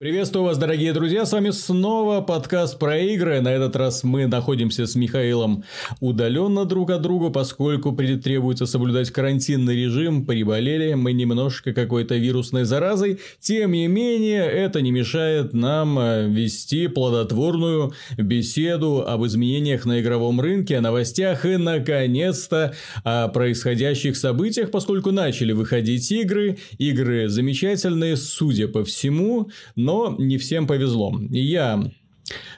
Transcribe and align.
Приветствую 0.00 0.46
вас, 0.46 0.56
дорогие 0.56 0.94
друзья, 0.94 1.26
с 1.26 1.32
вами 1.32 1.50
снова 1.50 2.22
подкаст 2.22 2.78
про 2.78 2.96
игры. 3.00 3.42
На 3.42 3.52
этот 3.52 3.76
раз 3.76 4.02
мы 4.02 4.26
находимся 4.26 4.86
с 4.86 4.94
Михаилом 4.94 5.62
удаленно 6.00 6.64
друг 6.64 6.90
от 6.90 7.02
друга, 7.02 7.28
поскольку 7.28 7.94
требуется 7.94 8.64
соблюдать 8.64 9.10
карантинный 9.10 9.76
режим, 9.76 10.24
приболели 10.24 10.94
мы 10.94 11.12
немножко 11.12 11.74
какой-то 11.74 12.16
вирусной 12.16 12.64
заразой. 12.64 13.18
Тем 13.40 13.72
не 13.72 13.88
менее, 13.88 14.44
это 14.46 14.80
не 14.80 14.90
мешает 14.90 15.52
нам 15.52 15.98
э, 15.98 16.28
вести 16.28 16.88
плодотворную 16.88 17.92
беседу 18.16 19.04
об 19.06 19.26
изменениях 19.26 19.84
на 19.84 20.00
игровом 20.00 20.40
рынке, 20.40 20.78
о 20.78 20.80
новостях 20.80 21.44
и, 21.44 21.58
наконец-то, 21.58 22.72
о 23.04 23.28
происходящих 23.28 24.16
событиях, 24.16 24.70
поскольку 24.70 25.10
начали 25.10 25.52
выходить 25.52 26.10
игры. 26.10 26.56
Игры 26.78 27.28
замечательные, 27.28 28.16
судя 28.16 28.66
по 28.66 28.82
всему, 28.82 29.50
но 29.76 29.89
но 29.90 30.16
не 30.18 30.38
всем 30.38 30.66
повезло. 30.66 31.12
Я 31.30 31.82
Э, 31.82 31.99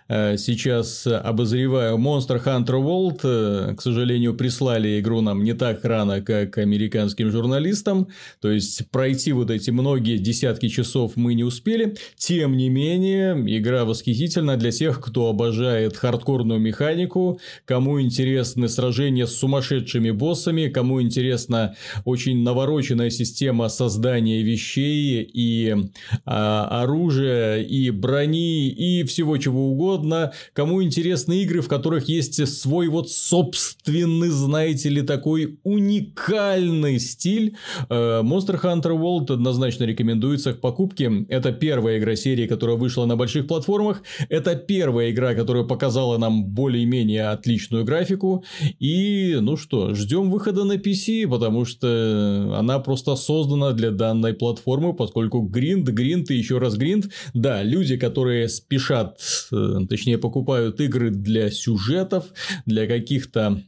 сейчас 0.08 1.06
обозреваю 1.06 1.96
Monster 1.96 2.42
Hunter 2.44 2.82
World. 2.82 3.20
Э, 3.24 3.74
к 3.74 3.80
сожалению, 3.80 4.34
прислали 4.34 5.00
игру 5.00 5.20
нам 5.20 5.42
не 5.45 5.54
так 5.54 5.84
рано, 5.84 6.20
как 6.20 6.58
американским 6.58 7.30
журналистам. 7.30 8.08
То 8.40 8.50
есть, 8.50 8.90
пройти 8.90 9.32
вот 9.32 9.50
эти 9.50 9.70
многие 9.70 10.18
десятки 10.18 10.68
часов 10.68 11.12
мы 11.16 11.34
не 11.34 11.45
успели. 11.45 11.96
Тем 12.16 12.56
не 12.56 12.68
менее, 12.68 13.32
игра 13.58 13.84
восхитительна 13.84 14.56
для 14.56 14.70
тех, 14.70 15.00
кто 15.00 15.28
обожает 15.28 15.96
хардкорную 15.96 16.60
механику, 16.60 17.40
кому 17.64 18.00
интересны 18.00 18.68
сражения 18.68 19.26
с 19.26 19.36
сумасшедшими 19.36 20.10
боссами, 20.10 20.68
кому 20.68 21.00
интересна 21.00 21.74
очень 22.04 22.42
навороченная 22.42 23.10
система 23.10 23.68
создания 23.68 24.42
вещей 24.42 25.23
и 25.23 25.74
а, 26.24 26.82
оружия, 26.82 27.62
и 27.62 27.90
брони, 27.90 28.68
и 28.68 29.04
всего 29.04 29.36
чего 29.38 29.62
угодно 29.62 30.33
кому 30.52 30.83
интересны 30.83 31.43
игры, 31.43 31.60
в 31.60 31.68
которых 31.68 32.09
есть 32.09 32.46
свой 32.49 32.88
вот 32.88 33.10
собственный, 33.10 34.29
знаете 34.29 34.88
ли, 34.88 35.02
такой 35.02 35.59
уникальный 35.63 36.99
стиль. 36.99 37.57
Э, 37.88 38.23
Monster 38.23 38.60
Hunter 38.63 38.99
World 38.99 39.32
однозначно 39.32 39.85
рекомендуется 39.85 40.52
к 40.52 40.60
покупке. 40.60 41.24
Это 41.29 41.52
первая 41.52 41.99
игра 41.99 42.16
серии, 42.16 42.46
которая 42.46 42.77
вышла 42.77 43.07
на 43.07 43.16
больших 43.16 43.46
платформах. 43.46 44.02
Это 44.29 44.54
первая 44.54 45.10
игра, 45.10 45.35
которая 45.35 45.65
показала 45.65 46.19
нам 46.19 46.45
более-менее 46.45 47.29
отличную 47.29 47.85
графику. 47.85 48.45
И, 48.79 49.38
ну 49.41 49.57
что, 49.57 49.95
ждем 49.95 50.30
выхода 50.30 50.65
на 50.65 50.74
PC, 50.74 51.29
потому 51.29 51.65
что 51.65 52.54
она 52.59 52.79
просто 52.79 53.16
создана 53.16 53.73
для 53.73 53.91
данной 53.91 54.35
платформы, 54.35 54.93
поскольку 54.95 55.41
гринд, 55.41 55.88
гринд 55.88 56.30
и 56.30 56.37
еще 56.37 56.59
раз 56.59 56.76
гринд. 56.76 57.07
Да, 57.35 57.63
люди, 57.63 57.97
которые 57.97 58.49
спешат 58.49 59.19
точнее 59.88 60.18
покупают 60.18 60.80
игры 60.80 61.10
для 61.10 61.50
сюжетов, 61.50 62.26
для 62.66 62.86
каких-то 62.86 63.62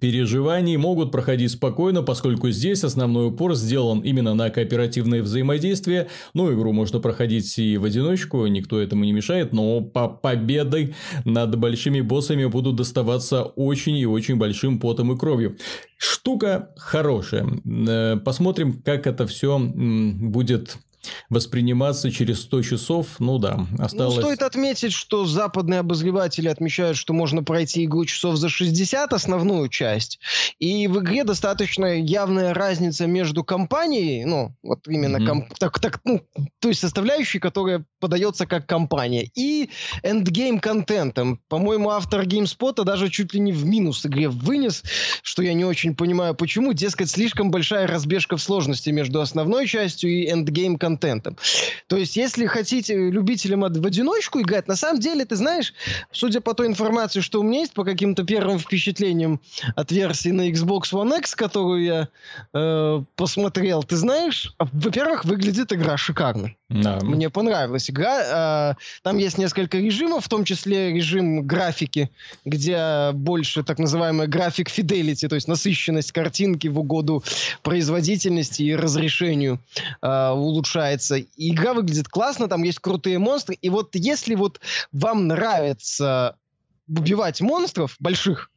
переживаний 0.00 0.76
могут 0.76 1.12
проходить 1.12 1.50
спокойно, 1.50 2.02
поскольку 2.02 2.50
здесь 2.50 2.84
основной 2.84 3.28
упор 3.28 3.54
сделан 3.54 4.00
именно 4.00 4.34
на 4.34 4.50
кооперативное 4.50 5.22
взаимодействие. 5.22 6.08
Ну, 6.34 6.52
игру 6.52 6.72
можно 6.72 6.98
проходить 7.00 7.58
и 7.58 7.76
в 7.76 7.84
одиночку, 7.84 8.46
никто 8.46 8.80
этому 8.80 9.04
не 9.04 9.12
мешает, 9.12 9.52
но 9.52 9.80
по 9.80 10.08
победой 10.08 10.94
над 11.24 11.58
большими 11.58 12.00
боссами 12.00 12.46
будут 12.46 12.76
доставаться 12.76 13.42
очень 13.42 13.96
и 13.96 14.06
очень 14.06 14.36
большим 14.36 14.80
потом 14.80 15.12
и 15.12 15.18
кровью. 15.18 15.56
Штука 15.96 16.70
хорошая. 16.76 17.46
Э, 17.64 18.16
посмотрим, 18.16 18.82
как 18.82 19.06
это 19.06 19.26
все 19.26 19.58
будет 19.58 20.78
восприниматься 21.28 22.10
через 22.10 22.40
100 22.42 22.62
часов, 22.62 23.06
ну 23.18 23.38
да, 23.38 23.66
осталось... 23.78 24.16
Ну, 24.16 24.22
стоит 24.22 24.42
отметить, 24.42 24.92
что 24.92 25.24
западные 25.24 25.80
обозреватели 25.80 26.48
отмечают, 26.48 26.96
что 26.96 27.12
можно 27.12 27.42
пройти 27.42 27.84
игру 27.84 28.04
часов 28.04 28.36
за 28.36 28.48
60, 28.48 29.12
основную 29.12 29.68
часть, 29.68 30.20
и 30.58 30.86
в 30.86 31.00
игре 31.00 31.24
достаточно 31.24 32.00
явная 32.00 32.54
разница 32.54 33.06
между 33.06 33.44
кампанией, 33.44 34.24
ну, 34.24 34.54
вот 34.62 34.86
именно, 34.88 35.16
mm-hmm. 35.16 35.26
комп, 35.26 35.54
так, 35.58 35.78
так, 35.80 36.00
ну, 36.04 36.22
то 36.58 36.68
есть 36.68 36.80
составляющей, 36.80 37.38
которая 37.38 37.84
подается 38.00 38.46
как 38.46 38.66
кампания, 38.66 39.30
и 39.34 39.70
endgame 40.02 40.60
контентом. 40.60 41.40
По-моему, 41.48 41.90
автор 41.90 42.24
GameSpot 42.24 42.82
даже 42.84 43.08
чуть 43.08 43.34
ли 43.34 43.40
не 43.40 43.52
в 43.52 43.64
минус 43.64 44.04
игре 44.06 44.28
вынес, 44.28 44.82
что 45.22 45.42
я 45.42 45.54
не 45.54 45.64
очень 45.64 45.94
понимаю, 45.94 46.34
почему, 46.34 46.72
дескать, 46.72 47.10
слишком 47.10 47.50
большая 47.50 47.86
разбежка 47.86 48.36
в 48.36 48.42
сложности 48.42 48.90
между 48.90 49.20
основной 49.20 49.66
частью 49.66 50.10
и 50.10 50.30
endgame 50.30 50.78
контентом. 50.92 51.36
То 51.86 51.96
есть, 51.96 52.16
если 52.16 52.46
хотите 52.46 52.94
любителям 53.10 53.60
в 53.60 53.86
одиночку 53.86 54.40
играть, 54.40 54.68
на 54.68 54.76
самом 54.76 55.00
деле, 55.00 55.24
ты 55.24 55.36
знаешь, 55.36 55.74
судя 56.12 56.40
по 56.40 56.54
той 56.54 56.66
информации, 56.66 57.20
что 57.20 57.40
у 57.40 57.42
меня 57.42 57.60
есть, 57.60 57.72
по 57.72 57.84
каким-то 57.84 58.24
первым 58.24 58.58
впечатлениям 58.58 59.40
от 59.76 59.92
версии 59.92 60.30
на 60.30 60.50
Xbox 60.50 60.92
One 60.92 61.18
X, 61.18 61.34
которую 61.34 61.82
я 61.82 62.08
э, 62.54 63.02
посмотрел, 63.16 63.82
ты 63.82 63.96
знаешь, 63.96 64.54
во-первых, 64.58 65.24
выглядит 65.24 65.72
игра 65.72 65.96
шикарно. 65.96 66.54
Да. 66.72 66.98
Мне 67.02 67.30
понравилась 67.30 67.90
игра. 67.90 68.72
Э, 68.72 68.74
там 69.02 69.18
есть 69.18 69.38
несколько 69.38 69.78
режимов, 69.78 70.24
в 70.24 70.28
том 70.28 70.44
числе 70.44 70.92
режим 70.92 71.46
графики, 71.46 72.10
где 72.44 73.10
больше 73.12 73.62
так 73.62 73.78
называемая 73.78 74.26
график 74.26 74.68
fidelity, 74.68 75.28
то 75.28 75.34
есть 75.34 75.48
насыщенность 75.48 76.12
картинки 76.12 76.68
в 76.68 76.78
угоду 76.78 77.22
производительности 77.62 78.62
и 78.62 78.74
разрешению 78.74 79.58
улучшает 80.02 80.62
улучшается. 80.62 81.18
игра 81.36 81.74
выглядит 81.74 82.08
классно, 82.08 82.48
там 82.48 82.62
есть 82.62 82.78
крутые 82.78 83.18
монстры. 83.18 83.56
И 83.60 83.68
вот 83.68 83.94
если 83.94 84.34
вот 84.34 84.60
вам 84.92 85.26
нравится 85.26 86.36
убивать 86.88 87.40
монстров 87.40 87.96
больших, 87.98 88.50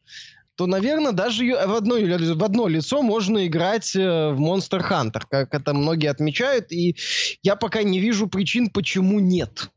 то, 0.55 0.67
наверное, 0.67 1.11
даже 1.11 1.45
в 1.45 1.75
одно, 1.75 1.95
в 1.97 2.43
одно 2.43 2.67
лицо 2.67 3.01
можно 3.01 3.45
играть 3.45 3.95
э, 3.95 4.29
в 4.29 4.39
Monster 4.39 4.81
Hunter, 4.89 5.23
как 5.29 5.53
это 5.53 5.73
многие 5.73 6.07
отмечают, 6.07 6.71
и 6.71 6.95
я 7.43 7.55
пока 7.55 7.83
не 7.83 7.99
вижу 7.99 8.27
причин, 8.27 8.69
почему 8.69 9.19
нет. 9.19 9.69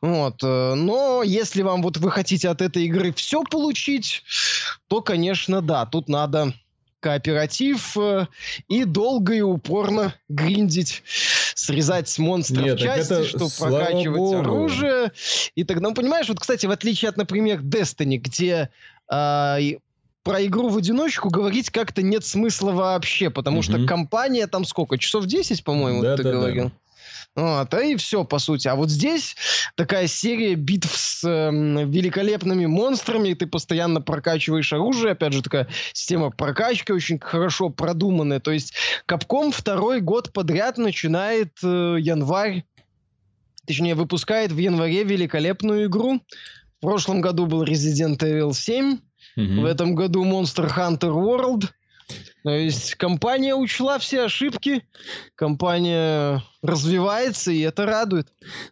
Вот. 0.00 0.42
Э, 0.42 0.74
но 0.74 1.22
если 1.24 1.62
вам 1.62 1.82
вот 1.82 1.96
вы 1.96 2.10
хотите 2.10 2.48
от 2.48 2.62
этой 2.62 2.84
игры 2.84 3.12
все 3.12 3.42
получить, 3.42 4.22
то, 4.88 5.02
конечно, 5.02 5.62
да, 5.62 5.84
тут 5.84 6.08
надо 6.08 6.54
кооператив 7.00 7.96
э, 7.96 8.26
и 8.68 8.84
долго 8.84 9.34
и 9.34 9.40
упорно 9.40 10.14
гриндить, 10.28 11.02
срезать 11.54 12.08
с 12.08 12.18
монстров 12.18 12.64
Нет, 12.64 12.78
части, 12.78 13.24
чтобы 13.24 13.50
прокачивать 13.58 14.16
Богу. 14.16 14.38
оружие. 14.38 15.12
И 15.56 15.64
тогда, 15.64 15.88
ну, 15.88 15.94
понимаешь, 15.94 16.28
вот, 16.28 16.38
кстати, 16.38 16.66
в 16.66 16.70
отличие 16.70 17.08
от, 17.08 17.16
например, 17.16 17.60
Destiny, 17.62 18.18
где 18.18 18.70
э, 19.10 19.58
про 20.22 20.44
игру 20.44 20.68
в 20.68 20.76
одиночку 20.76 21.30
говорить 21.30 21.70
как-то 21.70 22.02
нет 22.02 22.24
смысла 22.24 22.72
вообще, 22.72 23.30
потому 23.30 23.60
mm-hmm. 23.60 23.62
что 23.78 23.86
компания 23.86 24.46
там 24.46 24.64
сколько? 24.64 24.98
Часов 24.98 25.26
10, 25.26 25.64
по-моему, 25.64 26.02
да, 26.02 26.16
ты 26.16 26.22
да, 26.22 26.32
говорил? 26.32 26.64
Да. 26.66 26.72
Вот, 27.36 27.72
и 27.74 27.96
все, 27.96 28.24
по 28.24 28.38
сути. 28.38 28.66
А 28.66 28.74
вот 28.74 28.90
здесь 28.90 29.36
такая 29.76 30.08
серия 30.08 30.56
битв 30.56 30.90
с 30.96 31.22
э, 31.24 31.50
великолепными 31.84 32.66
монстрами, 32.66 33.34
ты 33.34 33.46
постоянно 33.46 34.00
прокачиваешь 34.00 34.72
оружие, 34.72 35.12
опять 35.12 35.32
же, 35.32 35.42
такая 35.42 35.68
система 35.92 36.30
прокачки 36.30 36.92
очень 36.92 37.20
хорошо 37.20 37.70
продуманная. 37.70 38.40
То 38.40 38.50
есть 38.50 38.74
Capcom 39.06 39.52
второй 39.52 40.00
год 40.00 40.32
подряд 40.32 40.76
начинает 40.76 41.52
э, 41.62 41.96
январь, 42.00 42.64
точнее, 43.64 43.94
выпускает 43.94 44.50
в 44.50 44.58
январе 44.58 45.04
великолепную 45.04 45.86
игру. 45.86 46.20
В 46.78 46.80
прошлом 46.80 47.20
году 47.20 47.46
был 47.46 47.62
Resident 47.62 48.18
Evil 48.18 48.54
7, 48.54 48.98
mm-hmm. 49.36 49.60
в 49.60 49.64
этом 49.64 49.94
году 49.94 50.24
Monster 50.24 50.70
Hunter 50.76 51.12
World– 51.12 51.68
то 52.42 52.50
есть 52.50 52.94
компания 52.94 53.54
учла 53.54 53.98
все 53.98 54.24
ошибки, 54.24 54.82
компания 55.34 56.42
развивается, 56.62 57.52
и 57.52 57.60
это 57.60 57.84
радует. 57.84 58.28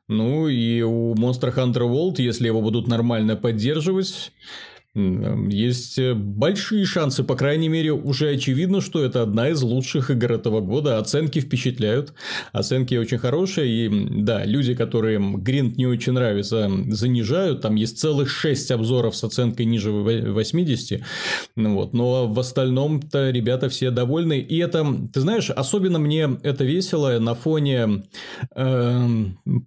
Ну 0.08 0.48
и 0.48 0.80
у 0.82 1.14
Monster 1.14 1.54
Hunter 1.54 1.82
World, 1.82 2.14
если 2.18 2.46
его 2.46 2.62
будут 2.62 2.88
нормально 2.88 3.36
поддерживать, 3.36 4.32
есть 5.48 5.98
э, 5.98 6.14
большие 6.14 6.84
шансы, 6.84 7.22
по 7.22 7.36
крайней 7.36 7.68
мере, 7.68 7.92
уже 7.92 8.30
очевидно, 8.30 8.80
что 8.80 9.04
это 9.04 9.22
одна 9.22 9.50
из 9.50 9.62
лучших 9.62 10.10
игр 10.10 10.32
этого 10.32 10.60
года. 10.60 10.98
Оценки 10.98 11.40
впечатляют, 11.40 12.12
оценки 12.52 12.94
очень 12.96 13.18
хорошие. 13.18 13.68
И 13.68 14.22
да, 14.22 14.44
люди, 14.44 14.74
которым 14.74 15.42
Гринт 15.42 15.76
не 15.76 15.86
очень 15.86 16.12
нравится, 16.12 16.70
занижают. 16.88 17.60
Там 17.60 17.76
есть 17.76 17.98
целых 17.98 18.28
6 18.28 18.72
обзоров 18.72 19.14
с 19.14 19.22
оценкой 19.22 19.66
ниже 19.66 19.92
80. 19.92 21.00
Вот. 21.56 21.92
Но 21.94 22.26
в 22.26 22.38
остальном-то 22.38 23.30
ребята 23.30 23.68
все 23.68 23.90
довольны. 23.90 24.40
И 24.40 24.58
это, 24.58 24.84
ты 25.12 25.20
знаешь, 25.20 25.50
особенно 25.50 25.98
мне 25.98 26.28
это 26.42 26.64
весело 26.64 27.18
на 27.20 27.34
фоне 27.34 28.04
э, 28.54 29.06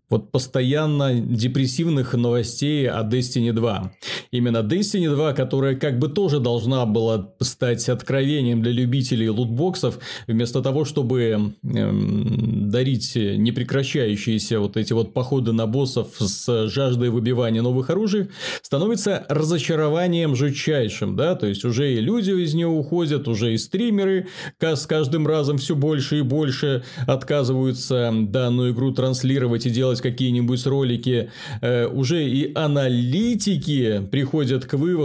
вот 0.10 0.32
постоянно 0.32 1.14
депрессивных 1.14 2.14
новостей 2.14 2.90
о 2.90 3.04
Destiny 3.04 3.54
2. 3.54 3.94
Именно 4.32 4.58
Destiny 4.58 5.10
2 5.10 5.21
2, 5.22 5.34
которая 5.34 5.76
как 5.76 6.00
бы 6.00 6.08
тоже 6.08 6.40
должна 6.40 6.86
была 6.86 7.30
стать 7.40 7.88
откровением 7.90 8.62
для 8.62 8.72
любителей 8.72 9.30
лутбоксов, 9.30 10.00
вместо 10.28 10.62
того, 10.62 10.84
чтобы 10.86 11.54
эм, 11.64 12.70
дарить 12.72 13.16
непрекращающиеся 13.16 14.60
вот 14.60 14.78
эти 14.78 14.94
вот 14.94 15.14
походы 15.14 15.52
на 15.52 15.68
боссов 15.68 16.08
с 16.20 16.68
жаждой 16.70 17.10
выбивания 17.10 17.62
новых 17.62 17.90
оружий, 17.90 18.30
становится 18.62 19.26
разочарованием 19.30 20.36
жутчайшим, 20.36 21.16
да, 21.16 21.36
то 21.36 21.46
есть 21.46 21.66
уже 21.66 21.94
и 21.94 22.00
люди 22.00 22.32
из 22.32 22.54
нее 22.54 22.68
уходят, 22.68 23.28
уже 23.28 23.54
и 23.54 23.58
стримеры 23.58 24.28
с 24.60 24.88
каждым 24.88 25.28
разом 25.28 25.58
все 25.58 25.76
больше 25.76 26.20
и 26.20 26.22
больше 26.22 26.84
отказываются 27.08 28.12
данную 28.14 28.74
игру 28.74 28.92
транслировать 28.92 29.66
и 29.66 29.70
делать 29.70 30.02
какие-нибудь 30.02 30.66
ролики, 30.66 31.30
э, 31.62 31.86
уже 31.88 32.28
и 32.28 32.52
аналитики 32.56 34.02
приходят 34.12 34.66
к 34.66 34.74
выводу, 34.74 35.01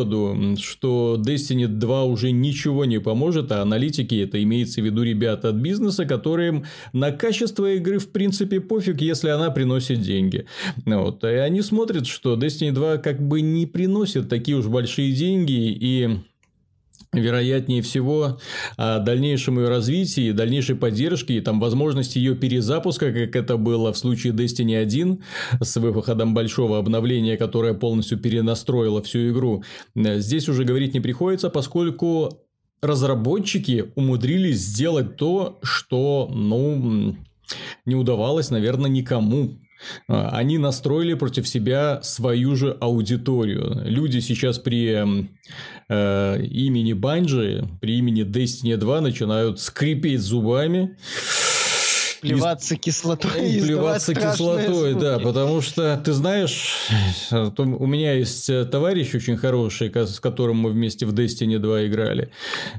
что 0.58 1.20
Destiny 1.24 1.66
2 1.66 2.04
уже 2.04 2.30
ничего 2.30 2.84
не 2.84 3.00
поможет, 3.00 3.52
а 3.52 3.62
аналитики 3.62 4.14
это 4.16 4.42
имеется 4.42 4.80
в 4.80 4.84
виду 4.84 5.02
ребята 5.02 5.50
от 5.50 5.56
бизнеса, 5.56 6.04
которым 6.04 6.64
на 6.92 7.12
качество 7.12 7.72
игры 7.72 7.98
в 7.98 8.10
принципе 8.10 8.60
пофиг, 8.60 9.00
если 9.00 9.28
она 9.28 9.50
приносит 9.50 10.00
деньги. 10.00 10.46
Вот. 10.84 11.24
И 11.24 11.28
они 11.28 11.62
смотрят, 11.62 12.06
что 12.06 12.36
Destiny 12.36 12.72
2 12.72 12.98
как 12.98 13.20
бы 13.20 13.40
не 13.40 13.66
приносит 13.66 14.28
такие 14.28 14.56
уж 14.56 14.66
большие 14.66 15.12
деньги 15.12 15.70
и 15.70 16.18
вероятнее 17.12 17.82
всего, 17.82 18.38
о 18.76 18.98
дальнейшем 18.98 19.58
ее 19.58 19.68
развитии, 19.68 20.32
дальнейшей 20.32 20.76
поддержке 20.76 21.34
и 21.34 21.40
там 21.40 21.60
возможности 21.60 22.18
ее 22.18 22.34
перезапуска, 22.34 23.12
как 23.12 23.36
это 23.36 23.56
было 23.56 23.92
в 23.92 23.98
случае 23.98 24.32
Destiny 24.32 24.76
1 24.76 25.22
с 25.60 25.76
выходом 25.76 26.34
большого 26.34 26.78
обновления, 26.78 27.36
которое 27.36 27.74
полностью 27.74 28.18
перенастроило 28.18 29.02
всю 29.02 29.30
игру. 29.30 29.62
Здесь 29.94 30.48
уже 30.48 30.64
говорить 30.64 30.94
не 30.94 31.00
приходится, 31.00 31.50
поскольку 31.50 32.40
разработчики 32.82 33.92
умудрились 33.94 34.60
сделать 34.60 35.16
то, 35.16 35.58
что, 35.62 36.30
ну, 36.32 37.16
не 37.84 37.94
удавалось, 37.94 38.50
наверное, 38.50 38.90
никому 38.90 39.58
а, 40.08 40.30
они 40.30 40.58
настроили 40.58 41.14
против 41.14 41.48
себя 41.48 42.00
свою 42.02 42.56
же 42.56 42.76
аудиторию. 42.80 43.82
Люди 43.84 44.20
сейчас 44.20 44.58
при 44.58 45.28
э, 45.88 46.42
имени 46.42 46.92
Банжи, 46.92 47.64
при 47.80 47.98
имени 47.98 48.24
Destiny 48.24 48.76
2 48.76 49.00
начинают 49.00 49.60
скрипеть 49.60 50.20
зубами 50.20 50.96
Плеваться 52.26 52.74
и... 52.74 52.78
кислотой. 52.78 53.50
И 53.56 53.60
плеваться 53.60 54.14
кислотой, 54.14 54.92
звуки. 54.92 55.00
да, 55.00 55.18
потому 55.18 55.60
что, 55.60 56.00
ты 56.04 56.12
знаешь, 56.12 56.88
у 57.30 57.86
меня 57.86 58.12
есть 58.14 58.48
э, 58.50 58.64
товарищ 58.64 59.14
очень 59.14 59.36
хороший, 59.36 59.90
с 59.94 60.20
которым 60.20 60.56
мы 60.56 60.70
вместе 60.70 61.06
в 61.06 61.14
Destiny 61.14 61.58
2 61.58 61.86
играли. 61.86 62.30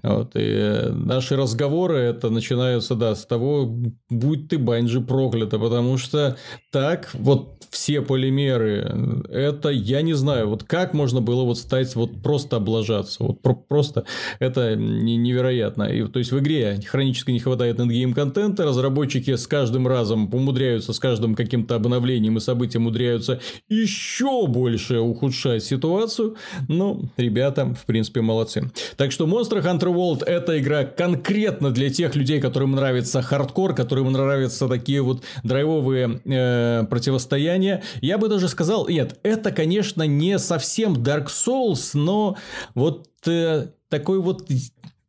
Вот, 0.03 0.35
и 0.35 0.41
э, 0.43 0.89
наши 0.91 1.35
разговоры 1.35 1.99
это 1.99 2.29
начинаются, 2.29 2.95
да, 2.95 3.15
с 3.15 3.25
того, 3.25 3.65
будь 4.09 4.49
ты, 4.49 4.57
Банджи, 4.57 5.01
проклята, 5.01 5.59
потому 5.59 5.97
что 5.97 6.37
так 6.71 7.09
вот 7.13 7.57
все 7.69 8.01
полимеры, 8.01 9.23
это 9.29 9.69
я 9.69 10.01
не 10.01 10.13
знаю, 10.13 10.49
вот 10.49 10.63
как 10.63 10.93
можно 10.93 11.21
было 11.21 11.43
вот 11.43 11.57
стать, 11.57 11.95
вот 11.95 12.21
просто 12.21 12.57
облажаться, 12.57 13.23
вот 13.23 13.41
про- 13.41 13.55
просто 13.55 14.05
это 14.39 14.75
невероятно. 14.75 15.83
И, 15.83 16.07
то 16.07 16.19
есть 16.19 16.31
в 16.31 16.39
игре 16.39 16.79
хронически 16.85 17.31
не 17.31 17.39
хватает 17.39 17.79
endgame 17.79 18.13
контента, 18.13 18.63
разработчики 18.63 19.35
с 19.37 19.47
каждым 19.47 19.87
разом 19.87 20.33
умудряются, 20.33 20.93
с 20.93 20.99
каждым 20.99 21.35
каким-то 21.35 21.75
обновлением 21.75 22.37
и 22.37 22.39
событием 22.39 22.83
умудряются 22.83 23.39
еще 23.69 24.47
больше 24.47 24.99
ухудшать 24.99 25.63
ситуацию. 25.63 26.35
Но 26.67 27.01
ребята, 27.17 27.73
в 27.73 27.85
принципе, 27.85 28.21
молодцы. 28.21 28.71
Так 28.95 29.11
что 29.11 29.25
Monster 29.25 29.63
Hunter 29.63 29.93
World 29.93 30.23
это 30.25 30.59
игра 30.59 30.83
конкретно 30.83 31.71
для 31.71 31.89
тех 31.89 32.15
людей, 32.15 32.39
которым 32.39 32.71
нравится 32.71 33.21
хардкор, 33.21 33.75
которым 33.75 34.11
нравятся 34.11 34.67
такие 34.67 35.01
вот 35.01 35.23
драйвовые 35.43 36.21
э, 36.25 36.85
противостояния. 36.89 37.83
Я 38.01 38.17
бы 38.17 38.29
даже 38.29 38.47
сказал, 38.47 38.87
нет, 38.87 39.19
это, 39.23 39.51
конечно, 39.51 40.03
не 40.03 40.39
совсем 40.39 40.93
Dark 40.95 41.27
Souls, 41.27 41.91
но 41.93 42.37
вот 42.73 43.07
э, 43.27 43.67
такой 43.89 44.19
вот 44.19 44.49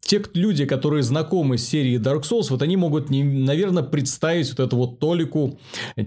те 0.08 0.22
люди, 0.32 0.64
которые 0.64 1.02
знакомы 1.02 1.58
с 1.58 1.69
серией 1.69 1.99
Dark 1.99 2.22
Souls, 2.22 2.46
вот 2.49 2.62
они 2.62 2.78
могут, 2.78 3.10
наверное, 3.10 3.82
представить 3.82 4.49
вот 4.49 4.60
эту 4.60 4.76
вот 4.76 4.99
толику 4.99 5.58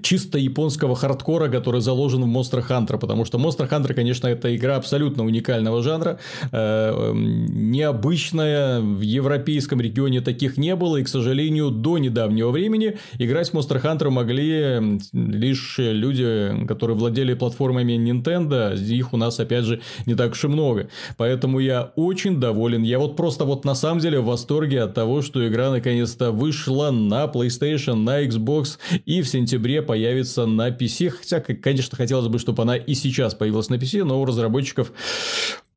чисто 0.02 0.40
японского 0.40 0.96
хардкора, 0.96 1.50
который 1.50 1.82
заложен 1.82 2.24
в 2.24 2.26
Monster 2.26 2.68
Hunter, 2.68 2.98
потому 2.98 3.26
что 3.26 3.38
Monster 3.38 3.70
Hunter, 3.70 3.94
конечно, 3.94 4.26
это 4.26 4.56
игра 4.56 4.78
абсолютно 4.78 5.24
уникального 5.24 5.84
жанра, 5.84 6.20
э, 6.52 7.12
необычная, 7.14 8.82
в 8.82 9.02
европейском 9.02 9.80
регионе 9.80 10.22
таких 10.22 10.58
не 10.58 10.76
было, 10.76 10.98
и, 10.98 11.04
к 11.04 11.08
сожалению, 11.08 11.70
до 11.70 12.00
недавнего 12.00 12.50
времени 12.50 12.98
играть 13.20 13.52
в 13.52 13.54
Monster 13.54 13.80
Hunter 13.84 14.10
могли 14.10 15.00
лишь 15.14 15.76
люди, 15.78 16.66
которые 16.68 16.98
владели 16.98 17.36
платформами 17.36 17.94
Nintendo, 17.94 18.76
их 18.76 19.14
у 19.14 19.18
нас, 19.18 19.40
опять 19.40 19.66
же, 19.66 19.80
не 20.08 20.16
так 20.16 20.32
уж 20.32 20.44
и 20.44 20.48
много, 20.48 20.90
поэтому 21.18 21.60
я 21.60 21.92
очень 21.96 22.40
доволен, 22.40 22.82
я 22.82 22.98
вот 22.98 23.16
просто 23.16 23.46
вот 23.46 23.64
на 23.64 23.76
самом 23.76 23.91
самом 23.92 24.02
деле 24.02 24.22
в 24.22 24.26
восторге 24.26 24.84
от 24.84 24.94
того, 24.94 25.22
что 25.22 25.46
игра 25.46 25.70
наконец-то 25.70 26.32
вышла 26.32 26.92
на 26.92 27.26
PlayStation, 27.26 27.96
на 27.96 28.24
Xbox 28.24 28.78
и 29.06 29.22
в 29.22 29.28
сентябре 29.28 29.82
появится 29.82 30.46
на 30.46 30.70
PC. 30.70 31.10
Хотя, 31.10 31.42
конечно, 31.42 31.98
хотелось 31.98 32.30
бы, 32.30 32.40
чтобы 32.40 32.64
она 32.64 32.78
и 32.78 32.94
сейчас 32.94 33.36
появилась 33.36 33.68
на 33.68 33.76
PC, 33.76 34.06
но 34.06 34.22
у 34.22 34.24
разработчиков 34.24 34.94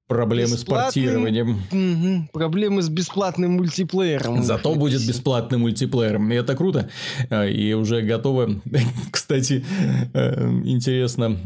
проблемы 0.06 0.56
с 0.56 0.62
портированием. 0.62 1.60
Угу. 1.72 2.28
Проблемы 2.32 2.82
с 2.82 2.88
бесплатным 2.88 3.54
мультиплеером. 3.54 4.44
Зато 4.44 4.72
будет 4.76 5.04
бесплатным 5.04 5.62
мультиплеером. 5.62 6.30
И 6.30 6.36
это 6.36 6.54
круто. 6.54 6.88
А, 7.30 7.46
и 7.46 7.72
уже 7.72 8.02
готово. 8.02 8.60
Кстати, 9.10 9.64
э, 10.12 10.50
интересно, 10.64 11.36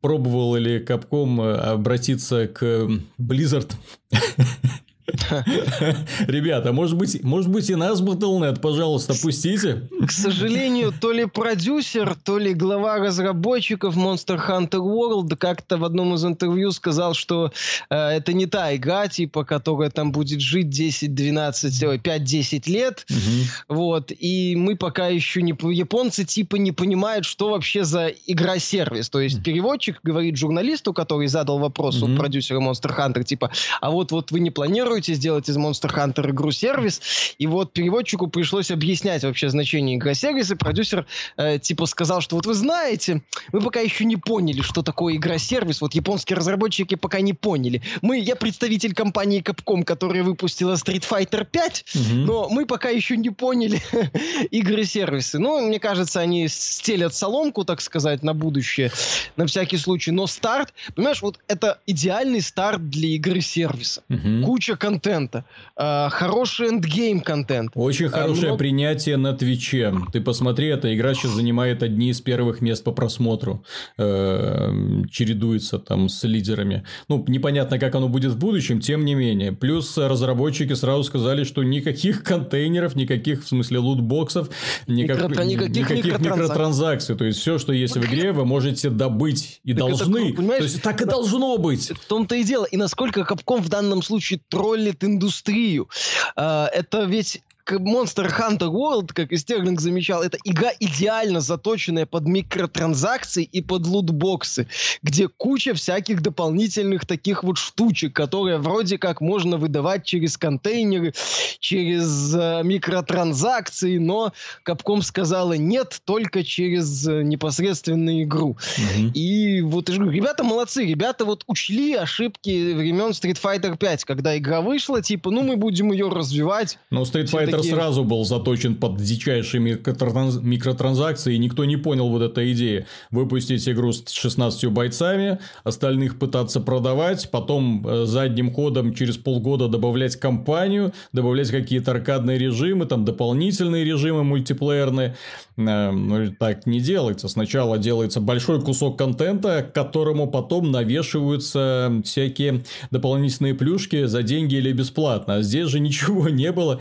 пробовал 0.00 0.56
ли 0.56 0.78
Capcom 0.78 1.52
обратиться 1.56 2.46
к 2.46 2.88
Blizzard 3.18 3.72
Ребята, 6.26 6.72
может 6.72 6.96
быть, 6.96 7.22
может 7.22 7.50
быть 7.50 7.70
и 7.70 7.74
нас 7.74 8.00
Battle.net, 8.00 8.60
пожалуйста, 8.60 9.14
пустите. 9.14 9.88
К 10.06 10.10
сожалению, 10.10 10.92
то 11.00 11.12
ли 11.12 11.26
продюсер, 11.26 12.16
то 12.24 12.38
ли 12.38 12.54
глава 12.54 12.98
разработчиков 12.98 13.96
Monster 13.96 14.40
Hunter 14.48 14.80
World 14.80 15.36
как-то 15.36 15.76
в 15.76 15.84
одном 15.84 16.14
из 16.14 16.24
интервью 16.24 16.72
сказал, 16.72 17.14
что 17.14 17.52
э, 17.88 17.96
это 17.96 18.32
не 18.32 18.46
та 18.46 18.74
игра, 18.74 19.08
типа, 19.08 19.44
которая 19.44 19.90
там 19.90 20.12
будет 20.12 20.40
жить 20.40 20.66
10-12, 20.68 22.02
5-10 22.02 22.70
лет. 22.70 23.06
Угу. 23.08 23.76
Вот. 23.76 24.12
И 24.18 24.56
мы 24.56 24.76
пока 24.76 25.06
еще 25.06 25.42
не... 25.42 25.56
Японцы 25.72 26.24
типа 26.24 26.56
не 26.56 26.72
понимают, 26.72 27.24
что 27.24 27.50
вообще 27.50 27.84
за 27.84 28.08
игра-сервис. 28.08 29.08
То 29.08 29.20
есть 29.20 29.42
переводчик 29.42 30.00
говорит 30.02 30.36
журналисту, 30.36 30.92
который 30.92 31.28
задал 31.28 31.58
вопрос 31.58 32.02
угу. 32.02 32.12
у 32.12 32.16
продюсера 32.16 32.60
Monster 32.60 32.96
Hunter, 32.96 33.24
типа, 33.24 33.50
а 33.80 33.90
вот, 33.90 34.10
вот 34.10 34.30
вы 34.30 34.40
не 34.40 34.50
планируете 34.50 34.95
планируете 34.96 35.14
сделать 35.14 35.48
из 35.48 35.56
Monster 35.56 35.94
Hunter 35.94 36.30
игру-сервис, 36.30 37.34
и 37.38 37.46
вот 37.46 37.72
переводчику 37.72 38.28
пришлось 38.28 38.70
объяснять 38.70 39.24
вообще 39.24 39.50
значение 39.50 39.96
игра-сервиса, 39.96 40.56
продюсер 40.56 41.06
э, 41.36 41.58
типа 41.58 41.86
сказал, 41.86 42.22
что 42.22 42.36
вот 42.36 42.46
вы 42.46 42.54
знаете, 42.54 43.22
мы 43.52 43.60
пока 43.60 43.80
еще 43.80 44.06
не 44.06 44.16
поняли, 44.16 44.62
что 44.62 44.82
такое 44.82 45.16
игра-сервис, 45.16 45.82
вот 45.82 45.94
японские 45.94 46.36
разработчики 46.36 46.94
пока 46.94 47.20
не 47.20 47.34
поняли. 47.34 47.82
Мы, 48.00 48.18
я 48.18 48.36
представитель 48.36 48.94
компании 48.94 49.42
Capcom, 49.42 49.84
которая 49.84 50.22
выпустила 50.22 50.74
Street 50.74 51.04
Fighter 51.06 51.44
5, 51.44 51.84
угу. 51.94 52.14
но 52.14 52.48
мы 52.48 52.64
пока 52.64 52.88
еще 52.88 53.18
не 53.18 53.30
поняли 53.30 53.82
игры-сервисы. 54.50 55.38
Ну, 55.38 55.60
мне 55.66 55.78
кажется, 55.78 56.20
они 56.20 56.48
стелят 56.48 57.14
соломку, 57.14 57.64
так 57.64 57.82
сказать, 57.82 58.22
на 58.22 58.32
будущее, 58.32 58.90
на 59.36 59.46
всякий 59.46 59.76
случай. 59.76 60.10
Но 60.10 60.26
старт, 60.26 60.72
понимаешь, 60.94 61.20
вот 61.20 61.38
это 61.48 61.80
идеальный 61.86 62.40
старт 62.40 62.88
для 62.88 63.08
игры-сервиса. 63.10 64.02
Угу. 64.08 64.46
Куча 64.46 64.76
контента, 64.86 65.44
э, 65.76 66.08
хороший 66.10 66.68
endgame 66.68 67.20
контент. 67.20 67.72
Очень 67.74 68.08
хорошее 68.08 68.48
много... 68.48 68.58
принятие 68.58 69.16
на 69.16 69.32
Твиче. 69.32 69.92
Ты 70.12 70.20
посмотри, 70.20 70.68
эта 70.68 70.94
игра 70.94 71.14
сейчас 71.14 71.32
занимает 71.32 71.82
одни 71.82 72.10
из 72.10 72.20
первых 72.20 72.60
мест 72.60 72.84
по 72.84 72.92
просмотру. 72.92 73.64
Э, 73.98 74.70
чередуется 75.10 75.78
там 75.78 76.08
с 76.08 76.24
лидерами. 76.24 76.84
Ну, 77.08 77.24
непонятно, 77.28 77.78
как 77.78 77.94
оно 77.94 78.08
будет 78.08 78.32
в 78.32 78.38
будущем, 78.38 78.80
тем 78.80 79.04
не 79.04 79.14
менее. 79.14 79.52
Плюс 79.52 79.98
разработчики 79.98 80.74
сразу 80.74 81.04
сказали, 81.04 81.44
что 81.44 81.62
никаких 81.62 82.22
контейнеров, 82.22 82.96
никаких, 82.96 83.44
в 83.44 83.48
смысле, 83.48 83.78
лутбоксов, 83.78 84.48
никак... 84.86 85.28
Микро... 85.28 85.44
никаких, 85.44 85.76
никаких 85.76 86.04
микротранзакций. 86.04 86.32
микротранзакций. 86.32 87.16
То 87.16 87.24
есть, 87.24 87.38
все, 87.40 87.58
что 87.58 87.72
есть 87.72 87.96
в 87.96 88.04
игре, 88.04 88.32
вы 88.32 88.44
можете 88.44 88.90
добыть 88.90 89.60
и 89.64 89.72
так 89.72 89.78
должны. 89.78 90.32
Это, 90.32 90.42
То 90.42 90.62
есть, 90.62 90.82
так 90.82 91.02
и 91.02 91.04
должно 91.04 91.58
быть. 91.58 91.90
В 91.90 92.06
том-то 92.06 92.34
и 92.36 92.44
дело. 92.44 92.64
И 92.64 92.76
насколько 92.76 93.24
Капком 93.24 93.62
в 93.62 93.68
данном 93.68 94.02
случае 94.02 94.40
троллит 94.76 95.02
индустрию. 95.02 95.88
А, 96.36 96.68
это 96.72 97.04
ведь 97.04 97.42
Monster 97.70 98.30
Hunter 98.30 98.68
World, 98.68 99.12
как 99.12 99.32
и 99.32 99.36
Стерлинг 99.36 99.80
замечал, 99.80 100.22
это 100.22 100.38
игра 100.44 100.70
идеально 100.78 101.40
заточенная 101.40 102.06
под 102.06 102.26
микротранзакции 102.26 103.44
и 103.44 103.60
под 103.60 103.86
лутбоксы, 103.86 104.68
где 105.02 105.28
куча 105.28 105.74
всяких 105.74 106.22
дополнительных 106.22 107.06
таких 107.06 107.42
вот 107.42 107.58
штучек, 107.58 108.14
которые 108.14 108.58
вроде 108.58 108.98
как 108.98 109.20
можно 109.20 109.56
выдавать 109.56 110.04
через 110.04 110.36
контейнеры, 110.36 111.12
через 111.58 112.34
э, 112.34 112.62
микротранзакции, 112.62 113.98
но 113.98 114.32
Капком 114.62 115.02
сказала 115.02 115.54
нет, 115.54 116.00
только 116.04 116.44
через 116.44 117.06
э, 117.06 117.22
непосредственную 117.22 118.22
игру. 118.22 118.50
Угу. 118.50 119.10
И 119.14 119.60
вот 119.62 119.88
ребята 119.88 120.44
молодцы, 120.44 120.84
ребята 120.84 121.24
вот 121.24 121.44
учли 121.46 121.94
ошибки 121.94 122.72
времен 122.72 123.10
Street 123.10 123.40
Fighter 123.42 123.76
5, 123.76 124.04
когда 124.04 124.36
игра 124.36 124.60
вышла, 124.60 125.02
типа, 125.02 125.30
ну 125.30 125.42
мы 125.42 125.56
будем 125.56 125.92
ее 125.92 126.08
развивать. 126.08 126.78
Но 126.90 127.02
Street 127.02 127.26
Fighter 127.26 127.55
такие... 127.58 127.74
сразу 127.74 128.04
был 128.04 128.24
заточен 128.24 128.74
под 128.74 128.96
дичайшие 128.96 129.60
микротранз... 129.60 130.36
микротранзакции, 130.42 131.34
и 131.34 131.38
никто 131.38 131.64
не 131.64 131.76
понял 131.76 132.08
вот 132.08 132.22
этой 132.22 132.52
идеи. 132.52 132.86
Выпустить 133.10 133.68
игру 133.68 133.92
с 133.92 134.10
16 134.10 134.66
бойцами, 134.66 135.38
остальных 135.64 136.18
пытаться 136.18 136.60
продавать, 136.60 137.30
потом 137.30 137.86
э, 137.86 138.06
задним 138.06 138.52
ходом 138.52 138.94
через 138.94 139.16
полгода 139.16 139.68
добавлять 139.68 140.16
компанию, 140.16 140.92
добавлять 141.12 141.50
какие-то 141.50 141.92
аркадные 141.92 142.38
режимы, 142.38 142.86
там 142.86 143.04
дополнительные 143.04 143.84
режимы 143.84 144.24
мультиплеерные. 144.24 145.16
Э, 145.56 145.90
ну, 145.90 146.32
так 146.38 146.66
не 146.66 146.80
делается. 146.80 147.28
Сначала 147.28 147.78
делается 147.78 148.20
большой 148.20 148.60
кусок 148.60 148.98
контента, 148.98 149.62
к 149.62 149.72
которому 149.72 150.26
потом 150.26 150.70
навешиваются 150.70 152.02
всякие 152.04 152.64
дополнительные 152.90 153.54
плюшки 153.54 154.04
за 154.06 154.22
деньги 154.22 154.56
или 154.56 154.72
бесплатно. 154.72 155.36
А 155.36 155.42
здесь 155.42 155.68
же 155.68 155.80
ничего 155.80 156.28
не 156.28 156.52
было. 156.52 156.80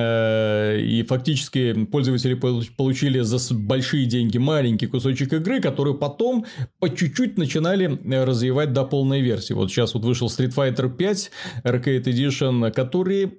Э, 0.00 0.80
и 0.80 1.02
фактически 1.02 1.84
пользователи 1.84 2.34
получили 2.34 3.20
за 3.20 3.54
большие 3.54 4.06
деньги 4.06 4.38
маленький 4.38 4.86
кусочек 4.86 5.32
игры, 5.32 5.60
который 5.60 5.94
потом 5.94 6.46
по 6.78 6.88
чуть-чуть 6.88 7.36
начинали 7.38 7.98
развивать 8.24 8.72
до 8.72 8.84
полной 8.84 9.20
версии. 9.20 9.52
Вот 9.52 9.70
сейчас 9.70 9.94
вот 9.94 10.04
вышел 10.04 10.28
Street 10.28 10.54
Fighter 10.54 10.94
5 10.94 11.30
Arcade 11.64 12.04
Edition, 12.04 12.70
который 12.70 13.38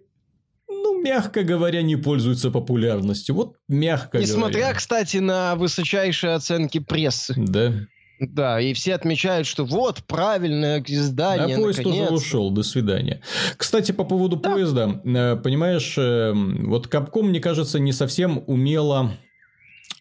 ну, 0.69 1.01
мягко 1.01 1.43
говоря, 1.43 1.81
не 1.81 1.95
пользуется 1.95 2.51
популярностью. 2.51 3.35
Вот 3.35 3.57
мягко 3.67 4.19
Несмотря, 4.19 4.59
говоря. 4.59 4.75
кстати, 4.75 5.17
на 5.17 5.55
высочайшие 5.55 6.33
оценки 6.33 6.79
прессы. 6.79 7.33
Да. 7.37 7.73
Да, 8.21 8.61
и 8.61 8.73
все 8.73 8.93
отмечают, 8.93 9.47
что 9.47 9.65
вот 9.65 10.03
правильное 10.03 10.83
издание. 10.85 11.55
А 11.55 11.59
поезд 11.59 11.83
уже 11.83 12.07
ушел, 12.09 12.51
до 12.51 12.61
свидания. 12.61 13.21
Кстати, 13.57 13.91
по 13.91 14.03
поводу 14.03 14.35
да. 14.35 14.51
поезда, 14.51 15.01
э, 15.03 15.35
понимаешь, 15.37 15.95
э, 15.97 16.31
вот 16.33 16.87
Капком, 16.87 17.29
мне 17.29 17.39
кажется, 17.39 17.79
не 17.79 17.91
совсем 17.91 18.43
умело 18.45 19.17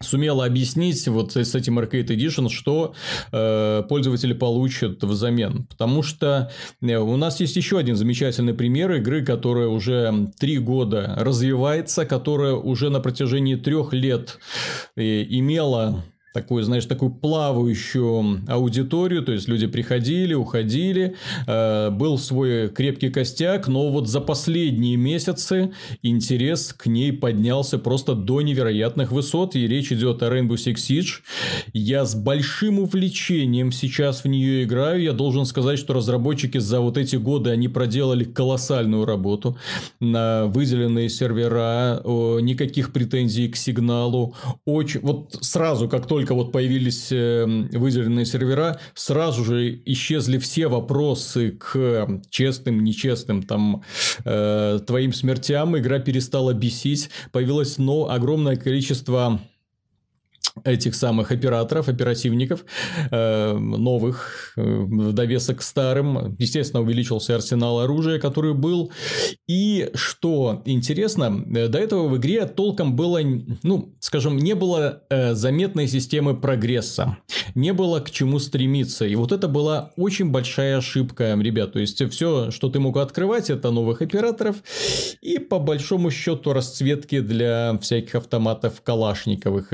сумела 0.02 0.46
объяснить 0.46 1.06
вот 1.08 1.36
с 1.36 1.54
этим 1.54 1.78
Arcade 1.78 2.06
Edition, 2.06 2.48
что 2.48 2.94
э, 3.32 3.82
пользователи 3.88 4.32
получат 4.32 5.02
взамен. 5.02 5.64
Потому 5.64 6.02
что 6.02 6.50
э, 6.80 6.96
у 6.96 7.16
нас 7.16 7.40
есть 7.40 7.56
еще 7.56 7.78
один 7.78 7.96
замечательный 7.96 8.54
пример 8.54 8.92
игры, 8.92 9.22
которая 9.24 9.68
уже 9.68 10.30
три 10.38 10.58
года 10.58 11.16
развивается, 11.18 12.06
которая 12.06 12.54
уже 12.54 12.88
на 12.88 13.00
протяжении 13.00 13.56
трех 13.56 13.92
лет 13.92 14.38
э, 14.96 15.22
имела 15.22 16.02
такую, 16.32 16.62
знаешь, 16.62 16.84
такую 16.84 17.10
плавающую 17.10 18.42
аудиторию, 18.48 19.22
то 19.22 19.32
есть 19.32 19.48
люди 19.48 19.66
приходили, 19.66 20.34
уходили, 20.34 21.16
э, 21.46 21.90
был 21.90 22.18
свой 22.18 22.68
крепкий 22.68 23.10
костяк, 23.10 23.66
но 23.66 23.90
вот 23.90 24.08
за 24.08 24.20
последние 24.20 24.96
месяцы 24.96 25.72
интерес 26.02 26.72
к 26.72 26.86
ней 26.86 27.12
поднялся 27.12 27.78
просто 27.78 28.14
до 28.14 28.42
невероятных 28.42 29.10
высот, 29.10 29.56
и 29.56 29.66
речь 29.66 29.90
идет 29.90 30.22
о 30.22 30.26
Rainbow 30.26 30.54
Six 30.54 30.74
Siege. 30.74 31.08
Я 31.72 32.04
с 32.04 32.14
большим 32.14 32.78
увлечением 32.78 33.72
сейчас 33.72 34.22
в 34.22 34.28
нее 34.28 34.62
играю, 34.62 35.02
я 35.02 35.12
должен 35.12 35.46
сказать, 35.46 35.80
что 35.80 35.94
разработчики 35.94 36.58
за 36.58 36.80
вот 36.80 36.96
эти 36.96 37.16
годы, 37.16 37.50
они 37.50 37.66
проделали 37.66 38.22
колоссальную 38.22 39.04
работу 39.04 39.58
на 39.98 40.46
выделенные 40.46 41.08
сервера, 41.08 42.00
никаких 42.04 42.92
претензий 42.92 43.48
к 43.48 43.56
сигналу, 43.56 44.34
очень, 44.64 45.00
вот 45.00 45.36
сразу, 45.40 45.88
как 45.88 46.06
только 46.06 46.19
только 46.20 46.34
вот 46.34 46.52
появились 46.52 47.08
эм, 47.12 47.70
выделенные 47.72 48.26
сервера, 48.26 48.78
сразу 48.92 49.42
же 49.42 49.80
исчезли 49.86 50.36
все 50.36 50.68
вопросы 50.68 51.52
к 51.52 52.20
честным, 52.28 52.84
нечестным 52.84 53.42
там 53.42 53.82
э, 54.26 54.80
твоим 54.86 55.14
смертям. 55.14 55.78
Игра 55.78 55.98
перестала 55.98 56.52
бесить. 56.52 57.08
Появилось 57.32 57.78
но 57.78 58.10
огромное 58.10 58.56
количество 58.56 59.40
этих 60.64 60.94
самых 60.94 61.30
операторов, 61.32 61.88
оперативников, 61.88 62.64
э, 63.10 63.52
новых, 63.52 64.52
э, 64.56 64.62
в 64.62 65.12
довесок 65.12 65.58
к 65.58 65.62
старым. 65.62 66.36
Естественно, 66.38 66.82
увеличился 66.82 67.34
арсенал 67.34 67.80
оружия, 67.80 68.18
который 68.18 68.54
был. 68.54 68.92
И 69.48 69.90
что 69.94 70.62
интересно, 70.64 71.44
э, 71.54 71.68
до 71.68 71.78
этого 71.78 72.08
в 72.08 72.16
игре 72.16 72.46
толком 72.46 72.96
было, 72.96 73.20
ну, 73.62 73.94
скажем, 74.00 74.36
не 74.36 74.54
было 74.54 75.02
заметной 75.32 75.88
системы 75.88 76.36
прогресса. 76.36 77.16
Не 77.54 77.72
было 77.72 78.00
к 78.00 78.10
чему 78.10 78.38
стремиться. 78.38 79.04
И 79.06 79.14
вот 79.14 79.32
это 79.32 79.48
была 79.48 79.92
очень 79.96 80.30
большая 80.30 80.78
ошибка, 80.78 81.36
ребят. 81.40 81.72
То 81.72 81.78
есть, 81.78 82.02
все, 82.10 82.50
что 82.50 82.68
ты 82.68 82.78
мог 82.80 82.96
открывать, 82.96 83.50
это 83.50 83.70
новых 83.70 84.02
операторов. 84.02 84.56
И 85.20 85.38
по 85.38 85.58
большому 85.58 86.10
счету 86.10 86.52
расцветки 86.52 87.20
для 87.20 87.78
всяких 87.80 88.14
автоматов 88.14 88.80
калашниковых 88.82 89.72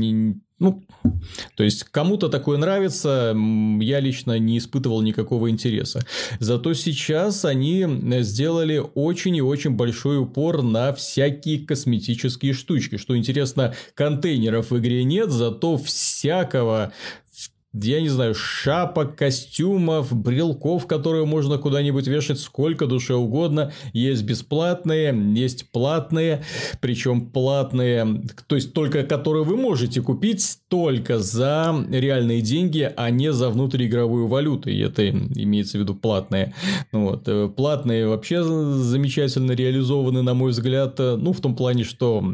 не, 0.00 0.40
ну, 0.58 0.82
то 1.56 1.64
есть 1.64 1.84
кому-то 1.84 2.28
такое 2.28 2.58
нравится, 2.58 3.34
я 3.80 4.00
лично 4.00 4.38
не 4.38 4.58
испытывал 4.58 5.00
никакого 5.00 5.48
интереса. 5.48 6.00
Зато 6.38 6.74
сейчас 6.74 7.46
они 7.46 7.86
сделали 8.20 8.82
очень 8.94 9.36
и 9.36 9.42
очень 9.42 9.70
большой 9.70 10.18
упор 10.18 10.62
на 10.62 10.92
всякие 10.92 11.64
косметические 11.66 12.52
штучки. 12.52 12.98
Что 12.98 13.16
интересно, 13.16 13.74
контейнеров 13.94 14.70
в 14.70 14.78
игре 14.78 15.02
нет, 15.04 15.30
зато 15.30 15.78
всякого 15.78 16.92
я 17.72 18.00
не 18.00 18.08
знаю, 18.08 18.34
шапок, 18.34 19.16
костюмов, 19.16 20.12
брелков, 20.12 20.86
которые 20.86 21.24
можно 21.24 21.58
куда-нибудь 21.58 22.06
вешать 22.08 22.40
сколько 22.40 22.86
душе 22.86 23.14
угодно. 23.14 23.72
Есть 23.92 24.24
бесплатные, 24.24 25.14
есть 25.34 25.70
платные, 25.70 26.42
причем 26.80 27.30
платные, 27.30 28.22
то 28.46 28.56
есть 28.56 28.72
только 28.72 29.04
которые 29.04 29.44
вы 29.44 29.56
можете 29.56 30.02
купить 30.02 30.58
только 30.68 31.20
за 31.20 31.74
реальные 31.90 32.40
деньги, 32.40 32.92
а 32.96 33.10
не 33.10 33.32
за 33.32 33.50
внутриигровую 33.50 34.26
валюту. 34.26 34.68
И 34.70 34.78
это 34.78 35.08
имеется 35.08 35.78
в 35.78 35.80
виду 35.82 35.94
платные. 35.94 36.54
Вот. 36.92 37.22
Э, 37.26 37.48
платные 37.48 38.08
вообще 38.08 38.42
замечательно 38.42 39.52
реализованы, 39.52 40.22
на 40.22 40.34
мой 40.34 40.50
взгляд, 40.50 40.98
э, 40.98 41.16
ну, 41.16 41.32
в 41.32 41.40
том 41.40 41.54
плане, 41.54 41.84
что 41.84 42.24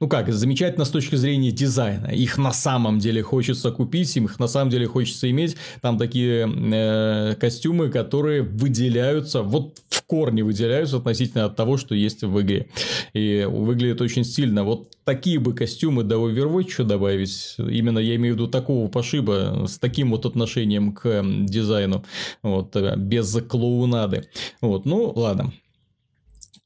ну 0.00 0.08
как, 0.08 0.32
замечательно 0.32 0.84
с 0.84 0.90
точки 0.90 1.16
зрения 1.16 1.50
дизайна. 1.50 2.08
Их 2.08 2.38
на 2.38 2.52
самом 2.52 2.98
деле 2.98 3.22
хочется 3.22 3.70
купить, 3.70 3.95
им 4.04 4.26
их 4.26 4.38
на 4.38 4.48
самом 4.48 4.70
деле 4.70 4.86
хочется 4.86 5.30
иметь. 5.30 5.56
Там 5.80 5.98
такие 5.98 6.48
э, 6.48 7.34
костюмы, 7.36 7.88
которые 7.88 8.42
выделяются, 8.42 9.42
вот 9.42 9.78
в 9.88 10.02
корне 10.02 10.44
выделяются 10.44 10.98
относительно 10.98 11.46
от 11.46 11.56
того, 11.56 11.76
что 11.76 11.94
есть 11.94 12.22
в 12.22 12.40
игре. 12.40 12.68
И 13.12 13.46
выглядит 13.48 14.00
очень 14.00 14.24
стильно. 14.24 14.64
Вот 14.64 14.90
такие 15.04 15.38
бы 15.38 15.54
костюмы 15.54 16.02
до 16.02 16.16
Overwatch 16.16 16.84
добавить. 16.84 17.54
Именно 17.58 17.98
я 17.98 18.16
имею 18.16 18.34
в 18.34 18.36
виду 18.36 18.48
такого 18.48 18.88
пошиба 18.88 19.66
с 19.66 19.78
таким 19.78 20.10
вот 20.10 20.26
отношением 20.26 20.92
к 20.92 21.22
дизайну. 21.24 22.04
Вот, 22.42 22.74
э, 22.76 22.94
без 22.96 23.32
клоунады. 23.48 24.28
Вот, 24.60 24.84
ну 24.84 25.12
ладно. 25.14 25.52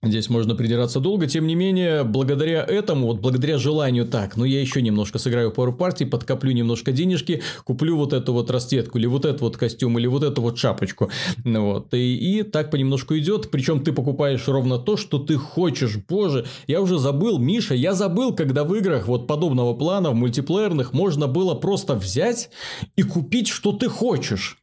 Здесь 0.02 0.30
можно 0.30 0.54
придираться 0.54 0.98
долго, 0.98 1.26
тем 1.26 1.46
не 1.46 1.54
менее, 1.54 2.04
благодаря 2.04 2.64
этому, 2.64 3.08
вот 3.08 3.20
благодаря 3.20 3.58
желанию 3.58 4.06
так, 4.06 4.34
ну 4.34 4.46
я 4.46 4.58
еще 4.58 4.80
немножко 4.80 5.18
сыграю 5.18 5.50
пару 5.50 5.74
партий, 5.74 6.06
подкоплю 6.06 6.52
немножко 6.52 6.90
денежки, 6.90 7.42
куплю 7.64 7.98
вот 7.98 8.14
эту 8.14 8.32
вот 8.32 8.50
расцветку, 8.50 8.96
или 8.96 9.04
вот 9.04 9.26
этот 9.26 9.42
вот 9.42 9.58
костюм, 9.58 9.98
или 9.98 10.06
вот 10.06 10.22
эту 10.22 10.40
вот 10.40 10.56
шапочку, 10.56 11.10
вот, 11.44 11.92
и, 11.92 12.16
и 12.16 12.42
так 12.44 12.70
понемножку 12.70 13.14
идет, 13.18 13.50
причем 13.50 13.84
ты 13.84 13.92
покупаешь 13.92 14.48
ровно 14.48 14.78
то, 14.78 14.96
что 14.96 15.18
ты 15.18 15.36
хочешь, 15.36 15.98
боже, 16.08 16.46
я 16.66 16.80
уже 16.80 16.98
забыл, 16.98 17.36
Миша, 17.36 17.74
я 17.74 17.92
забыл, 17.92 18.34
когда 18.34 18.64
в 18.64 18.74
играх 18.74 19.06
вот 19.06 19.26
подобного 19.26 19.74
плана, 19.74 20.12
в 20.12 20.14
мультиплеерных, 20.14 20.94
можно 20.94 21.26
было 21.26 21.54
просто 21.54 21.94
взять 21.94 22.48
и 22.96 23.02
купить, 23.02 23.48
что 23.48 23.72
ты 23.72 23.90
хочешь. 23.90 24.59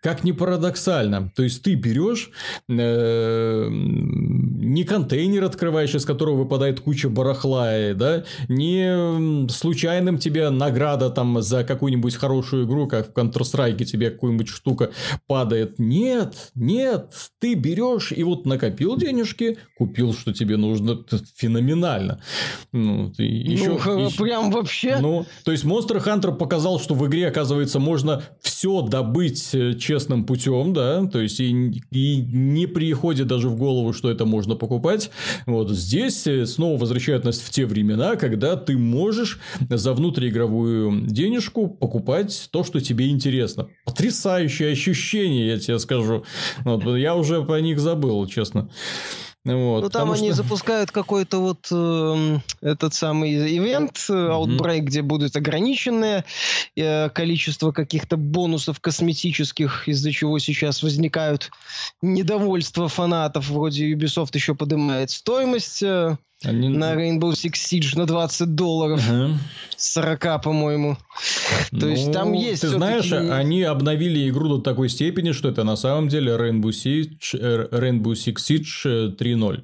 Как 0.00 0.24
ни 0.24 0.32
парадоксально. 0.32 1.32
То 1.34 1.42
есть, 1.42 1.62
ты 1.62 1.74
берешь 1.74 2.30
э, 2.68 3.68
не 3.70 4.84
контейнер 4.84 5.44
открываешь, 5.44 5.94
из 5.94 6.04
которого 6.04 6.36
выпадает 6.36 6.80
куча 6.80 7.08
барахла, 7.08 7.70
да, 7.94 8.24
не 8.48 9.48
случайным 9.48 10.18
тебе 10.18 10.50
награда 10.50 11.10
там 11.10 11.42
за 11.42 11.64
какую-нибудь 11.64 12.14
хорошую 12.14 12.66
игру, 12.66 12.86
как 12.86 13.10
в 13.10 13.12
Counter-Strike 13.12 13.84
тебе 13.84 14.10
какую-нибудь 14.10 14.48
штука 14.48 14.90
падает. 15.26 15.78
Нет, 15.78 16.50
нет, 16.54 17.12
ты 17.38 17.54
берешь 17.54 18.12
и 18.12 18.22
вот 18.22 18.46
накопил 18.46 18.96
денежки, 18.96 19.58
купил, 19.76 20.14
что 20.14 20.32
тебе 20.32 20.56
нужно, 20.56 21.04
феноменально. 21.36 22.22
Ну, 22.72 23.12
ты 23.12 23.24
еще, 23.24 23.78
ну 23.84 24.06
еще, 24.06 24.22
прям 24.22 24.50
вообще. 24.50 24.98
Ну, 25.00 25.26
то 25.44 25.52
есть 25.52 25.64
Monster 25.64 26.04
Hunter 26.04 26.36
показал, 26.36 26.78
что 26.80 26.94
в 26.94 27.06
игре, 27.06 27.28
оказывается, 27.28 27.78
можно 27.78 28.22
все 28.40 28.82
добыть 28.82 29.54
э, 29.54 29.74
честным 29.90 30.22
путем, 30.22 30.72
да, 30.72 31.04
то 31.06 31.20
есть 31.20 31.40
и, 31.40 31.82
и 31.90 32.16
не 32.22 32.66
приходит 32.66 33.26
даже 33.26 33.48
в 33.48 33.56
голову, 33.56 33.92
что 33.92 34.08
это 34.08 34.24
можно 34.24 34.54
покупать. 34.54 35.10
Вот 35.46 35.68
здесь 35.70 36.28
э, 36.28 36.46
снова 36.46 36.78
возвращают 36.78 37.24
нас 37.24 37.40
в 37.40 37.50
те 37.50 37.66
времена, 37.66 38.14
когда 38.14 38.54
ты 38.54 38.78
можешь 38.78 39.40
за 39.68 39.92
внутриигровую 39.92 41.06
денежку 41.08 41.66
покупать 41.66 42.50
то, 42.52 42.62
что 42.62 42.80
тебе 42.80 43.08
интересно. 43.08 43.68
Потрясающее 43.84 44.70
ощущение, 44.70 45.48
я 45.48 45.58
тебе 45.58 45.80
скажу. 45.80 46.22
Вот, 46.64 46.84
я 46.96 47.16
уже 47.16 47.42
про 47.42 47.60
них 47.60 47.80
забыл, 47.80 48.24
честно. 48.28 48.70
Вот, 49.44 49.82
ну, 49.82 49.88
там 49.88 50.12
они 50.12 50.28
что... 50.28 50.42
запускают 50.42 50.90
какой-то 50.90 51.38
вот 51.38 51.68
э, 51.72 52.38
этот 52.60 52.92
самый 52.92 53.56
ивент, 53.56 53.96
mm-hmm. 53.96 54.58
Outbreak, 54.58 54.80
где 54.80 55.00
будет 55.00 55.34
ограниченное 55.34 56.26
э, 56.76 57.08
количество 57.08 57.72
каких-то 57.72 58.18
бонусов 58.18 58.80
косметических, 58.80 59.88
из-за 59.88 60.12
чего 60.12 60.38
сейчас 60.38 60.82
возникают 60.82 61.50
недовольства 62.02 62.88
фанатов. 62.88 63.48
Вроде 63.48 63.90
Ubisoft 63.90 64.30
еще 64.34 64.54
поднимает 64.54 65.10
стоимость. 65.10 65.82
Э, 65.82 66.18
они... 66.42 66.68
На 66.68 66.94
Rainbow 66.94 67.32
Six 67.32 67.52
Siege 67.52 67.98
на 67.98 68.06
20 68.06 68.54
долларов. 68.54 69.02
Ага. 69.08 69.38
40, 69.76 70.42
по-моему. 70.42 70.96
То 71.70 71.86
ну, 71.86 71.88
есть 71.88 72.12
там 72.12 72.32
есть... 72.32 72.62
Ты 72.62 72.68
знаешь, 72.68 73.12
они 73.12 73.62
обновили 73.62 74.28
игру 74.28 74.48
до 74.48 74.58
такой 74.58 74.88
степени, 74.88 75.32
что 75.32 75.48
это 75.48 75.64
на 75.64 75.76
самом 75.76 76.08
деле 76.08 76.32
Rainbow 76.32 76.70
Six, 76.70 77.34
э, 77.34 77.68
Rainbow 77.70 78.12
Six 78.12 78.36
Siege 78.36 79.16
3.0. 79.16 79.62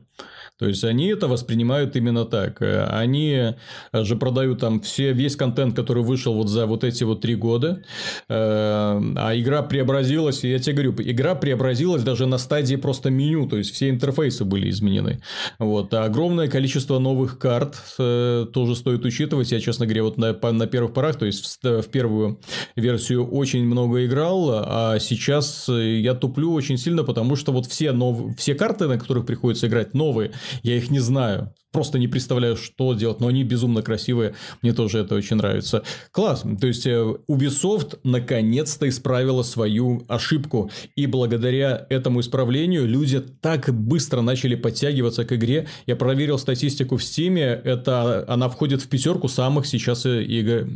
То 0.59 0.67
есть 0.67 0.85
они 0.85 1.09
это 1.09 1.29
воспринимают 1.29 1.97
именно 1.97 2.25
так. 2.25 2.63
Э, 2.63 2.85
они 2.85 3.53
э, 3.93 4.05
же 4.05 4.17
продают 4.17 4.61
там 4.61 4.81
все, 4.81 5.13
весь 5.13 5.37
контент, 5.37 5.77
который 5.77 6.03
вышел 6.03 6.33
вот 6.35 6.49
за 6.49 6.67
вот 6.67 6.83
эти 6.83 7.05
вот 7.05 7.21
три 7.21 7.35
года. 7.35 7.83
Э, 8.29 9.01
а 9.17 9.33
игра 9.35 9.63
преобразилась, 9.63 10.45
я 10.45 10.59
тебе 10.59 10.83
говорю, 10.83 10.95
игра 10.99 11.35
преобразилась 11.35 12.03
даже 12.03 12.27
на 12.27 12.39
стадии 12.39 12.77
просто 12.77 13.11
меню, 13.11 13.47
то 13.47 13.59
есть 13.59 13.75
все 13.75 13.91
интерфейсы 13.91 14.45
были 14.45 14.71
изменены. 14.71 15.21
Вот. 15.59 15.93
А 15.93 16.05
огромное 16.05 16.49
количество 16.49 16.99
новых 16.99 17.39
карт 17.39 17.77
тоже 17.97 18.77
стоит 18.77 19.05
учитывать. 19.05 19.53
Я, 19.53 19.61
честно 19.61 19.87
говоря, 19.87 20.05
вот 20.05 20.17
на, 20.17 20.33
на 20.53 20.67
первых 20.67 20.95
порах, 20.95 21.17
то 21.17 21.27
есть 21.27 21.61
в, 21.63 21.83
в 21.83 21.89
первую 21.89 22.41
версию 22.77 23.29
очень 23.29 23.65
много 23.65 24.07
играл, 24.07 24.51
а 24.67 24.99
сейчас 25.01 25.69
я 25.69 26.15
туплю 26.15 26.53
очень 26.53 26.79
сильно, 26.79 27.05
потому 27.05 27.37
что 27.37 27.53
вот 27.53 27.67
все, 27.67 27.93
нов... 27.93 28.37
все 28.39 28.55
карты, 28.55 28.87
на 28.87 28.99
которых 28.99 29.27
приходится 29.27 29.67
играть, 29.67 29.93
новые, 29.95 30.33
я 30.63 30.77
их 30.77 30.91
не 30.91 31.01
знаю. 31.01 31.53
Просто 31.73 31.99
не 31.99 32.09
представляю, 32.09 32.57
что 32.57 32.95
делать, 32.95 33.21
но 33.21 33.27
они 33.27 33.45
безумно 33.45 33.83
красивые. 33.83 34.35
Мне 34.63 34.73
тоже 34.73 35.01
это 35.01 35.15
очень 35.15 35.37
нравится. 35.37 35.83
Класс. 36.11 36.43
То 36.59 36.67
есть, 36.67 36.87
э, 36.87 37.17
Ubisoft 37.31 37.99
наконец-то 38.03 38.89
исправила 38.89 39.43
свою 39.43 40.03
ошибку. 40.09 40.71
И 40.95 41.07
благодаря 41.07 41.87
этому 41.91 42.21
исправлению 42.21 42.87
люди 42.87 43.21
так 43.21 43.69
быстро 43.75 44.23
начали 44.23 44.55
подтягиваться 44.55 45.27
к 45.27 45.35
игре. 45.35 45.69
Я 45.87 45.97
проверил 45.97 46.39
статистику 46.39 46.97
в 46.97 47.03
Steam. 47.03 47.39
Это 47.39 48.25
она 48.27 48.49
входит 48.49 48.81
в 48.81 48.89
пятерку 48.89 49.29
самых 49.29 49.67
сейчас 49.67 50.07
э, 50.07 50.25
игр 50.25 50.67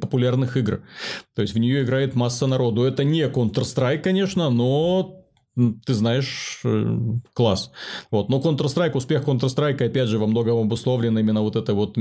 популярных 0.00 0.56
игр. 0.56 0.82
То 1.34 1.42
есть 1.42 1.54
в 1.54 1.58
нее 1.58 1.82
играет 1.82 2.14
масса 2.14 2.46
народу. 2.46 2.84
Это 2.84 3.04
не 3.04 3.22
Counter-Strike, 3.22 4.02
конечно, 4.02 4.50
но 4.50 5.21
ты 5.54 5.92
знаешь, 5.92 6.60
э, 6.64 6.96
класс. 7.34 7.72
Вот. 8.10 8.30
Но 8.30 8.40
Counter-Strike, 8.40 8.96
успех 8.96 9.24
Counter-Strike, 9.24 9.84
опять 9.84 10.08
же, 10.08 10.18
во 10.18 10.26
многом 10.26 10.58
обусловлен 10.58 11.18
именно 11.18 11.42
вот 11.42 11.56
этой 11.56 11.74
вот 11.74 11.98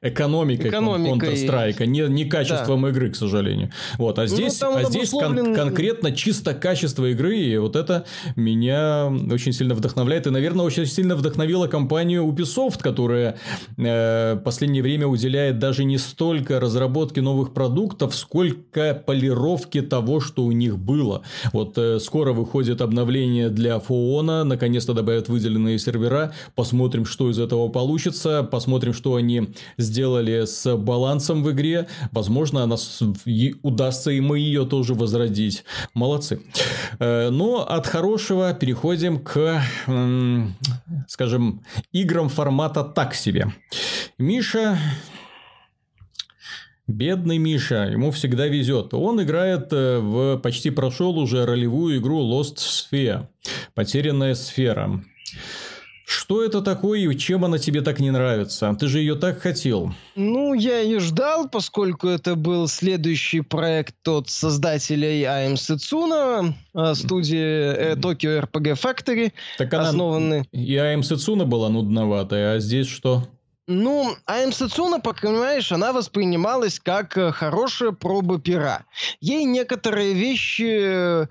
экономикой, 0.00 0.70
экономикой. 0.70 1.34
Counter-Strike, 1.34 1.86
не, 1.86 2.00
не 2.08 2.24
качеством 2.24 2.82
да. 2.82 2.88
игры, 2.88 3.10
к 3.10 3.16
сожалению. 3.16 3.72
Вот. 3.98 4.18
А 4.18 4.22
ну, 4.22 4.28
здесь, 4.28 4.58
ну, 4.62 4.74
а 4.74 4.84
здесь 4.84 5.12
обусловлен... 5.12 5.44
кон- 5.44 5.54
конкретно 5.54 6.12
чисто 6.12 6.54
качество 6.54 7.04
игры, 7.10 7.38
и 7.38 7.58
вот 7.58 7.76
это 7.76 8.06
меня 8.36 9.12
очень 9.30 9.52
сильно 9.52 9.74
вдохновляет. 9.74 10.26
И, 10.26 10.30
наверное, 10.30 10.64
очень 10.64 10.86
сильно 10.86 11.14
вдохновила 11.14 11.66
компанию 11.66 12.24
Ubisoft, 12.24 12.80
которая 12.80 13.36
э, 13.76 14.34
в 14.34 14.40
последнее 14.44 14.82
время 14.82 15.06
уделяет 15.06 15.58
даже 15.58 15.84
не 15.84 15.98
столько 15.98 16.58
разработке 16.58 17.20
новых 17.20 17.52
продуктов, 17.52 18.14
сколько 18.14 18.94
полировке 18.94 19.82
того, 19.82 20.20
что 20.20 20.44
у 20.44 20.52
них 20.52 20.78
было. 20.78 21.20
Вот 21.52 21.76
э, 21.76 21.98
скоро 21.98 22.32
выходит 22.32 22.61
выходит 22.62 22.80
обновление 22.80 23.48
для 23.48 23.80
Фоона, 23.80 24.44
наконец-то 24.44 24.94
добавят 24.94 25.28
выделенные 25.28 25.80
сервера, 25.80 26.32
посмотрим, 26.54 27.04
что 27.04 27.28
из 27.28 27.40
этого 27.40 27.68
получится, 27.68 28.44
посмотрим, 28.44 28.94
что 28.94 29.16
они 29.16 29.48
сделали 29.78 30.44
с 30.44 30.76
балансом 30.76 31.42
в 31.42 31.50
игре, 31.50 31.88
возможно, 32.12 32.62
она 32.62 32.76
удастся 33.62 34.12
и 34.12 34.20
мы 34.20 34.38
ее 34.38 34.64
тоже 34.64 34.94
возродить. 34.94 35.64
Молодцы. 35.94 36.40
Э, 37.00 37.30
но 37.30 37.66
от 37.68 37.88
хорошего 37.88 38.54
переходим 38.54 39.18
к, 39.18 39.60
скажем, 41.08 41.62
играм 41.92 42.28
формата 42.28 42.84
так 42.84 43.14
себе. 43.14 43.52
Миша 44.18 44.78
Бедный 46.88 47.38
Миша, 47.38 47.84
ему 47.84 48.10
всегда 48.10 48.48
везет. 48.48 48.92
Он 48.92 49.22
играет 49.22 49.72
э, 49.72 49.98
в 49.98 50.38
почти 50.38 50.70
прошел 50.70 51.16
уже 51.18 51.46
ролевую 51.46 51.98
игру 51.98 52.20
Lost 52.20 52.56
Sphere. 52.56 53.26
Потерянная 53.74 54.34
сфера. 54.34 55.00
Что 56.04 56.44
это 56.44 56.60
такое 56.60 56.98
и 56.98 57.16
чем 57.16 57.44
она 57.44 57.58
тебе 57.58 57.80
так 57.80 58.00
не 58.00 58.10
нравится? 58.10 58.76
Ты 58.78 58.88
же 58.88 58.98
ее 58.98 59.14
так 59.14 59.40
хотел. 59.40 59.94
Ну, 60.16 60.52
я 60.52 60.80
ее 60.80 60.98
ждал, 60.98 61.48
поскольку 61.48 62.08
это 62.08 62.34
был 62.34 62.68
следующий 62.68 63.40
проект 63.40 64.06
от 64.06 64.28
создателей 64.28 65.24
АМ 65.24 65.56
Сецуна, 65.56 66.54
э, 66.74 66.94
студии 66.94 67.38
э, 67.38 67.94
Tokyo 67.94 68.42
RPG 68.42 68.74
Factory. 68.74 69.32
Так 69.56 69.72
она... 69.72 69.88
Основаны... 69.88 70.44
И 70.52 70.76
АМ 70.76 71.04
Сецуна 71.04 71.44
была 71.46 71.68
нудноватая, 71.68 72.56
а 72.56 72.58
здесь 72.58 72.88
что? 72.88 73.26
Ну, 73.72 74.16
Айм 74.26 74.52
Сацуна, 74.52 75.00
понимаешь, 75.00 75.72
она 75.72 75.92
воспринималась 75.92 76.78
как 76.78 77.16
э, 77.16 77.32
хорошая 77.32 77.92
проба 77.92 78.38
пера. 78.38 78.84
Ей 79.20 79.44
некоторые 79.44 80.12
вещи 80.12 80.80
э, 80.82 81.26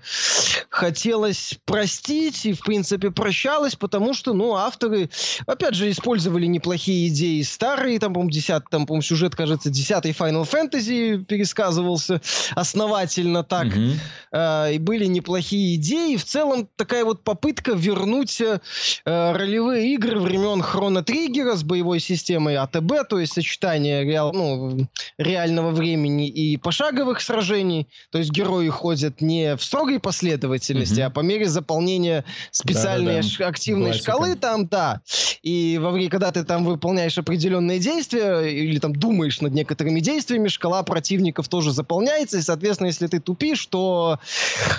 хотелось 0.68 1.58
простить 1.64 2.44
и, 2.44 2.52
в 2.52 2.60
принципе, 2.60 3.10
прощалось, 3.10 3.76
потому 3.76 4.12
что, 4.12 4.34
ну, 4.34 4.54
авторы, 4.54 5.08
опять 5.46 5.74
же, 5.74 5.90
использовали 5.90 6.46
неплохие 6.46 7.08
идеи 7.08 7.42
старые, 7.42 7.98
там, 8.00 8.12
по-моему, 8.12 8.30
10 8.30 8.64
там, 8.70 8.86
по-моему, 8.86 9.02
сюжет, 9.02 9.36
кажется, 9.36 9.70
10 9.70 10.04
Final 10.06 10.48
Fantasy 10.48 11.24
пересказывался 11.24 12.20
основательно 12.54 13.44
так, 13.44 13.66
mm-hmm. 13.66 13.94
э, 14.32 14.74
и 14.74 14.78
были 14.78 15.06
неплохие 15.06 15.76
идеи, 15.76 16.16
в 16.16 16.24
целом 16.24 16.68
такая 16.76 17.04
вот 17.04 17.22
попытка 17.22 17.72
вернуть 17.72 18.40
э, 18.40 18.60
ролевые 19.04 19.94
игры 19.94 20.18
времен 20.18 20.60
Хроно 20.60 21.04
Триггера 21.04 21.54
с 21.54 21.62
боевой 21.62 22.00
системой 22.00 22.31
системой 22.32 22.56
АТБ, 22.56 23.08
то 23.08 23.18
есть 23.18 23.34
сочетание 23.34 24.04
реал, 24.04 24.32
ну, 24.32 24.88
реального 25.18 25.70
времени 25.70 26.28
и 26.28 26.56
пошаговых 26.56 27.20
сражений. 27.20 27.88
То 28.10 28.18
есть 28.18 28.30
герои 28.30 28.68
ходят 28.68 29.20
не 29.20 29.56
в 29.56 29.62
строгой 29.62 30.00
последовательности, 30.00 31.00
угу. 31.00 31.06
а 31.08 31.10
по 31.10 31.20
мере 31.20 31.46
заполнения 31.46 32.24
специальной 32.50 33.16
да, 33.16 33.22
да, 33.22 33.34
да. 33.38 33.48
активной 33.48 33.90
Классика. 33.90 34.12
шкалы 34.12 34.36
там, 34.36 34.66
да. 34.66 35.02
И 35.42 35.78
во 35.78 35.90
время, 35.90 36.10
когда 36.10 36.32
ты 36.32 36.44
там 36.44 36.64
выполняешь 36.64 37.18
определенные 37.18 37.78
действия 37.78 38.40
или 38.40 38.78
там 38.78 38.94
думаешь 38.94 39.40
над 39.40 39.52
некоторыми 39.52 40.00
действиями, 40.00 40.48
шкала 40.48 40.82
противников 40.82 41.48
тоже 41.48 41.72
заполняется, 41.72 42.38
и, 42.38 42.42
соответственно, 42.42 42.86
если 42.88 43.08
ты 43.08 43.20
тупишь, 43.20 43.66
то 43.66 44.18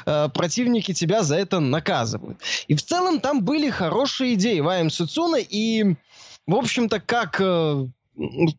э, 0.06 0.30
противники 0.34 0.94
тебя 0.94 1.22
за 1.22 1.36
это 1.36 1.60
наказывают. 1.60 2.40
И 2.68 2.74
в 2.74 2.84
целом 2.84 3.20
там 3.20 3.44
были 3.44 3.70
хорошие 3.70 4.34
идеи 4.34 4.60
Ваем 4.60 4.90
Суцуна, 4.90 5.38
и 5.38 5.96
в 6.48 6.56
общем-то, 6.56 7.00
как 7.00 7.40
э, 7.40 7.88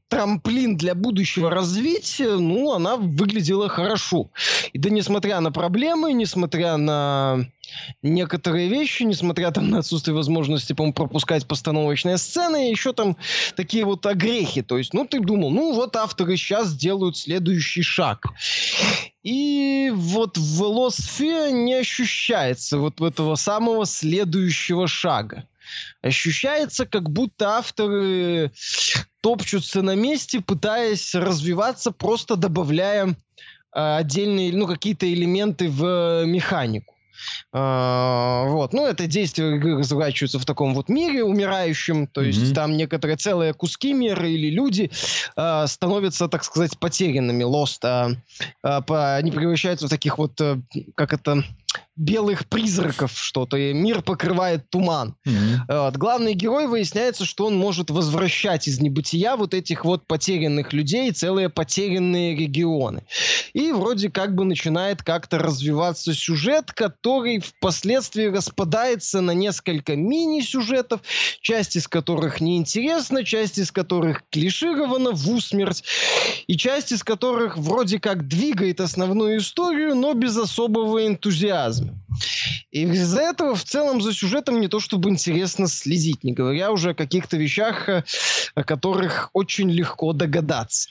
трамплин 0.08 0.76
для 0.76 0.94
будущего 0.94 1.50
развития, 1.50 2.36
ну, 2.36 2.72
она 2.72 2.96
выглядела 2.96 3.68
хорошо. 3.68 4.30
И 4.72 4.78
да 4.78 4.90
несмотря 4.90 5.40
на 5.40 5.52
проблемы, 5.52 6.12
несмотря 6.12 6.76
на 6.76 7.46
некоторые 8.02 8.68
вещи, 8.68 9.04
несмотря 9.04 9.50
там 9.50 9.70
на 9.70 9.78
отсутствие 9.78 10.14
возможности, 10.14 10.72
по 10.72 10.90
пропускать 10.92 11.46
постановочные 11.46 12.18
сцены, 12.18 12.70
еще 12.70 12.92
там 12.92 13.16
такие 13.56 13.84
вот 13.84 14.04
огрехи. 14.06 14.62
То 14.62 14.78
есть, 14.78 14.92
ну, 14.92 15.06
ты 15.06 15.20
думал, 15.20 15.50
ну, 15.50 15.72
вот 15.74 15.96
авторы 15.96 16.36
сейчас 16.36 16.74
делают 16.74 17.16
следующий 17.16 17.82
шаг. 17.82 18.26
И 19.22 19.90
вот 19.94 20.36
в 20.36 20.62
Sphere 20.88 21.52
не 21.52 21.74
ощущается 21.74 22.78
вот 22.78 23.00
этого 23.00 23.36
самого 23.36 23.86
следующего 23.86 24.86
шага. 24.86 25.46
Ощущается, 26.04 26.84
как 26.84 27.08
будто 27.08 27.56
авторы 27.56 28.52
топчутся 29.22 29.80
на 29.80 29.94
месте, 29.94 30.42
пытаясь 30.42 31.14
развиваться, 31.14 31.92
просто 31.92 32.36
добавляя 32.36 33.06
э, 33.06 33.14
отдельные, 33.72 34.52
ну, 34.52 34.66
какие-то 34.66 35.10
элементы 35.10 35.70
в 35.70 36.24
механику. 36.26 36.94
Uh, 37.52 38.48
вот, 38.48 38.72
ну 38.72 38.84
это 38.84 39.06
действие 39.06 39.56
игры 39.56 39.78
разворачивается 39.78 40.38
в 40.38 40.44
таком 40.44 40.74
вот 40.74 40.88
мире 40.88 41.22
умирающем, 41.22 42.08
то 42.08 42.20
есть 42.20 42.40
mm-hmm. 42.40 42.54
там 42.54 42.76
некоторые 42.76 43.16
целые 43.16 43.54
куски 43.54 43.92
мира 43.92 44.28
или 44.28 44.50
люди 44.50 44.90
uh, 45.36 45.66
становятся, 45.66 46.28
так 46.28 46.44
сказать, 46.44 46.76
потерянными, 46.78 47.44
lost, 47.44 47.82
uh, 47.84 49.16
они 49.16 49.30
превращаются 49.30 49.86
в 49.86 49.90
таких 49.90 50.18
вот, 50.18 50.40
uh, 50.40 50.60
как 50.96 51.12
это, 51.12 51.44
белых 51.96 52.48
призраков 52.48 53.12
что-то, 53.14 53.56
и 53.56 53.72
мир 53.72 54.02
покрывает 54.02 54.68
туман. 54.68 55.14
Mm-hmm. 55.26 55.58
Вот. 55.68 55.96
Главный 55.96 56.34
герой 56.34 56.66
выясняется, 56.66 57.24
что 57.24 57.46
он 57.46 57.56
может 57.56 57.90
возвращать 57.90 58.66
из 58.66 58.80
небытия 58.80 59.36
вот 59.36 59.54
этих 59.54 59.84
вот 59.84 60.06
потерянных 60.06 60.72
людей, 60.72 61.12
целые 61.12 61.48
потерянные 61.48 62.34
регионы. 62.34 63.04
И 63.52 63.70
вроде 63.70 64.10
как 64.10 64.34
бы 64.34 64.44
начинает 64.44 65.02
как-то 65.02 65.38
развиваться 65.38 66.14
сюжет, 66.14 66.72
который 66.72 67.38
впоследствии 67.38 68.26
распадается 68.26 69.20
на 69.20 69.30
несколько 69.30 69.94
мини-сюжетов, 69.94 71.00
часть 71.40 71.76
из 71.76 71.86
которых 71.86 72.40
неинтересна, 72.40 73.24
часть 73.24 73.58
из 73.58 73.70
которых 73.70 74.24
клиширована 74.30 75.12
в 75.12 75.30
усмерть, 75.30 75.84
и 76.48 76.56
часть 76.56 76.90
из 76.90 77.04
которых 77.04 77.56
вроде 77.56 78.00
как 78.00 78.26
двигает 78.26 78.80
основную 78.80 79.38
историю, 79.38 79.94
но 79.94 80.14
без 80.14 80.36
особого 80.36 81.06
энтузиазма 81.06 81.83
энтузиазме. 81.84 81.94
И 82.70 82.82
из-за 82.82 83.20
этого 83.20 83.54
в 83.54 83.64
целом 83.64 84.00
за 84.00 84.12
сюжетом 84.12 84.60
не 84.60 84.68
то 84.68 84.80
чтобы 84.80 85.10
интересно 85.10 85.66
следить, 85.66 86.24
не 86.24 86.32
говоря 86.32 86.72
уже 86.72 86.90
о 86.90 86.94
каких-то 86.94 87.36
вещах, 87.36 87.88
о 88.54 88.64
которых 88.64 89.30
очень 89.32 89.70
легко 89.70 90.12
догадаться. 90.12 90.88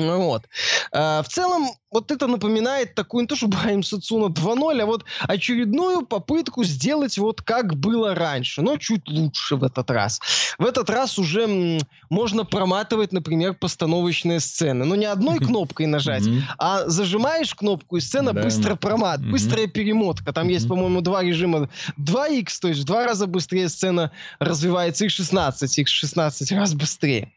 Ну 0.00 0.18
вот. 0.24 0.48
А, 0.92 1.22
в 1.22 1.28
целом, 1.28 1.68
вот 1.90 2.10
это 2.10 2.26
напоминает 2.26 2.94
такую, 2.94 3.22
не 3.22 3.28
то 3.28 3.36
чтобы 3.36 3.56
Сацуна 3.82 4.26
2.0, 4.26 4.80
а 4.80 4.86
вот 4.86 5.04
очередную 5.22 6.06
попытку 6.06 6.64
сделать 6.64 7.18
вот 7.18 7.42
как 7.42 7.76
было 7.76 8.14
раньше, 8.14 8.62
но 8.62 8.76
чуть 8.76 9.08
лучше 9.08 9.56
в 9.56 9.64
этот 9.64 9.90
раз. 9.90 10.20
В 10.58 10.64
этот 10.64 10.88
раз 10.88 11.18
уже 11.18 11.42
м, 11.42 11.80
можно 12.08 12.44
проматывать, 12.44 13.12
например, 13.12 13.54
постановочные 13.54 14.40
сцены. 14.40 14.84
Но 14.84 14.94
не 14.96 15.06
одной 15.06 15.38
кнопкой 15.38 15.86
нажать, 15.86 16.24
а 16.58 16.88
зажимаешь 16.88 17.54
кнопку, 17.54 17.96
и 17.96 18.00
сцена 18.00 18.32
быстро 18.32 18.76
промат, 18.76 19.20
быстрая 19.24 19.66
перемотка. 19.66 20.32
Там 20.32 20.48
есть, 20.48 20.68
по-моему, 20.68 21.00
два 21.00 21.22
режима. 21.22 21.68
2x, 21.98 22.46
то 22.60 22.68
есть 22.68 22.80
в 22.80 22.84
два 22.84 23.04
раза 23.04 23.26
быстрее 23.26 23.68
сцена 23.68 24.12
развивается, 24.38 25.04
и 25.04 25.08
16, 25.08 25.78
и 25.78 25.84
16 25.84 26.52
раз 26.52 26.74
быстрее. 26.74 27.32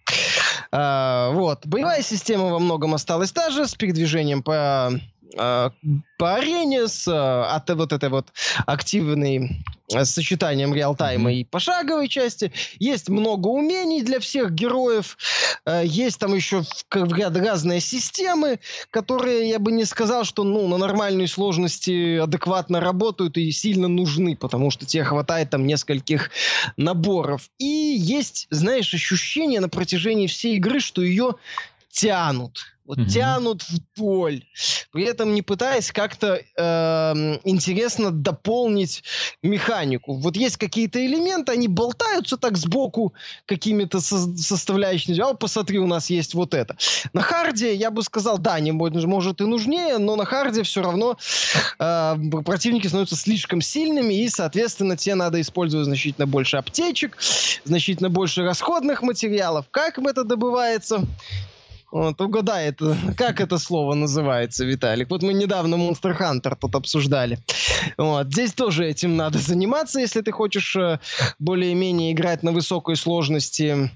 А, 0.75 1.29
вот. 1.29 1.67
Боевая 1.67 2.01
система 2.01 2.45
во 2.45 2.57
многом 2.57 2.95
осталась 2.95 3.31
та 3.31 3.51
же, 3.51 3.67
с 3.67 3.75
передвижением 3.75 4.41
по 4.41 4.91
по 5.35 6.35
арене 6.35 6.87
с 6.87 7.07
а, 7.07 7.55
от 7.55 7.69
вот 7.69 7.93
этой 7.93 8.09
вот 8.09 8.27
активной 8.65 9.63
с 9.89 10.11
сочетанием 10.11 10.73
реалтайма 10.73 11.31
mm-hmm. 11.31 11.35
и 11.35 11.43
пошаговой 11.43 12.07
части. 12.07 12.51
Есть 12.79 13.09
много 13.09 13.47
умений 13.47 14.01
для 14.01 14.19
всех 14.19 14.51
героев. 14.51 15.17
Есть 15.83 16.19
там 16.19 16.33
еще 16.33 16.63
разные 16.89 17.79
системы, 17.79 18.59
которые 18.89 19.49
я 19.49 19.59
бы 19.59 19.71
не 19.71 19.85
сказал, 19.85 20.23
что 20.23 20.43
ну, 20.43 20.67
на 20.67 20.77
нормальной 20.77 21.27
сложности 21.27 22.17
адекватно 22.17 22.79
работают 22.79 23.37
и 23.37 23.51
сильно 23.51 23.87
нужны, 23.87 24.35
потому 24.35 24.71
что 24.71 24.85
тебе 24.85 25.03
хватает 25.03 25.49
там 25.49 25.67
нескольких 25.67 26.31
наборов. 26.77 27.49
И 27.59 27.65
есть, 27.65 28.47
знаешь, 28.49 28.93
ощущение 28.93 29.59
на 29.59 29.69
протяжении 29.69 30.27
всей 30.27 30.55
игры, 30.55 30.79
что 30.79 31.01
ее 31.01 31.35
тянут 31.91 32.72
вот 32.85 32.99
угу. 32.99 33.07
тянут 33.07 33.63
вдоль, 33.63 34.43
при 34.91 35.05
этом 35.05 35.33
не 35.33 35.41
пытаясь 35.41 35.91
как-то 35.91 36.41
э, 36.57 37.39
интересно 37.43 38.11
дополнить 38.11 39.03
механику. 39.41 40.15
Вот 40.15 40.35
есть 40.35 40.57
какие-то 40.57 41.05
элементы, 41.05 41.53
они 41.53 41.67
болтаются 41.67 42.37
так 42.37 42.57
сбоку 42.57 43.13
какими-то 43.45 43.99
со- 43.99 44.35
составляющими. 44.37 45.19
А 45.19 45.33
посмотри, 45.33 45.79
у 45.79 45.87
нас 45.87 46.09
есть 46.09 46.33
вот 46.33 46.53
это. 46.53 46.75
На 47.13 47.21
харде 47.21 47.73
я 47.73 47.89
бы 47.89 48.03
сказал, 48.03 48.37
да, 48.37 48.59
не 48.59 48.71
может 48.71 49.41
и 49.41 49.45
нужнее, 49.45 49.97
но 49.97 50.15
на 50.15 50.25
харде 50.25 50.63
все 50.63 50.81
равно 50.81 51.17
э, 51.79 52.15
противники 52.45 52.87
становятся 52.87 53.15
слишком 53.15 53.61
сильными, 53.61 54.13
и, 54.13 54.29
соответственно, 54.29 54.97
тебе 54.97 55.15
надо 55.15 55.39
использовать 55.41 55.85
значительно 55.85 56.27
больше 56.27 56.57
аптечек, 56.57 57.17
значительно 57.63 58.09
больше 58.09 58.43
расходных 58.43 59.01
материалов. 59.01 59.65
Как 59.71 59.97
это 59.97 60.23
добывается? 60.23 61.05
Вот, 61.93 62.19
угадай, 62.21 62.69
это, 62.69 62.97
как 63.17 63.39
это 63.39 63.59
слово 63.59 63.93
называется, 63.93 64.65
Виталик? 64.65 65.11
Вот 65.11 65.21
мы 65.21 65.31
недавно 65.33 65.75
Monster 65.75 66.17
Hunter 66.19 66.57
тут 66.59 66.73
обсуждали. 66.73 67.37
Вот, 67.97 68.27
здесь 68.33 68.53
тоже 68.53 68.87
этим 68.87 69.15
надо 69.15 69.37
заниматься, 69.37 69.99
если 69.99 70.21
ты 70.21 70.31
хочешь 70.31 70.75
э, 70.75 70.99
более-менее 71.37 72.13
играть 72.13 72.41
на 72.41 72.51
высокой 72.51 72.95
сложности 72.95 73.91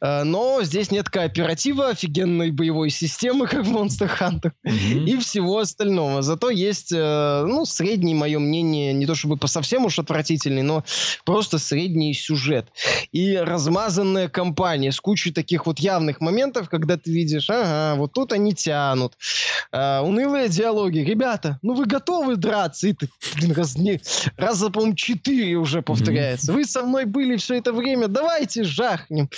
но 0.00 0.62
здесь 0.62 0.90
нет 0.90 1.08
кооператива, 1.08 1.88
офигенной 1.88 2.50
боевой 2.50 2.90
системы, 2.90 3.46
как 3.48 3.64
в 3.64 3.74
Monster 3.74 4.10
Hunter, 4.18 4.52
mm-hmm. 4.66 5.04
и 5.04 5.16
всего 5.18 5.58
остального. 5.58 6.22
Зато 6.22 6.50
есть, 6.50 6.92
э, 6.92 7.44
ну, 7.46 7.64
средний, 7.64 8.14
мое 8.14 8.38
мнение, 8.38 8.92
не 8.92 9.06
то 9.06 9.14
чтобы 9.14 9.36
по 9.36 9.46
совсем 9.46 9.86
уж 9.86 9.98
отвратительный, 9.98 10.62
но 10.62 10.84
просто 11.24 11.58
средний 11.58 12.14
сюжет. 12.14 12.66
И 13.12 13.36
размазанная 13.36 14.28
кампания 14.28 14.92
с 14.92 15.00
кучей 15.00 15.32
таких 15.32 15.66
вот 15.66 15.78
явных 15.78 16.20
моментов, 16.20 16.68
когда 16.68 16.96
ты 16.96 17.10
видишь, 17.10 17.48
ага, 17.48 17.98
вот 17.98 18.12
тут 18.12 18.32
они 18.32 18.54
тянут. 18.54 19.14
Uh, 19.72 20.00
унылые 20.02 20.48
диалоги. 20.48 20.98
Ребята, 20.98 21.58
ну 21.62 21.74
вы 21.74 21.86
готовы 21.86 22.36
драться? 22.36 22.88
И 22.88 22.92
ты, 22.92 23.08
блин, 23.34 23.52
раз, 23.52 23.76
не, 23.76 24.00
раза, 24.36 24.70
по-моему, 24.70 24.94
четыре 24.94 25.56
уже 25.56 25.82
повторяется. 25.82 26.52
Mm-hmm. 26.52 26.54
Вы 26.54 26.64
со 26.64 26.82
мной 26.82 27.04
были 27.04 27.36
все 27.36 27.56
это 27.56 27.72
время, 27.72 28.08
давайте 28.08 28.64
жахнем. 28.64 29.28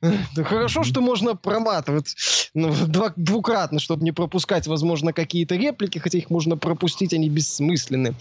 Хорошо, 0.44 0.82
что 0.84 1.00
можно 1.00 1.36
проматывать 1.36 2.14
ну, 2.54 2.72
два, 2.86 3.12
двукратно, 3.16 3.80
чтобы 3.80 4.04
не 4.04 4.12
пропускать, 4.12 4.66
возможно, 4.66 5.12
какие-то 5.12 5.56
реплики, 5.56 5.98
хотя 5.98 6.18
их 6.18 6.30
можно 6.30 6.56
пропустить, 6.56 7.12
они 7.14 7.28
бессмысленны. 7.28 8.14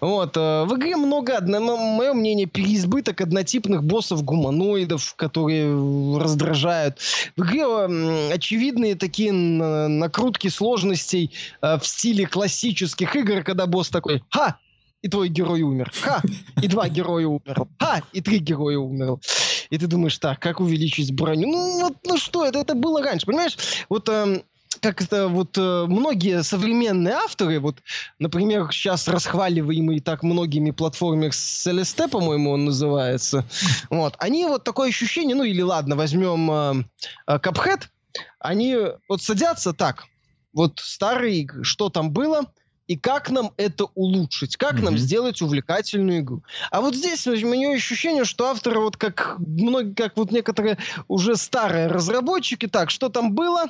Вот. 0.00 0.36
Э, 0.36 0.64
в 0.64 0.76
игре 0.76 0.96
много, 0.96 1.40
мое 1.40 2.12
мнение, 2.12 2.46
переизбыток 2.46 3.20
однотипных 3.20 3.82
боссов-гуманоидов, 3.82 5.14
которые 5.16 5.72
раздражают. 6.18 6.98
В 7.36 7.42
игре 7.42 8.32
очевидные 8.32 8.94
такие 8.94 9.32
накрутки 9.32 10.48
сложностей 10.48 11.32
э, 11.60 11.78
в 11.78 11.86
стиле 11.86 12.26
классических 12.26 13.16
игр, 13.16 13.42
когда 13.42 13.66
босс 13.66 13.88
такой 13.88 14.22
«Ха! 14.30 14.58
и 15.02 15.08
твой 15.08 15.28
герой 15.28 15.62
умер. 15.62 15.92
Ха! 16.00 16.22
И 16.62 16.68
два 16.68 16.88
героя 16.88 17.26
умер. 17.26 17.66
Ха! 17.78 18.02
И 18.12 18.20
три 18.20 18.38
героя 18.38 18.78
умер. 18.78 19.18
И 19.72 19.78
ты 19.78 19.86
думаешь, 19.86 20.18
так, 20.18 20.38
как 20.38 20.60
увеличить 20.60 21.14
броню? 21.14 21.50
Ну, 21.50 21.80
вот, 21.80 21.96
ну 22.04 22.18
что, 22.18 22.44
это, 22.44 22.58
это 22.58 22.74
было 22.74 23.02
раньше, 23.02 23.24
понимаешь? 23.24 23.56
Вот 23.88 24.06
э, 24.10 24.42
как 24.80 25.00
это 25.00 25.28
вот 25.28 25.56
э, 25.56 25.86
многие 25.88 26.42
современные 26.42 27.14
авторы, 27.14 27.58
вот, 27.58 27.78
например, 28.18 28.68
сейчас 28.70 29.08
расхваливаемый 29.08 30.00
так 30.00 30.24
многими 30.24 30.72
платформер 30.72 31.30
Celeste, 31.30 32.06
по-моему, 32.06 32.50
он 32.50 32.66
называется, 32.66 33.46
вот, 33.88 34.14
они 34.18 34.44
вот 34.44 34.62
такое 34.62 34.90
ощущение, 34.90 35.34
ну 35.34 35.44
или 35.44 35.62
ладно, 35.62 35.96
возьмем 35.96 36.50
э, 36.50 36.84
э, 37.28 37.38
Cuphead, 37.38 37.84
они 38.40 38.76
вот 39.08 39.22
садятся 39.22 39.72
так, 39.72 40.04
вот 40.52 40.80
старые 40.80 41.48
что 41.62 41.88
там 41.88 42.12
было, 42.12 42.42
и 42.92 42.96
как 42.96 43.30
нам 43.30 43.52
это 43.56 43.86
улучшить, 43.94 44.58
как 44.58 44.74
mm-hmm. 44.74 44.84
нам 44.84 44.98
сделать 44.98 45.40
увлекательную 45.40 46.18
игру. 46.20 46.42
А 46.70 46.82
вот 46.82 46.94
здесь 46.94 47.26
у 47.26 47.32
меня 47.32 47.72
ощущение, 47.72 48.26
что 48.26 48.48
авторы, 48.48 48.80
вот 48.80 48.98
как 48.98 49.36
многие, 49.38 49.94
как 49.94 50.18
вот 50.18 50.30
некоторые 50.30 50.76
уже 51.08 51.36
старые 51.36 51.86
разработчики, 51.86 52.66
так, 52.66 52.90
что 52.90 53.08
там 53.08 53.32
было? 53.34 53.64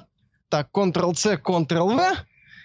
Так, 0.49 0.71
Ctrl-C, 0.73 1.37
Ctrl-V, 1.37 2.17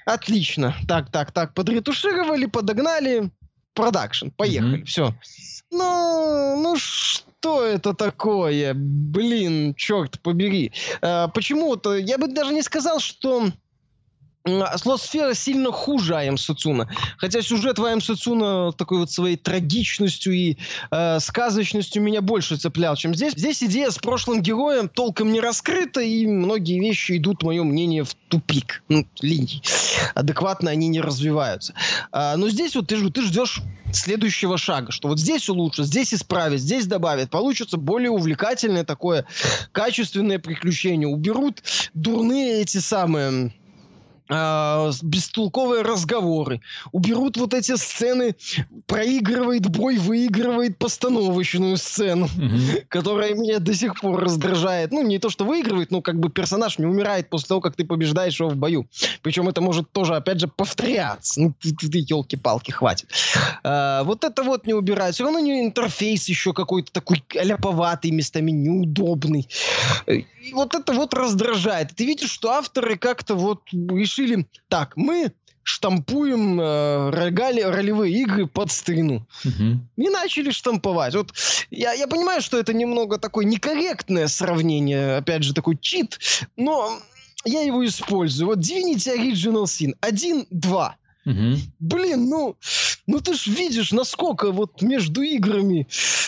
отлично. 0.05 0.73
Так, 0.87 1.11
так, 1.11 1.31
так, 1.31 1.53
подретушировали, 1.53 2.47
подогнали, 2.47 3.29
продакшн, 3.75 4.29
поехали, 4.29 4.79
mm-hmm. 4.79 4.85
все. 4.85 5.13
Ну, 5.69 6.59
ну 6.59 6.75
что 6.75 7.63
это 7.63 7.93
такое? 7.93 8.73
Блин, 8.73 9.75
черт 9.75 10.19
побери. 10.21 10.71
А, 11.01 11.27
почему-то, 11.27 11.95
я 11.95 12.17
бы 12.17 12.27
даже 12.27 12.51
не 12.51 12.63
сказал, 12.63 12.99
что 12.99 13.51
Слот-сфера 14.77 15.33
сильно 15.33 15.71
хуже 15.71 16.15
АМ 16.15 16.37
Сацуна. 16.37 16.89
Хотя 17.17 17.41
сюжет 17.41 17.79
в 17.79 17.85
АМ 17.85 18.01
Сацуна 18.01 18.71
такой 18.71 18.99
вот 18.99 19.11
своей 19.11 19.35
трагичностью 19.37 20.33
и 20.33 20.57
э, 20.91 21.19
сказочностью 21.19 22.01
меня 22.01 22.21
больше 22.21 22.57
цеплял, 22.57 22.95
чем 22.95 23.13
здесь. 23.13 23.33
Здесь 23.33 23.63
идея 23.63 23.91
с 23.91 23.97
прошлым 23.97 24.41
героем 24.41 24.89
толком 24.89 25.31
не 25.31 25.39
раскрыта, 25.39 26.01
и 26.01 26.25
многие 26.25 26.79
вещи 26.79 27.17
идут, 27.17 27.43
мое 27.43 27.63
мнение, 27.63 28.03
в 28.03 28.13
тупик. 28.29 28.83
Ну, 28.89 29.05
линий. 29.21 29.61
Адекватно 30.15 30.71
они 30.71 30.87
не 30.87 31.01
развиваются. 31.01 31.73
А, 32.11 32.37
но 32.37 32.49
здесь 32.49 32.75
вот 32.75 32.87
ты, 32.87 33.09
ты 33.09 33.21
ждешь 33.23 33.61
следующего 33.93 34.57
шага, 34.57 34.91
что 34.91 35.07
вот 35.09 35.19
здесь 35.19 35.49
улучшат, 35.49 35.85
здесь 35.87 36.13
исправят, 36.13 36.59
здесь 36.59 36.87
добавят. 36.87 37.29
Получится 37.29 37.77
более 37.77 38.11
увлекательное 38.11 38.83
такое 38.83 39.25
качественное 39.71 40.39
приключение. 40.39 41.07
Уберут 41.07 41.63
дурные 41.93 42.61
эти 42.61 42.77
самые 42.77 43.51
э, 44.29 44.91
бестолковые 45.01 45.81
разговоры, 45.83 46.61
уберут 46.91 47.37
вот 47.37 47.53
эти 47.53 47.75
сцены, 47.75 48.35
проигрывает 48.85 49.67
бой, 49.69 49.97
выигрывает 49.97 50.77
постановочную 50.77 51.77
сцену, 51.77 52.25
mm-hmm. 52.27 52.85
которая 52.89 53.33
меня 53.33 53.59
до 53.59 53.73
сих 53.73 53.99
пор 53.99 54.21
раздражает. 54.21 54.91
Ну, 54.91 55.03
не 55.03 55.19
то, 55.19 55.29
что 55.29 55.45
выигрывает, 55.45 55.91
но 55.91 56.01
как 56.01 56.19
бы 56.19 56.29
персонаж 56.29 56.77
не 56.79 56.85
умирает 56.85 57.29
после 57.29 57.47
того, 57.47 57.61
как 57.61 57.75
ты 57.75 57.85
побеждаешь 57.85 58.39
его 58.39 58.49
в 58.49 58.55
бою. 58.55 58.87
Причем 59.21 59.47
это 59.49 59.61
может 59.61 59.91
тоже, 59.91 60.15
опять 60.15 60.39
же, 60.39 60.47
повторяться. 60.47 61.41
Ну, 61.41 61.53
ты, 61.59 61.75
ты, 61.75 61.89
ты 61.89 61.99
елки-палки, 61.99 62.71
хватит. 62.71 63.09
А, 63.63 64.03
вот 64.03 64.23
это 64.23 64.43
вот 64.43 64.65
не 64.65 64.73
убирать. 64.73 65.15
Все 65.15 65.23
равно 65.23 65.39
не 65.39 65.65
интерфейс 65.65 66.27
еще 66.27 66.53
какой-то 66.53 66.91
такой 66.91 67.23
ляповатый, 67.33 68.11
местами 68.11 68.51
неудобный. 68.51 69.47
И 70.07 70.53
вот 70.53 70.75
это 70.75 70.93
вот 70.93 71.13
раздражает. 71.13 71.95
Ты 71.95 72.05
видишь, 72.05 72.31
что 72.31 72.51
авторы 72.51 72.97
как-то 72.97 73.35
вот 73.35 73.61
решили, 74.17 74.47
так, 74.67 74.95
мы 74.95 75.31
штампуем 75.63 76.61
э, 76.61 77.09
рогали, 77.09 77.61
ролевые 77.61 78.21
игры 78.21 78.47
под 78.47 78.71
старину. 78.71 79.27
Угу. 79.43 80.03
И 80.05 80.09
начали 80.09 80.51
штамповать. 80.51 81.13
Вот 81.13 81.33
я, 81.71 81.91
я 81.91 82.07
понимаю, 82.07 82.41
что 82.41 82.57
это 82.57 82.73
немного 82.73 83.17
такое 83.17 83.45
некорректное 83.45 84.27
сравнение, 84.27 85.17
опять 85.17 85.43
же, 85.43 85.53
такой 85.53 85.77
чит, 85.77 86.19
но 86.55 86.97
я 87.43 87.61
его 87.61 87.85
использую. 87.85 88.47
Вот 88.47 88.59
Divinity 88.59 89.13
Original 89.17 89.65
Sin 89.65 89.93
1-2. 90.01 90.91
Угу. 91.27 91.59
Блин, 91.79 92.29
ну, 92.29 92.55
ну 93.05 93.19
ты 93.19 93.33
ж 93.33 93.47
видишь, 93.47 93.91
насколько 93.91 94.53
вот 94.53 94.81
между 94.81 95.21
играми 95.21 95.85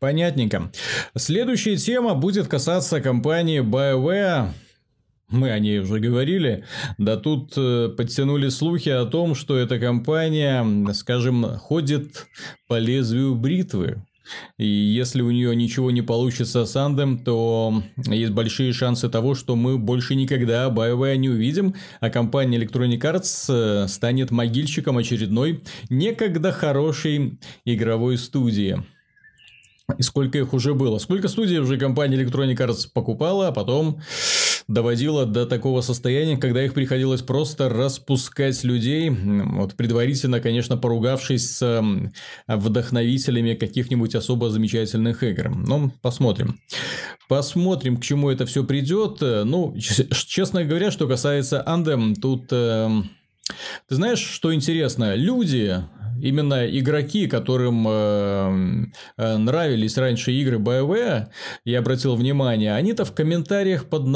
Понятненько. 0.00 0.72
Следующая 1.16 1.76
тема 1.76 2.14
будет 2.14 2.48
касаться 2.48 3.00
компании 3.00 3.62
BioWare 3.62 4.48
мы 5.28 5.50
о 5.50 5.58
ней 5.58 5.78
уже 5.80 6.00
говорили. 6.00 6.64
Да 6.96 7.16
тут 7.16 7.52
э, 7.56 7.88
подтянули 7.96 8.48
слухи 8.48 8.88
о 8.88 9.04
том, 9.04 9.34
что 9.34 9.56
эта 9.56 9.78
компания, 9.78 10.92
скажем, 10.94 11.44
ходит 11.58 12.26
по 12.66 12.78
лезвию 12.78 13.34
бритвы. 13.34 14.02
И 14.58 14.66
если 14.66 15.22
у 15.22 15.30
нее 15.30 15.54
ничего 15.56 15.90
не 15.90 16.02
получится 16.02 16.66
с 16.66 16.76
Андем, 16.76 17.18
то 17.18 17.82
есть 17.96 18.32
большие 18.32 18.72
шансы 18.72 19.08
того, 19.08 19.34
что 19.34 19.56
мы 19.56 19.78
больше 19.78 20.14
никогда 20.14 20.68
BioWare 20.68 21.16
не 21.16 21.30
увидим, 21.30 21.74
а 22.00 22.10
компания 22.10 22.58
Electronic 22.58 23.00
Arts 23.00 23.46
э, 23.48 23.88
станет 23.88 24.30
могильщиком 24.30 24.98
очередной 24.98 25.62
некогда 25.88 26.52
хорошей 26.52 27.38
игровой 27.64 28.18
студии. 28.18 28.82
И 29.96 30.02
сколько 30.02 30.36
их 30.36 30.52
уже 30.52 30.74
было? 30.74 30.98
Сколько 30.98 31.28
студий 31.28 31.58
уже 31.58 31.78
компания 31.78 32.22
Electronic 32.22 32.56
Arts 32.56 32.88
покупала, 32.92 33.48
а 33.48 33.52
потом 33.52 34.00
доводила 34.68 35.24
до 35.24 35.46
такого 35.46 35.80
состояния, 35.80 36.36
когда 36.36 36.62
их 36.62 36.74
приходилось 36.74 37.22
просто 37.22 37.68
распускать 37.68 38.62
людей, 38.64 39.10
вот 39.10 39.74
предварительно, 39.74 40.40
конечно, 40.40 40.76
поругавшись 40.76 41.56
с 41.56 41.82
вдохновителями 42.46 43.54
каких-нибудь 43.54 44.14
особо 44.14 44.50
замечательных 44.50 45.22
игр. 45.22 45.50
Ну, 45.50 45.90
посмотрим. 46.02 46.60
Посмотрим, 47.28 47.96
к 47.96 48.02
чему 48.02 48.30
это 48.30 48.46
все 48.46 48.62
придет. 48.62 49.20
Ну, 49.20 49.74
честно 49.78 50.64
говоря, 50.64 50.90
что 50.90 51.08
касается 51.08 51.62
Андем, 51.66 52.14
тут... 52.14 52.48
Э, 52.52 52.88
ты 53.88 53.94
знаешь, 53.94 54.20
что 54.20 54.54
интересно? 54.54 55.14
Люди, 55.14 55.82
именно 56.22 56.66
игроки, 56.66 57.26
которым 57.26 57.86
э, 57.88 58.86
э, 59.16 59.36
нравились 59.36 59.96
раньше 59.98 60.32
игры 60.32 60.58
BioWare, 60.58 61.26
я 61.64 61.78
обратил 61.78 62.16
внимание, 62.16 62.74
они-то 62.74 63.04
в 63.04 63.12
комментариях 63.12 63.86
под 63.86 64.06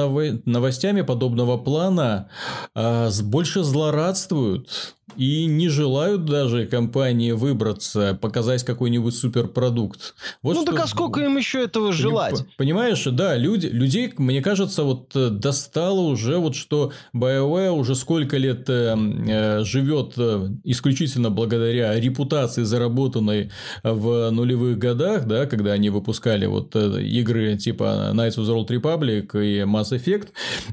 новостями 0.47 1.03
подобного 1.03 1.59
плана 1.59 2.31
э, 2.75 3.11
больше 3.23 3.63
злорадствуют 3.63 4.97
и 5.17 5.47
не 5.47 5.69
желают 5.69 6.25
даже 6.25 6.67
компании 6.67 7.33
выбраться, 7.33 8.19
показать 8.21 8.65
какой-нибудь 8.65 9.15
суперпродукт. 9.15 10.15
Вот 10.43 10.55
ну 10.55 10.63
что... 10.63 10.73
так 10.73 10.85
а 10.85 10.87
сколько 10.87 11.21
им 11.21 11.37
еще 11.37 11.65
этого 11.65 11.93
желать? 11.93 12.45
Понимаешь, 12.57 13.05
да, 13.05 13.37
люди, 13.37 13.67
людей, 13.67 14.13
мне 14.17 14.43
кажется, 14.43 14.85
вот 14.85 15.15
э, 15.15 15.29
достало 15.29 16.01
уже 16.01 16.39
вот 16.39 16.55
что 16.55 16.93
BioWare 17.15 17.73
уже 17.73 17.95
сколько 17.95 18.37
лет 18.37 18.69
э, 18.69 18.97
э 18.97 19.65
живет 19.65 20.15
э, 20.17 20.49
исключительно 20.65 21.31
благодаря 21.31 21.99
репутации, 21.99 22.63
заработанной 22.63 23.51
в 23.83 24.31
нулевых 24.31 24.79
годах, 24.79 25.27
да, 25.27 25.47
когда 25.47 25.73
они 25.73 25.91
выпускали 25.91 26.47
вот 26.47 26.75
игры 26.75 27.57
типа 27.57 28.13
Knights 28.15 28.37
of 28.37 28.47
the 28.47 28.57
Old 28.57 28.69
Republic 28.69 29.45
и 29.45 29.61
Mass 29.61 29.93
Effect, 29.93 30.29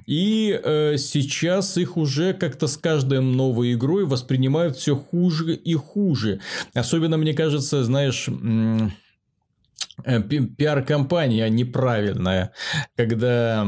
и 0.05 0.59
э, 0.63 0.97
сейчас 0.97 1.77
их 1.77 1.97
уже 1.97 2.33
как-то 2.33 2.67
с 2.67 2.77
каждой 2.77 3.21
новой 3.21 3.73
игрой 3.73 4.05
воспринимают 4.05 4.28
воспринимают 4.29 4.77
все 4.77 4.95
хуже 4.95 5.55
и 5.55 5.73
хуже. 5.73 6.39
Особенно, 6.75 7.17
мне 7.17 7.33
кажется, 7.33 7.83
знаешь, 7.83 8.29
э, 10.05 10.21
пиар-компания 10.21 11.49
неправильная, 11.49 12.51
когда 12.95 13.67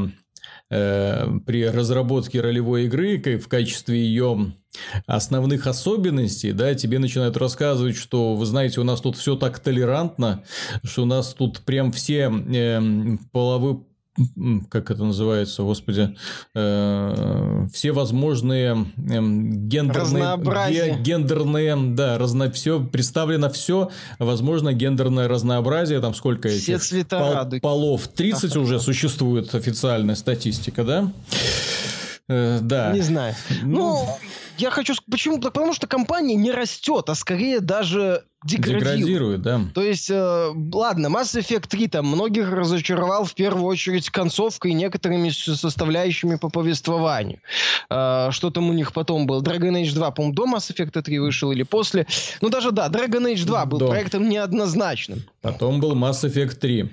э, 0.70 1.28
при 1.48 1.66
разработке 1.66 2.42
ролевой 2.42 2.86
игры 2.86 3.40
в 3.40 3.48
качестве 3.48 4.06
ее 4.06 4.54
основных 5.08 5.66
особенностей, 5.66 6.52
да, 6.52 6.76
тебе 6.76 7.00
начинают 7.00 7.38
рассказывать, 7.38 7.98
что, 7.98 8.36
вы 8.36 8.46
знаете, 8.46 8.82
у 8.82 8.84
нас 8.84 9.02
тут 9.02 9.18
все 9.18 9.36
так 9.36 9.58
толерантно, 9.58 10.44
что 10.84 11.02
у 11.04 11.06
нас 11.06 11.34
тут 11.34 11.62
прям 11.62 11.92
все 11.92 12.32
э, 12.32 13.18
половые 13.32 13.82
как 14.70 14.92
это 14.92 15.04
называется, 15.04 15.64
господи, 15.64 16.16
э, 16.56 17.68
все 17.74 17.92
возможные 17.92 18.86
э, 18.98 19.20
гендерные, 19.20 20.38
ге, 20.70 20.98
гендерные, 21.00 21.76
да, 21.94 22.18
разно, 22.18 22.52
все 22.52 22.84
представлено 22.84 23.50
все, 23.50 23.90
возможно, 24.20 24.74
гендерное 24.74 25.28
разнообразие, 25.28 26.00
там 26.00 26.14
сколько 26.14 26.50
все 26.50 26.74
этих 26.74 26.84
цвета 26.84 27.20
пол, 27.20 27.34
радуги. 27.34 27.60
полов, 27.62 28.08
30 28.08 28.56
уже 28.56 28.80
существует 28.80 29.54
официальная 29.56 30.16
статистика, 30.16 30.84
да? 30.84 31.12
Э, 32.28 32.60
да. 32.62 32.92
Не 32.92 33.02
знаю. 33.02 33.36
Ну, 33.64 33.78
ну 33.78 34.18
я 34.58 34.72
хочу... 34.72 34.94
Почему? 35.10 35.40
Потому 35.40 35.74
что 35.74 35.88
компания 35.88 36.36
не 36.36 36.52
растет, 36.52 37.10
а 37.10 37.16
скорее 37.16 37.60
даже 37.60 38.24
деградирует. 38.44 38.84
Деградирует, 38.84 39.42
да. 39.42 39.62
То 39.74 39.84
есть, 39.84 40.10
э, 40.10 40.52
ладно, 40.74 41.08
Mass 41.08 41.40
Effect 41.40 41.68
3 41.68 41.88
там 41.88 42.08
многих 42.08 42.52
разочаровал 42.52 43.26
в 43.26 43.34
первую 43.34 43.66
очередь 43.66 44.10
концовкой 44.10 44.72
и 44.72 44.74
некоторыми 44.74 45.30
составляющими 45.30 46.36
по 46.36 46.50
повествованию. 46.50 47.40
Э, 47.90 48.30
что 48.32 48.50
там 48.50 48.70
у 48.70 48.74
них 48.74 48.94
потом 48.94 49.28
был? 49.28 49.42
Dragon 49.44 49.82
Age 49.82 49.94
2, 49.94 50.12
по-моему, 50.12 50.36
до 50.36 50.46
Mass 50.46 50.74
Effect 50.74 51.02
3 51.02 51.20
вышел 51.20 51.52
или 51.52 51.64
после? 51.64 52.08
Ну, 52.42 52.50
даже 52.50 52.72
да, 52.72 52.88
Dragon 52.88 53.32
Age 53.32 53.46
2 53.46 53.66
был 53.66 53.78
до. 53.78 53.88
проектом 53.88 54.28
неоднозначным. 54.28 55.24
Потом 55.42 55.80
был 55.80 55.96
Mass 55.96 56.24
Effect 56.24 56.56
3. 56.56 56.90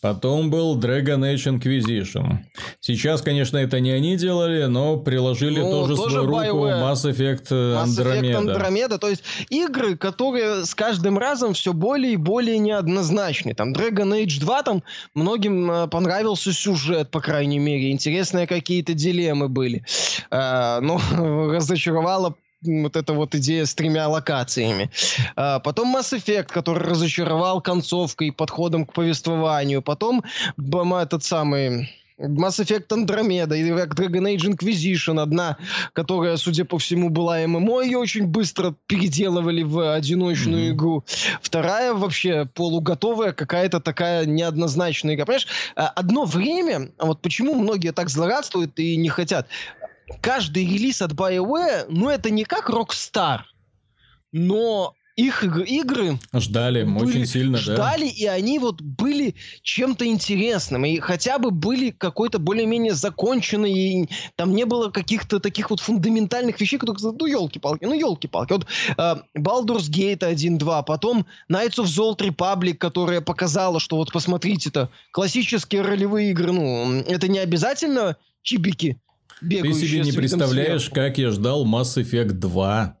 Потом 0.00 0.50
был 0.50 0.78
Dragon 0.78 1.20
Age 1.20 1.58
Inquisition. 1.58 2.38
Сейчас, 2.80 3.22
конечно, 3.22 3.58
это 3.58 3.80
не 3.80 3.90
они 3.90 4.16
делали, 4.16 4.64
но 4.64 4.96
приложили 4.96 5.60
ну, 5.60 5.70
тоже, 5.70 5.96
тоже 5.96 6.10
свою 6.10 6.28
BioWare. 6.28 6.50
руку 6.50 6.66
Mass 6.66 7.04
Effect 7.10 7.46
э, 7.50 7.74
Mass 7.74 7.86
Andromeda. 7.86 8.20
Effect 8.20 8.56
Andromeda. 8.56 8.98
То 8.98 9.08
есть 9.08 9.22
игры, 9.50 9.96
которые 9.96 10.64
с 10.64 10.74
каждым 10.86 11.18
разом 11.18 11.52
все 11.52 11.72
более 11.72 12.12
и 12.12 12.16
более 12.16 12.58
неоднозначны. 12.58 13.54
Там 13.54 13.72
Dragon 13.72 14.22
Age 14.22 14.38
2, 14.38 14.62
там 14.62 14.82
многим 15.14 15.68
э, 15.68 15.88
понравился 15.88 16.52
сюжет, 16.52 17.10
по 17.10 17.20
крайней 17.20 17.58
мере. 17.58 17.90
Интересные 17.90 18.46
какие-то 18.46 18.94
дилеммы 18.94 19.48
были. 19.48 19.84
Э, 20.30 20.78
но 20.80 21.00
разочаровало 21.52 22.36
вот 22.62 22.96
эта 22.96 23.12
вот 23.14 23.34
идея 23.34 23.64
с 23.64 23.74
тремя 23.74 24.08
локациями. 24.08 24.90
А, 25.36 25.58
потом 25.58 25.96
Mass 25.96 26.16
Effect, 26.16 26.46
который 26.46 26.88
разочаровал 26.88 27.60
концовкой 27.60 28.28
и 28.28 28.30
подходом 28.30 28.86
к 28.86 28.92
повествованию. 28.92 29.82
Потом 29.82 30.24
этот 30.56 31.24
самый... 31.24 31.90
Mass 32.18 32.58
Effect 32.60 32.88
Andromeda 32.88 33.56
или 33.56 33.76
как 33.76 33.94
Dragon 33.94 34.34
Age 34.34 34.56
Inquisition, 34.56 35.20
одна, 35.20 35.58
которая, 35.92 36.36
судя 36.36 36.64
по 36.64 36.78
всему, 36.78 37.10
была 37.10 37.46
ММО, 37.46 37.82
ее 37.82 37.98
очень 37.98 38.26
быстро 38.26 38.74
переделывали 38.86 39.62
в 39.62 39.94
одиночную 39.94 40.70
mm-hmm. 40.70 40.74
игру. 40.74 41.04
Вторая 41.42 41.92
вообще 41.92 42.46
полуготовая, 42.54 43.32
какая-то 43.32 43.80
такая 43.80 44.24
неоднозначная 44.24 45.14
игра. 45.14 45.26
Понимаешь, 45.26 45.48
а, 45.74 45.88
одно 45.88 46.24
время, 46.24 46.90
а 46.98 47.06
вот 47.06 47.20
почему 47.20 47.54
многие 47.54 47.92
так 47.92 48.08
злорадствуют 48.08 48.78
и 48.78 48.96
не 48.96 49.10
хотят, 49.10 49.48
каждый 50.22 50.64
релиз 50.64 51.02
от 51.02 51.12
BioWare, 51.12 51.86
ну 51.88 52.08
это 52.08 52.30
не 52.30 52.44
как 52.44 52.70
Rockstar, 52.70 53.40
но 54.32 54.94
их 55.16 55.42
игры 55.44 56.18
ждали 56.34 56.84
были, 56.84 57.04
очень 57.04 57.26
сильно, 57.26 57.56
ждали, 57.56 58.04
да. 58.04 58.10
и 58.10 58.26
они 58.26 58.58
вот 58.58 58.82
были 58.82 59.34
чем-то 59.62 60.06
интересным, 60.06 60.84
и 60.84 60.98
хотя 61.00 61.38
бы 61.38 61.50
были 61.50 61.90
какой-то 61.90 62.38
более-менее 62.38 62.94
законченные, 62.94 64.02
и 64.02 64.08
там 64.36 64.54
не 64.54 64.64
было 64.64 64.90
каких-то 64.90 65.40
таких 65.40 65.70
вот 65.70 65.80
фундаментальных 65.80 66.60
вещей, 66.60 66.78
которые, 66.78 67.14
ну 67.18 67.26
елки-палки, 67.26 67.84
ну 67.86 67.94
елки-палки. 67.94 68.52
Вот 68.52 68.66
э, 68.96 69.16
Baldur's 69.38 69.90
Gate 69.90 70.18
1.2, 70.18 70.84
потом 70.84 71.26
Knights 71.50 71.78
of 71.78 71.86
the 71.86 72.14
Old 72.14 72.18
Republic, 72.18 72.74
которая 72.74 73.22
показала, 73.22 73.80
что 73.80 73.96
вот 73.96 74.12
посмотрите-то, 74.12 74.90
классические 75.12 75.80
ролевые 75.80 76.30
игры, 76.32 76.52
ну, 76.52 77.00
это 77.00 77.28
не 77.28 77.38
обязательно 77.38 78.16
чибики, 78.42 79.00
ты 79.40 79.72
себе 79.72 80.00
не 80.00 80.12
представляешь, 80.12 80.82
сверху. 80.82 80.94
как 80.94 81.18
я 81.18 81.30
ждал 81.30 81.66
Mass 81.66 81.96
Effect 81.96 82.32
2. 82.32 82.96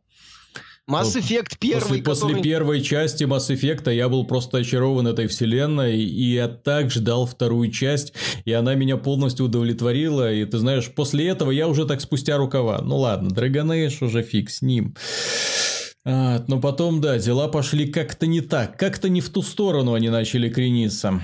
Mass 0.88 1.16
Effect 1.16 1.56
первый, 1.58 1.80
после, 1.80 2.02
который... 2.02 2.04
после 2.04 2.42
первой 2.42 2.80
части 2.80 3.24
Mass 3.24 3.50
Effect 3.50 3.92
я 3.92 4.08
был 4.08 4.24
просто 4.24 4.58
очарован 4.58 5.08
этой 5.08 5.26
вселенной, 5.26 6.00
и 6.00 6.34
я 6.34 6.46
так 6.46 6.92
ждал 6.92 7.26
вторую 7.26 7.72
часть, 7.72 8.12
и 8.44 8.52
она 8.52 8.74
меня 8.76 8.96
полностью 8.96 9.46
удовлетворила, 9.46 10.32
и 10.32 10.44
ты 10.44 10.58
знаешь, 10.58 10.88
после 10.94 11.26
этого 11.26 11.50
я 11.50 11.66
уже 11.66 11.86
так 11.86 12.00
спустя 12.00 12.36
рукава. 12.36 12.82
Ну 12.82 12.98
ладно, 12.98 13.28
Dragon 13.28 13.66
Age 13.66 14.04
уже 14.04 14.22
фиг 14.22 14.48
с 14.48 14.62
ним. 14.62 14.94
А, 16.04 16.44
но 16.46 16.60
потом, 16.60 17.00
да, 17.00 17.18
дела 17.18 17.48
пошли 17.48 17.88
как-то 17.88 18.28
не 18.28 18.40
так, 18.40 18.78
как-то 18.78 19.08
не 19.08 19.20
в 19.20 19.28
ту 19.30 19.42
сторону 19.42 19.94
они 19.94 20.08
начали 20.08 20.48
крениться. 20.48 21.20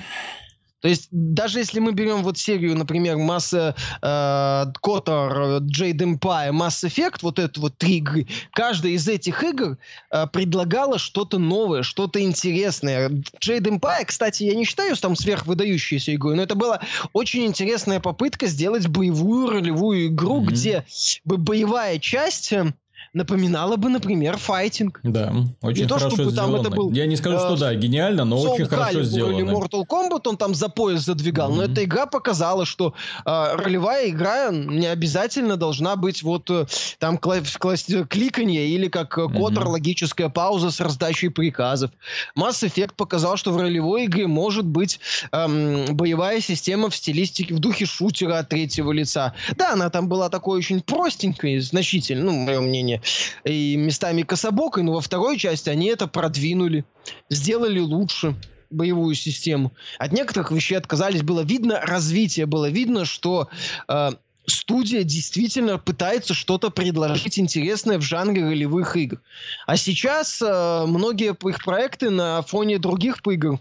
То 0.82 0.88
есть 0.88 1.08
даже 1.12 1.60
если 1.60 1.78
мы 1.78 1.92
берем 1.92 2.22
вот 2.24 2.38
серию, 2.38 2.76
например, 2.76 3.16
Масса 3.16 3.76
э, 4.02 4.72
Котор, 4.82 5.60
Jade 5.62 6.18
Empire, 6.18 6.50
Mass 6.50 6.84
Effect, 6.84 7.18
вот 7.22 7.38
это 7.38 7.60
вот 7.60 7.78
три 7.78 7.98
игры, 7.98 8.26
каждая 8.52 8.92
из 8.92 9.08
этих 9.08 9.44
игр 9.44 9.78
э, 10.10 10.26
предлагала 10.26 10.98
что-то 10.98 11.38
новое, 11.38 11.84
что-то 11.84 12.20
интересное. 12.20 13.08
Jade 13.08 13.78
Empire, 13.78 14.04
кстати, 14.04 14.42
я 14.42 14.54
не 14.56 14.64
считаю 14.64 14.96
там 14.96 15.14
сверхвыдающейся 15.14 16.14
игрой, 16.16 16.34
но 16.34 16.42
это 16.42 16.56
была 16.56 16.80
очень 17.12 17.46
интересная 17.46 18.00
попытка 18.00 18.46
сделать 18.46 18.88
боевую 18.88 19.50
ролевую 19.50 20.08
игру, 20.08 20.42
mm-hmm. 20.42 20.46
где 20.46 20.84
боевая 21.24 22.00
часть 22.00 22.52
э, 22.52 22.74
напоминало 23.14 23.76
бы, 23.76 23.90
например, 23.90 24.38
файтинг. 24.38 25.00
Да, 25.02 25.32
очень 25.60 25.82
не 25.82 25.88
хорошо 25.88 26.08
то, 26.08 26.14
чтобы 26.14 26.30
сделано. 26.30 26.56
Там 26.56 26.66
это 26.66 26.70
был, 26.70 26.92
Я 26.92 27.06
не 27.06 27.16
скажу, 27.16 27.38
что 27.38 27.54
э, 27.54 27.58
да, 27.58 27.74
гениально, 27.74 28.24
но 28.24 28.36
Soul 28.36 28.50
очень 28.50 28.66
хорошо 28.66 29.00
Calibur 29.00 29.04
сделано. 29.04 29.36
или 29.36 29.46
Mortal 29.46 29.86
Kombat 29.86 30.22
он 30.26 30.36
там 30.36 30.54
за 30.54 30.68
пояс 30.68 31.02
задвигал, 31.02 31.50
mm-hmm. 31.50 31.56
но 31.56 31.64
эта 31.64 31.84
игра 31.84 32.06
показала, 32.06 32.64
что 32.64 32.94
э, 33.24 33.56
ролевая 33.56 34.08
игра 34.08 34.50
не 34.50 34.86
обязательно 34.86 35.56
должна 35.56 35.96
быть 35.96 36.22
вот 36.22 36.50
э, 36.50 36.66
там 36.98 37.16
кла- 37.16 37.42
кла- 37.42 38.06
кликанье 38.06 38.68
или 38.68 38.88
как 38.88 39.18
э, 39.18 39.28
Котор, 39.28 39.50
mm-hmm. 39.50 39.68
логическая 39.68 40.28
пауза 40.30 40.70
с 40.70 40.80
раздачей 40.80 41.28
приказов. 41.30 41.90
Mass 42.36 42.66
Effect 42.66 42.92
показал, 42.96 43.36
что 43.36 43.52
в 43.52 43.58
ролевой 43.58 44.06
игре 44.06 44.26
может 44.26 44.64
быть 44.64 45.00
эм, 45.32 45.84
боевая 45.94 46.40
система 46.40 46.88
в 46.88 46.96
стилистике, 46.96 47.54
в 47.54 47.58
духе 47.58 47.84
шутера 47.84 48.38
от 48.38 48.48
третьего 48.48 48.90
лица. 48.92 49.34
Да, 49.56 49.74
она 49.74 49.90
там 49.90 50.08
была 50.08 50.30
такой 50.30 50.58
очень 50.58 50.80
простенькой, 50.80 51.58
значительно, 51.60 52.24
ну, 52.24 52.32
мое 52.32 52.60
мнение 52.60 53.01
и 53.44 53.76
местами 53.76 54.22
кособокой, 54.22 54.82
но 54.82 54.92
во 54.94 55.00
второй 55.00 55.38
части 55.38 55.68
они 55.68 55.86
это 55.86 56.06
продвинули, 56.06 56.84
сделали 57.30 57.80
лучше 57.80 58.34
боевую 58.70 59.14
систему. 59.14 59.72
От 59.98 60.12
некоторых 60.12 60.50
вещей 60.50 60.76
отказались. 60.76 61.22
Было 61.22 61.40
видно 61.40 61.80
развитие, 61.80 62.46
было 62.46 62.70
видно, 62.70 63.04
что 63.04 63.48
э, 63.88 64.10
студия 64.46 65.02
действительно 65.02 65.78
пытается 65.78 66.34
что-то 66.34 66.70
предложить 66.70 67.38
интересное 67.38 67.98
в 67.98 68.02
жанре 68.02 68.44
ролевых 68.44 68.96
игр. 68.96 69.20
А 69.66 69.76
сейчас 69.76 70.40
э, 70.42 70.84
многие 70.86 71.34
их 71.48 71.64
проекты 71.64 72.10
на 72.10 72.42
фоне 72.42 72.78
других 72.78 73.18
игр 73.26 73.60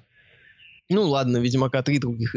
ну 0.94 1.10
ладно, 1.10 1.38
Ведьмака 1.38 1.82
3 1.82 2.00
других 2.00 2.36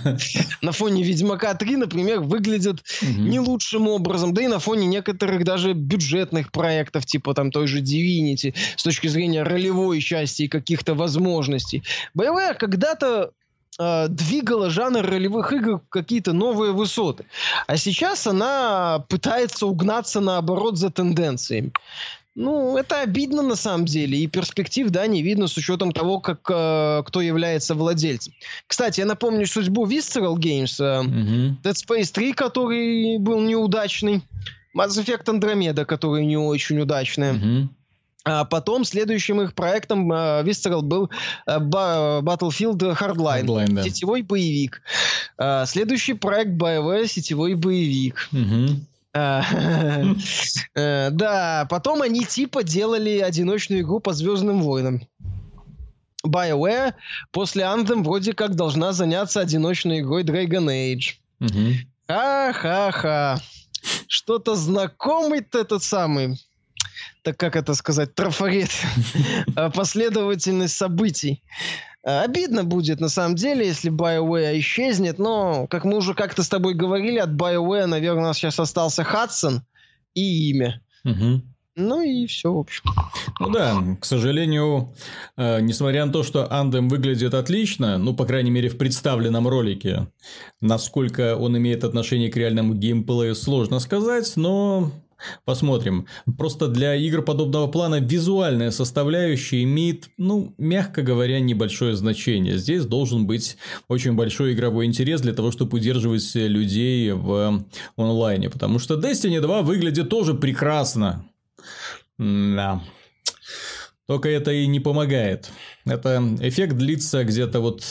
На 0.62 0.72
фоне 0.72 1.02
Ведьмака 1.02 1.54
3, 1.54 1.76
например, 1.76 2.20
выглядят 2.20 2.82
не 3.02 3.40
лучшим 3.40 3.88
образом, 3.88 4.34
да 4.34 4.42
и 4.42 4.46
на 4.46 4.58
фоне 4.58 4.86
некоторых 4.86 5.44
даже 5.44 5.72
бюджетных 5.72 6.52
проектов, 6.52 7.06
типа 7.06 7.34
там 7.34 7.50
той 7.50 7.66
же 7.66 7.80
Divinity, 7.80 8.54
с 8.76 8.82
точки 8.82 9.08
зрения 9.08 9.42
ролевой 9.42 10.00
части 10.00 10.42
и 10.42 10.48
каких-то 10.48 10.94
возможностей. 10.94 11.82
Боевая 12.14 12.54
когда-то 12.54 13.30
э, 13.78 14.06
двигала 14.08 14.70
жанр 14.70 15.02
ролевых 15.02 15.52
игр 15.52 15.78
в 15.78 15.88
какие-то 15.88 16.32
новые 16.32 16.72
высоты. 16.72 17.24
А 17.66 17.76
сейчас 17.76 18.26
она 18.26 19.04
пытается 19.08 19.66
угнаться 19.66 20.20
наоборот 20.20 20.78
за 20.78 20.90
тенденциями. 20.90 21.72
Ну, 22.36 22.76
это 22.76 23.00
обидно 23.00 23.40
на 23.40 23.56
самом 23.56 23.86
деле, 23.86 24.18
и 24.18 24.26
перспектив, 24.26 24.90
да, 24.90 25.06
не 25.06 25.22
видно 25.22 25.48
с 25.48 25.56
учетом 25.56 25.90
того, 25.90 26.20
как, 26.20 26.40
э, 26.50 27.02
кто 27.06 27.22
является 27.22 27.74
владельцем. 27.74 28.34
Кстати, 28.66 29.00
я 29.00 29.06
напомню 29.06 29.46
судьбу 29.46 29.86
Visceral 29.86 30.36
Games, 30.36 30.76
э, 30.78 31.02
mm-hmm. 31.02 31.62
Dead 31.62 31.72
Space 31.72 32.12
3, 32.12 32.34
который 32.34 33.16
был 33.18 33.40
неудачный, 33.40 34.22
Mass 34.76 34.88
Effect 34.88 35.24
Andromeda, 35.24 35.86
который 35.86 36.26
не 36.26 36.36
очень 36.36 36.78
удачный. 36.78 37.32
Mm-hmm. 37.32 37.68
А 38.24 38.44
потом 38.44 38.84
следующим 38.84 39.40
их 39.40 39.54
проектом 39.54 40.12
э, 40.12 40.42
Visceral 40.42 40.82
был 40.82 41.08
э, 41.46 41.58
Battlefield 41.58 42.76
Hardline, 42.98 43.44
Hardline 43.44 43.72
да. 43.72 43.82
сетевой 43.82 44.20
боевик. 44.20 44.82
Э, 45.38 45.64
следующий 45.64 46.12
проект 46.12 46.50
BioWare 46.50 47.06
сетевой 47.06 47.54
боевик. 47.54 48.28
Mm-hmm. 48.32 48.76
Э, 50.74 51.10
да, 51.10 51.66
потом 51.70 52.02
они 52.02 52.24
типа 52.24 52.62
делали 52.62 53.18
одиночную 53.18 53.80
игру 53.80 54.00
по 54.00 54.12
Звездным 54.12 54.62
войнам. 54.62 55.06
BioWare 56.26 56.94
после 57.30 57.62
Anthem 57.62 58.02
вроде 58.02 58.34
как 58.34 58.56
должна 58.56 58.92
заняться 58.92 59.40
одиночной 59.40 60.00
игрой 60.00 60.22
Dragon 60.22 60.66
Age. 60.68 61.14
Ха-ха-ха. 62.08 63.40
Что-то 64.08 64.54
знакомый-то 64.54 65.60
этот 65.60 65.82
самый 65.82 66.38
так 67.22 67.36
как 67.38 67.56
это 67.56 67.74
сказать, 67.74 68.14
трафарет, 68.14 68.70
э, 69.56 69.70
последовательность 69.70 70.76
событий. 70.76 71.42
Э, 72.06 72.20
обидно 72.20 72.62
будет, 72.62 73.00
на 73.00 73.08
самом 73.08 73.34
деле, 73.34 73.66
если 73.66 73.90
BioWare 73.90 74.58
исчезнет, 74.60 75.18
но, 75.18 75.66
как 75.66 75.84
мы 75.84 75.96
уже 75.96 76.14
как-то 76.14 76.44
с 76.44 76.48
тобой 76.48 76.74
говорили, 76.74 77.18
от 77.18 77.30
BioWare, 77.30 77.86
наверное, 77.86 78.22
у 78.22 78.26
нас 78.26 78.36
сейчас 78.36 78.60
остался 78.60 79.02
Хадсон 79.02 79.62
и 80.14 80.50
имя. 80.50 80.80
Угу. 81.04 81.42
Ну 81.78 82.00
и 82.00 82.26
все, 82.26 82.52
в 82.52 82.58
общем. 82.58 82.84
Ну 83.40 83.50
да, 83.50 83.74
к 84.00 84.04
сожалению, 84.04 84.94
э, 85.36 85.60
несмотря 85.60 86.06
на 86.06 86.12
то, 86.12 86.22
что 86.22 86.50
Андем 86.50 86.88
выглядит 86.88 87.34
отлично, 87.34 87.98
ну, 87.98 88.14
по 88.14 88.24
крайней 88.24 88.50
мере, 88.50 88.68
в 88.68 88.78
представленном 88.78 89.48
ролике, 89.48 90.06
насколько 90.60 91.36
он 91.36 91.58
имеет 91.58 91.82
отношение 91.82 92.30
к 92.30 92.36
реальному 92.36 92.74
геймплею, 92.74 93.34
сложно 93.34 93.80
сказать, 93.80 94.32
но 94.36 94.92
Посмотрим. 95.44 96.06
Просто 96.36 96.68
для 96.68 96.94
игр 96.94 97.22
подобного 97.22 97.66
плана 97.68 98.00
визуальная 98.00 98.70
составляющая 98.70 99.62
имеет, 99.62 100.10
ну, 100.18 100.54
мягко 100.58 101.02
говоря, 101.02 101.40
небольшое 101.40 101.96
значение. 101.96 102.58
Здесь 102.58 102.84
должен 102.84 103.26
быть 103.26 103.56
очень 103.88 104.12
большой 104.14 104.52
игровой 104.52 104.86
интерес 104.86 105.20
для 105.20 105.32
того, 105.32 105.50
чтобы 105.50 105.78
удерживать 105.78 106.34
людей 106.34 107.12
в 107.12 107.64
онлайне. 107.96 108.50
Потому 108.50 108.78
что 108.78 108.94
Destiny 108.94 109.40
2 109.40 109.62
выглядит 109.62 110.08
тоже 110.08 110.34
прекрасно. 110.34 111.24
Да. 112.18 112.82
Только 114.08 114.28
это 114.28 114.52
и 114.52 114.68
не 114.68 114.78
помогает. 114.78 115.50
Это 115.84 116.22
эффект 116.40 116.76
длится 116.76 117.24
где-то 117.24 117.58
вот, 117.58 117.82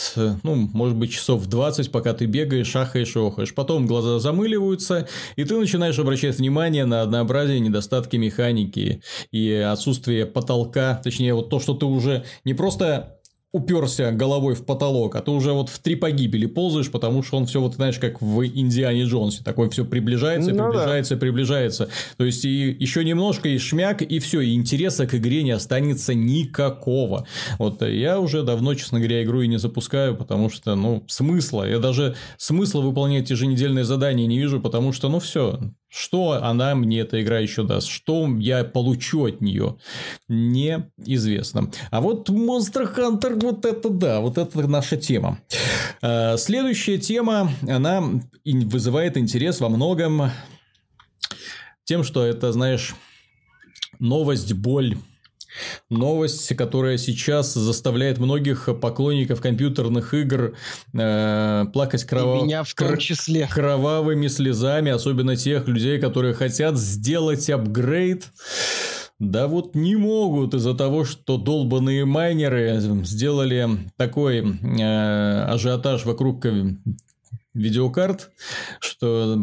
ну, 0.44 0.56
может 0.56 0.96
быть, 0.96 1.12
часов 1.12 1.46
20, 1.46 1.92
пока 1.92 2.14
ты 2.14 2.26
бегаешь, 2.26 2.68
шахаешь 2.68 3.18
и 3.18 3.20
охаешь. 3.20 3.54
Потом 3.54 3.86
глаза 3.86 4.20
замыливаются, 4.20 5.10
и 5.36 5.44
ты 5.44 5.58
начинаешь 5.58 6.00
обращать 6.00 6.38
внимание 6.38 6.86
на 6.86 7.02
однообразие, 7.02 7.60
недостатки 7.60 8.16
механики 8.16 9.02
и 9.32 9.52
отсутствие 9.52 10.26
потолка. 10.26 11.02
Точнее, 11.04 11.34
вот 11.34 11.50
то, 11.50 11.60
что 11.60 11.74
ты 11.74 11.86
уже 11.86 12.24
не 12.46 12.54
просто 12.54 13.20
уперся 13.56 14.12
головой 14.12 14.54
в 14.54 14.66
потолок, 14.66 15.16
а 15.16 15.22
ты 15.22 15.32
уже 15.32 15.54
вот 15.54 15.70
в 15.70 15.80
три 15.80 15.96
погибели 15.96 16.46
ползаешь, 16.46 16.92
потому 16.92 17.24
что 17.24 17.38
он 17.38 17.46
все 17.46 17.62
вот, 17.62 17.76
знаешь, 17.76 17.98
как 18.00 18.22
в 18.22 18.46
Индиане 18.46 19.06
Джонсе, 19.06 19.46
такой 19.46 19.70
все 19.70 19.86
приближается, 19.86 20.52
ну, 20.52 20.66
приближается, 20.66 21.16
да. 21.16 21.22
приближается. 21.22 21.90
То 22.18 22.26
есть, 22.26 22.44
и 22.44 22.76
еще 22.78 23.06
немножко 23.06 23.48
и 23.48 23.58
шмяк, 23.58 24.02
и 24.02 24.20
все, 24.20 24.42
и 24.42 24.54
интереса 24.54 25.08
к 25.08 25.16
игре 25.16 25.42
не 25.44 25.52
останется 25.52 26.14
никакого. 26.14 27.28
Вот 27.58 27.82
я 27.82 28.20
уже 28.20 28.44
давно, 28.44 28.76
честно 28.76 29.00
говоря, 29.00 29.24
игру 29.24 29.42
и 29.42 29.48
не 29.48 29.58
запускаю, 29.58 30.18
потому 30.18 30.50
что, 30.50 30.76
ну, 30.76 31.06
смысла, 31.08 31.64
я 31.64 31.80
даже 31.80 32.16
смысла 32.38 32.82
выполнять 32.82 33.30
еженедельные 33.30 33.86
задания 33.86 34.28
не 34.28 34.38
вижу, 34.38 34.60
потому 34.60 34.92
что, 34.92 35.08
ну, 35.08 35.22
все, 35.22 35.62
что 35.90 36.44
она 36.44 36.76
мне 36.76 37.00
эта 37.00 37.22
игра 37.22 37.40
еще 37.40 37.64
даст? 37.64 37.88
Что 37.88 38.28
я 38.38 38.64
получу 38.64 39.26
от 39.26 39.42
нее? 39.42 39.78
Неизвестно. 40.28 41.72
А 41.92 42.02
вот 42.02 42.30
Monster 42.30 42.94
Hunter, 42.96 43.40
вот 43.42 43.66
это 43.66 43.90
да, 43.90 44.20
вот 44.20 44.38
это 44.38 44.68
наша 44.68 44.98
тема. 44.98 45.40
А, 46.02 46.38
следующая 46.38 46.98
тема, 46.98 47.52
она 47.68 48.04
вызывает 48.44 49.18
интерес 49.18 49.62
во 49.62 49.70
многом 49.70 50.32
тем, 51.86 52.04
что 52.04 52.26
это, 52.26 52.52
знаешь, 52.52 52.96
новость, 54.00 54.54
боль 54.54 54.98
Новость, 55.90 56.56
которая 56.56 56.98
сейчас 56.98 57.54
заставляет 57.54 58.18
многих 58.18 58.70
поклонников 58.80 59.42
компьютерных 59.42 60.14
игр 60.14 60.56
э, 60.94 61.66
плакать 61.74 62.04
крова... 62.06 62.44
меня 62.44 62.64
в 62.64 62.74
том 62.74 62.98
числе. 62.98 63.48
кровавыми 63.52 64.28
слезами, 64.28 64.92
особенно 64.92 65.36
тех 65.36 65.68
людей, 65.68 66.00
которые 66.00 66.34
хотят 66.34 66.78
сделать 66.78 67.50
апгрейд. 67.50 68.32
Да 69.20 69.48
вот 69.48 69.76
не 69.76 69.96
могут 69.96 70.54
из-за 70.54 70.74
того, 70.74 71.06
что 71.06 71.38
долбанные 71.38 72.04
майнеры 72.04 72.82
сделали 73.04 73.70
такой 73.96 74.40
э, 74.40 75.44
ажиотаж 75.44 76.04
вокруг 76.06 76.46
видеокарт, 77.56 78.32
что 78.80 79.38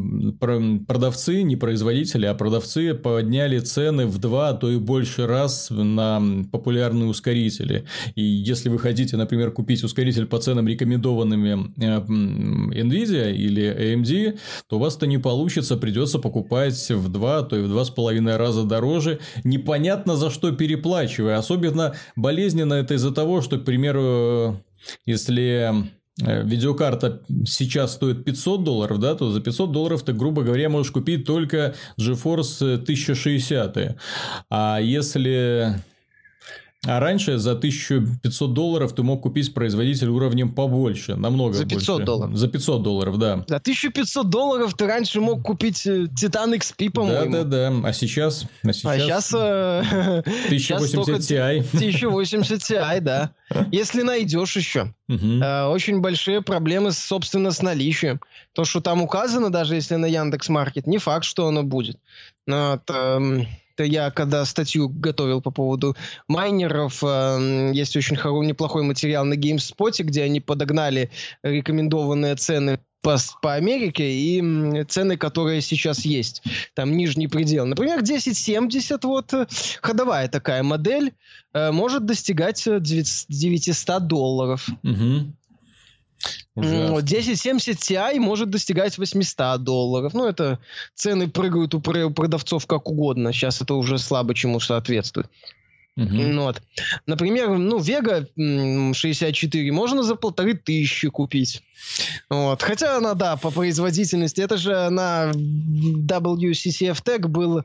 продавцы, 0.86 1.42
не 1.42 1.56
производители, 1.56 2.26
а 2.26 2.34
продавцы 2.34 2.94
подняли 2.94 3.58
цены 3.58 4.06
в 4.06 4.18
два, 4.18 4.50
а 4.50 4.54
то 4.54 4.70
и 4.70 4.76
больше 4.76 5.26
раз 5.26 5.68
на 5.70 6.22
популярные 6.52 7.08
ускорители. 7.08 7.84
И 8.14 8.22
если 8.22 8.68
вы 8.68 8.78
хотите, 8.78 9.16
например, 9.16 9.50
купить 9.50 9.82
ускоритель 9.82 10.26
по 10.26 10.38
ценам 10.38 10.68
рекомендованными 10.68 11.72
э, 11.78 11.98
Nvidia 12.80 13.32
или 13.32 13.94
AMD, 13.94 14.38
то 14.68 14.76
у 14.76 14.78
вас 14.78 14.96
это 14.96 15.06
не 15.06 15.18
получится, 15.18 15.76
придется 15.76 16.18
покупать 16.18 16.90
в 16.90 17.08
два, 17.08 17.38
а 17.38 17.42
то 17.42 17.56
и 17.56 17.62
в 17.62 17.68
два 17.68 17.84
с 17.84 17.90
половиной 17.90 18.36
раза 18.36 18.64
дороже, 18.64 19.20
непонятно 19.42 20.16
за 20.16 20.30
что 20.30 20.52
переплачивая. 20.52 21.38
Особенно 21.38 21.94
болезненно 22.14 22.74
это 22.74 22.94
из-за 22.94 23.12
того, 23.12 23.40
что, 23.40 23.58
к 23.58 23.64
примеру, 23.64 24.62
если 25.06 25.62
Э, 25.62 25.72
видеокарта 26.18 27.22
сейчас 27.46 27.94
стоит 27.94 28.24
500 28.24 28.64
долларов, 28.64 28.98
да, 28.98 29.14
то 29.14 29.30
за 29.30 29.40
500 29.40 29.72
долларов 29.72 30.02
ты, 30.02 30.12
грубо 30.12 30.42
говоря, 30.42 30.68
можешь 30.68 30.92
купить 30.92 31.24
только 31.24 31.74
GeForce 31.98 32.74
1060. 32.74 33.96
А 34.50 34.78
если 34.80 35.82
а 36.84 36.98
раньше 36.98 37.38
за 37.38 37.52
1500 37.52 38.52
долларов 38.52 38.92
ты 38.92 39.02
мог 39.02 39.22
купить 39.22 39.54
производитель 39.54 40.08
уровнем 40.08 40.52
побольше, 40.52 41.14
намного 41.14 41.54
За 41.54 41.64
500 41.64 41.88
больше. 41.88 42.04
долларов? 42.06 42.36
За 42.36 42.48
500 42.48 42.82
долларов, 42.82 43.18
да. 43.18 43.44
За 43.46 43.56
1500 43.56 44.28
долларов 44.28 44.74
ты 44.74 44.86
раньше 44.86 45.20
мог 45.20 45.42
купить 45.42 45.86
Titan 45.86 46.56
XP, 46.56 46.90
по-моему. 46.90 47.32
Да-да-да, 47.32 47.88
а 47.88 47.92
сейчас? 47.92 48.46
А 48.64 48.72
сейчас, 48.72 48.84
а 48.86 48.98
сейчас, 48.98 49.32
э, 49.34 50.22
1080 50.46 51.30
Ti. 51.30 51.58
1080 51.72 52.60
Ti, 52.60 53.00
да. 53.00 53.30
Если 53.70 54.02
найдешь 54.02 54.56
еще. 54.56 54.92
Э, 55.08 55.66
очень 55.66 56.00
большие 56.00 56.42
проблемы, 56.42 56.92
собственно, 56.92 57.50
с 57.52 57.62
наличием. 57.62 58.20
То, 58.54 58.64
что 58.64 58.80
там 58.80 59.02
указано, 59.02 59.50
даже 59.50 59.74
если 59.76 59.96
на 59.96 60.06
Яндекс 60.06 60.48
Маркет, 60.48 60.86
не 60.86 60.98
факт, 60.98 61.24
что 61.24 61.46
оно 61.46 61.62
будет. 61.62 61.98
Вот, 62.46 62.82
эм, 62.90 63.46
я 63.78 64.10
когда 64.10 64.44
статью 64.44 64.88
готовил 64.88 65.40
по 65.40 65.50
поводу 65.50 65.96
майнеров, 66.28 67.02
э, 67.02 67.72
есть 67.74 67.96
очень 67.96 68.16
хороший, 68.16 68.46
неплохой 68.46 68.82
материал 68.82 69.24
на 69.24 69.34
GameSpot, 69.34 70.02
где 70.02 70.22
они 70.22 70.40
подогнали 70.40 71.10
рекомендованные 71.42 72.36
цены 72.36 72.78
по, 73.02 73.16
по 73.42 73.54
Америке 73.54 74.10
и 74.10 74.84
цены, 74.84 75.16
которые 75.16 75.60
сейчас 75.60 76.04
есть. 76.04 76.42
Там 76.74 76.96
нижний 76.96 77.28
предел. 77.28 77.66
Например, 77.66 77.98
1070, 77.98 79.04
вот 79.04 79.34
э, 79.34 79.46
ходовая 79.82 80.28
такая 80.28 80.62
модель, 80.62 81.12
э, 81.52 81.72
может 81.72 82.06
достигать 82.06 82.64
900 82.64 84.06
долларов. 84.06 84.68
Угу. 84.82 85.32
Ужасно. 86.54 86.96
1070 86.98 87.78
Ti 87.78 88.18
может 88.18 88.50
достигать 88.50 88.98
800 88.98 89.62
долларов. 89.62 90.12
Ну, 90.12 90.26
это 90.26 90.58
цены 90.94 91.28
прыгают 91.28 91.74
у 91.74 91.80
продавцов 91.80 92.66
как 92.66 92.90
угодно. 92.90 93.32
Сейчас 93.32 93.62
это 93.62 93.74
уже 93.74 93.98
слабо 93.98 94.34
чему 94.34 94.60
соответствует. 94.60 95.28
Uh-huh. 95.98 96.40
Вот. 96.40 96.62
Например, 97.06 97.50
ну, 97.50 97.78
Vega 97.78 98.26
64 98.94 99.72
можно 99.72 100.02
за 100.02 100.14
полторы 100.14 100.54
тысячи 100.54 101.10
купить. 101.10 101.62
Вот. 102.30 102.62
Хотя 102.62 102.96
она, 102.96 103.12
да, 103.14 103.36
по 103.36 103.50
производительности, 103.50 104.40
это 104.40 104.56
же 104.56 104.88
на 104.88 105.32
WCCF 105.32 107.02
Tech 107.04 107.28
был 107.28 107.62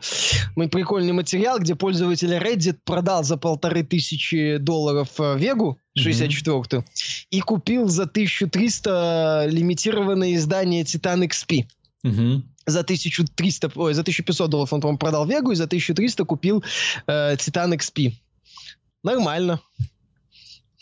мой 0.57 0.67
прикольный 0.67 1.13
материал, 1.13 1.59
где 1.59 1.75
пользователь 1.75 2.33
Reddit 2.33 2.79
продал 2.83 3.23
за 3.23 3.37
полторы 3.37 3.83
тысячи 3.83 4.57
долларов 4.57 5.09
Вегу 5.17 5.79
64 5.95 6.57
uh-huh. 6.57 6.83
и 7.29 7.39
купил 7.39 7.87
за 7.87 8.03
1300 8.03 9.45
лимитированное 9.49 10.35
издание 10.35 10.83
Titan 10.83 11.25
XP. 11.25 11.65
Uh-huh 12.05 12.41
за 12.67 12.81
1300, 12.81 13.71
ой, 13.75 13.93
за 13.93 14.01
1500 14.01 14.49
долларов 14.49 14.73
он, 14.73 14.81
по 14.81 14.95
продал 14.97 15.25
Вегу 15.25 15.51
и 15.51 15.55
за 15.55 15.63
1300 15.63 16.25
купил 16.25 16.63
э, 17.07 17.35
Titan 17.35 17.73
XP. 17.73 18.13
Нормально. 19.03 19.59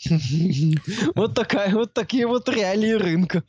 Вот 1.14 1.34
такая, 1.34 1.74
вот 1.74 1.94
такие 1.94 2.26
вот 2.26 2.48
реалии 2.48 2.92
рынка. 2.92 3.42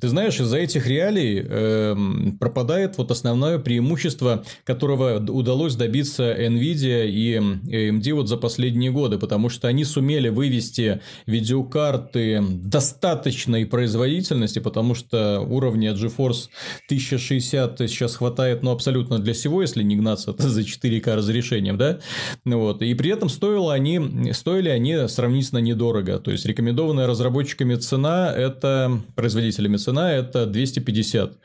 Ты 0.00 0.08
знаешь, 0.08 0.40
из-за 0.40 0.56
этих 0.56 0.86
реалий 0.86 1.44
э, 1.44 1.94
пропадает 2.40 2.96
вот 2.96 3.10
основное 3.10 3.58
преимущество, 3.58 4.42
которого 4.64 5.18
удалось 5.18 5.74
добиться 5.74 6.32
Nvidia 6.32 7.06
и 7.06 7.36
AMD 7.36 8.12
вот 8.14 8.28
за 8.28 8.38
последние 8.38 8.90
годы, 8.90 9.18
потому 9.18 9.50
что 9.50 9.68
они 9.68 9.84
сумели 9.84 10.30
вывести 10.30 11.02
видеокарты 11.26 12.42
достаточной 12.42 13.66
производительности, 13.66 14.60
потому 14.60 14.94
что 14.94 15.40
уровня 15.40 15.92
GeForce 15.92 16.48
1060 16.86 17.78
сейчас 17.80 18.16
хватает, 18.16 18.62
ну, 18.62 18.70
абсолютно 18.70 19.18
для 19.18 19.34
всего, 19.34 19.60
если 19.60 19.82
не 19.82 19.96
гнаться 19.96 20.34
за 20.38 20.62
4К 20.62 21.14
разрешением, 21.14 21.76
да, 21.76 21.98
вот, 22.46 22.80
и 22.80 22.94
при 22.94 23.10
этом 23.10 23.28
стоило 23.28 23.74
они, 23.74 24.32
стоили 24.32 24.70
они 24.70 25.06
сравнительно 25.08 25.58
недорого, 25.58 26.18
то 26.18 26.30
есть 26.30 26.46
рекомендованная 26.46 27.06
разработчиками 27.06 27.74
цена 27.74 28.32
это 28.32 29.02
производителями 29.14 29.76
цена 29.82 30.12
это 30.12 30.46
250. 30.46 31.38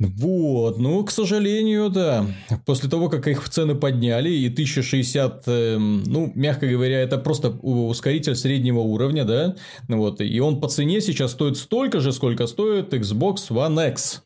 Вот, 0.00 0.78
ну, 0.78 1.04
к 1.04 1.10
сожалению, 1.10 1.90
да. 1.90 2.24
После 2.64 2.88
того, 2.88 3.10
как 3.10 3.28
их 3.28 3.46
цены 3.50 3.74
подняли, 3.74 4.30
и 4.30 4.48
1060, 4.48 5.42
э, 5.46 5.74
эм, 5.74 6.02
ну, 6.04 6.32
мягко 6.34 6.66
говоря, 6.66 7.00
это 7.00 7.18
просто 7.18 7.50
ускоритель 7.50 8.34
среднего 8.34 8.78
уровня, 8.78 9.26
да, 9.26 9.56
вот, 9.88 10.22
и 10.22 10.40
он 10.40 10.58
по 10.58 10.68
цене 10.68 11.02
сейчас 11.02 11.32
стоит 11.32 11.58
столько 11.58 12.00
же, 12.00 12.12
сколько 12.12 12.46
стоит 12.46 12.94
Xbox 12.94 13.50
One 13.50 13.90
X. 13.90 14.22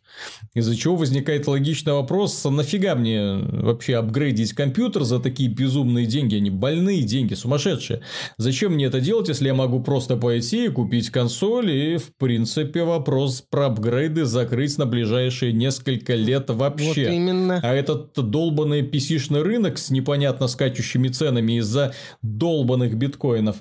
Из-за 0.54 0.76
чего 0.76 0.96
возникает 0.96 1.46
логичный 1.48 1.94
вопрос, 1.94 2.44
а 2.46 2.50
нафига 2.50 2.94
мне 2.94 3.34
вообще 3.34 3.96
апгрейдить 3.96 4.52
компьютер 4.52 5.02
за 5.02 5.18
такие 5.18 5.48
безумные 5.48 6.06
деньги, 6.06 6.36
они 6.36 6.50
больные 6.50 7.02
деньги, 7.02 7.34
сумасшедшие. 7.34 8.02
Зачем 8.36 8.74
мне 8.74 8.86
это 8.86 9.00
делать, 9.00 9.28
если 9.28 9.48
я 9.48 9.54
могу 9.54 9.82
просто 9.82 10.16
пойти 10.16 10.66
и 10.66 10.68
купить 10.68 11.10
консоль 11.10 11.70
и, 11.70 11.96
в 11.96 12.16
принципе, 12.16 12.84
вопрос 12.84 13.40
про 13.40 13.66
апгрейды 13.66 14.24
закрыть 14.24 14.78
на 14.78 14.86
ближайшие 14.86 15.52
несколько 15.52 16.14
лет 16.14 16.50
вообще. 16.50 17.06
Вот 17.06 17.12
именно. 17.12 17.60
А 17.62 17.74
этот 17.74 18.12
долбанный 18.14 18.82
PC-шный 18.82 19.42
рынок 19.42 19.78
с 19.78 19.90
непонятно 19.90 20.46
скачущими 20.46 21.08
ценами 21.08 21.58
из-за 21.58 21.94
долбанных 22.22 22.94
биткоинов, 22.94 23.56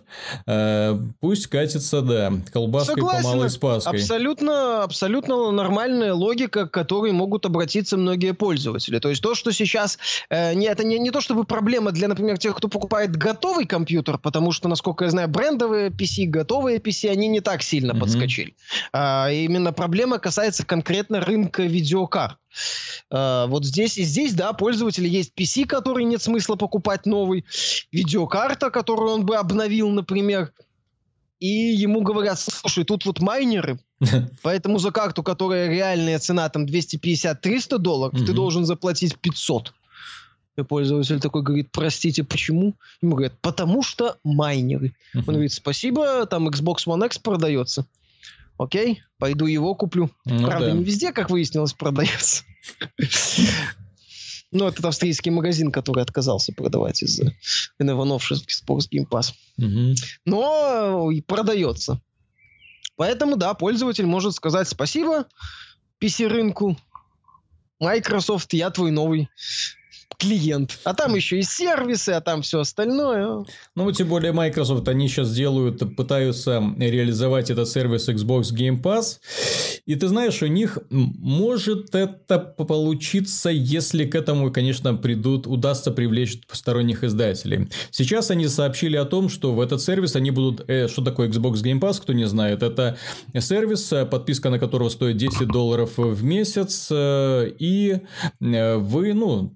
э, 0.45 0.99
пусть 1.19 1.47
катится, 1.47 2.01
да, 2.01 2.31
колбаской 2.51 2.95
Согласен, 2.95 3.23
по 3.23 3.29
малой 3.29 3.49
спаской. 3.49 3.99
Абсолютно, 3.99 4.83
абсолютно 4.83 5.51
нормальная 5.51 6.13
логика 6.13 6.42
логика, 6.43 6.67
к 6.67 6.71
которой 6.71 7.11
могут 7.11 7.45
обратиться 7.45 7.97
многие 7.97 8.33
пользователи. 8.33 8.99
То 8.99 9.09
есть 9.09 9.21
то, 9.21 9.35
что 9.35 9.51
сейчас... 9.51 9.97
Э, 10.29 10.53
не, 10.53 10.67
это 10.67 10.83
не, 10.83 10.99
не 10.99 11.11
то 11.11 11.21
чтобы 11.21 11.43
проблема 11.43 11.91
для, 11.91 12.07
например, 12.07 12.37
тех, 12.37 12.55
кто 12.55 12.67
покупает 12.67 13.15
готовый 13.15 13.65
компьютер, 13.65 14.17
потому 14.17 14.51
что, 14.51 14.67
насколько 14.67 15.05
я 15.05 15.11
знаю, 15.11 15.27
брендовые 15.27 15.89
PC, 15.89 16.25
готовые 16.25 16.77
PC, 16.79 17.09
они 17.09 17.27
не 17.27 17.41
так 17.41 17.63
сильно 17.63 17.91
mm-hmm. 17.91 17.99
подскочили. 17.99 18.55
А, 18.91 19.29
именно 19.31 19.73
проблема 19.73 20.19
касается 20.19 20.65
конкретно 20.65 21.21
рынка 21.21 21.63
видеокарт. 21.63 22.37
Uh, 23.11 23.47
вот 23.47 23.65
здесь 23.65 23.97
и 23.97 24.03
здесь, 24.03 24.35
да, 24.35 24.53
пользователи 24.53 25.07
есть 25.07 25.33
PC, 25.35 25.65
который 25.65 26.03
нет 26.03 26.21
смысла 26.21 26.55
покупать 26.55 27.07
новый, 27.07 27.45
видеокарта, 27.91 28.69
которую 28.69 29.11
он 29.11 29.25
бы 29.25 29.37
обновил, 29.37 29.89
например, 29.89 30.51
и 31.43 31.47
ему 31.47 32.01
говорят, 32.01 32.39
слушай, 32.39 32.85
тут 32.85 33.05
вот 33.05 33.19
майнеры, 33.19 33.77
поэтому 34.41 34.79
за 34.79 34.91
карту, 34.91 35.23
которая 35.23 35.69
реальная 35.69 36.19
цена 36.19 36.49
там 36.49 36.65
250-300 36.65 37.77
долларов, 37.77 38.19
ты 38.19 38.33
должен 38.33 38.65
заплатить 38.65 39.17
500. 39.17 39.73
И 40.55 40.61
пользователь 40.61 41.19
такой 41.19 41.41
говорит, 41.41 41.69
простите, 41.71 42.23
почему? 42.23 42.75
Ему 43.01 43.15
говорят, 43.15 43.33
потому 43.41 43.81
что 43.81 44.17
майнеры. 44.23 44.93
Он 45.15 45.23
говорит, 45.23 45.53
спасибо, 45.53 46.25
там 46.27 46.47
Xbox 46.47 46.85
One 46.85 47.05
X 47.05 47.17
продается. 47.17 47.85
Окей, 48.57 49.01
пойду 49.17 49.47
его 49.47 49.73
куплю. 49.73 50.11
Ну, 50.25 50.45
Правда, 50.45 50.67
да. 50.67 50.71
не 50.73 50.83
везде, 50.83 51.11
как 51.11 51.29
выяснилось, 51.29 51.73
продается. 51.73 52.43
Ну, 54.55 54.67
этот 54.67 54.85
австрийский 54.85 55.31
магазин, 55.31 55.71
который 55.71 56.03
отказался 56.03 56.53
продавать 56.53 57.01
из-за 57.01 57.33
новшинский 57.79 58.53
Sports 58.53 58.87
Game 58.87 59.09
Pass. 59.09 59.33
Угу. 59.57 59.95
Но 60.25 61.09
и 61.09 61.21
продается. 61.21 61.99
Поэтому, 63.03 63.35
да, 63.35 63.53
пользователь 63.53 64.05
может 64.05 64.33
сказать 64.33 64.65
спасибо 64.65 65.25
PC-рынку. 65.99 66.77
Microsoft, 67.81 68.53
я 68.53 68.69
твой 68.69 68.91
новый 68.91 69.27
клиент. 70.17 70.79
А 70.83 70.93
там 70.93 71.15
еще 71.15 71.39
и 71.39 71.43
сервисы, 71.43 72.09
а 72.09 72.21
там 72.21 72.41
все 72.41 72.59
остальное. 72.59 73.45
Ну, 73.75 73.91
тем 73.91 74.07
более 74.07 74.31
Microsoft, 74.31 74.87
они 74.87 75.07
сейчас 75.07 75.33
делают, 75.33 75.95
пытаются 75.95 76.63
реализовать 76.77 77.49
этот 77.49 77.69
сервис 77.69 78.09
Xbox 78.09 78.53
Game 78.53 78.81
Pass. 78.81 79.19
И 79.85 79.95
ты 79.95 80.07
знаешь, 80.07 80.41
у 80.41 80.47
них 80.47 80.77
может 80.89 81.93
это 81.95 82.39
получиться, 82.39 83.49
если 83.49 84.05
к 84.05 84.15
этому, 84.15 84.51
конечно, 84.51 84.93
придут, 84.95 85.47
удастся 85.47 85.91
привлечь 85.91 86.39
посторонних 86.47 87.03
издателей. 87.03 87.69
Сейчас 87.91 88.31
они 88.31 88.47
сообщили 88.47 88.95
о 88.95 89.05
том, 89.05 89.29
что 89.29 89.53
в 89.53 89.59
этот 89.59 89.81
сервис 89.81 90.15
они 90.15 90.31
будут... 90.31 90.69
Э, 90.69 90.87
что 90.87 91.03
такое 91.03 91.29
Xbox 91.29 91.63
Game 91.63 91.79
Pass, 91.79 92.01
кто 92.01 92.13
не 92.13 92.27
знает? 92.27 92.63
Это 92.63 92.97
сервис, 93.39 93.91
э, 93.91 94.05
подписка 94.05 94.49
на 94.49 94.59
которого 94.59 94.89
стоит 94.89 95.17
10 95.17 95.47
долларов 95.47 95.97
в 95.97 96.23
месяц. 96.23 96.87
Э, 96.91 97.49
и 97.59 97.99
э, 98.39 98.77
вы, 98.77 99.13
ну, 99.13 99.53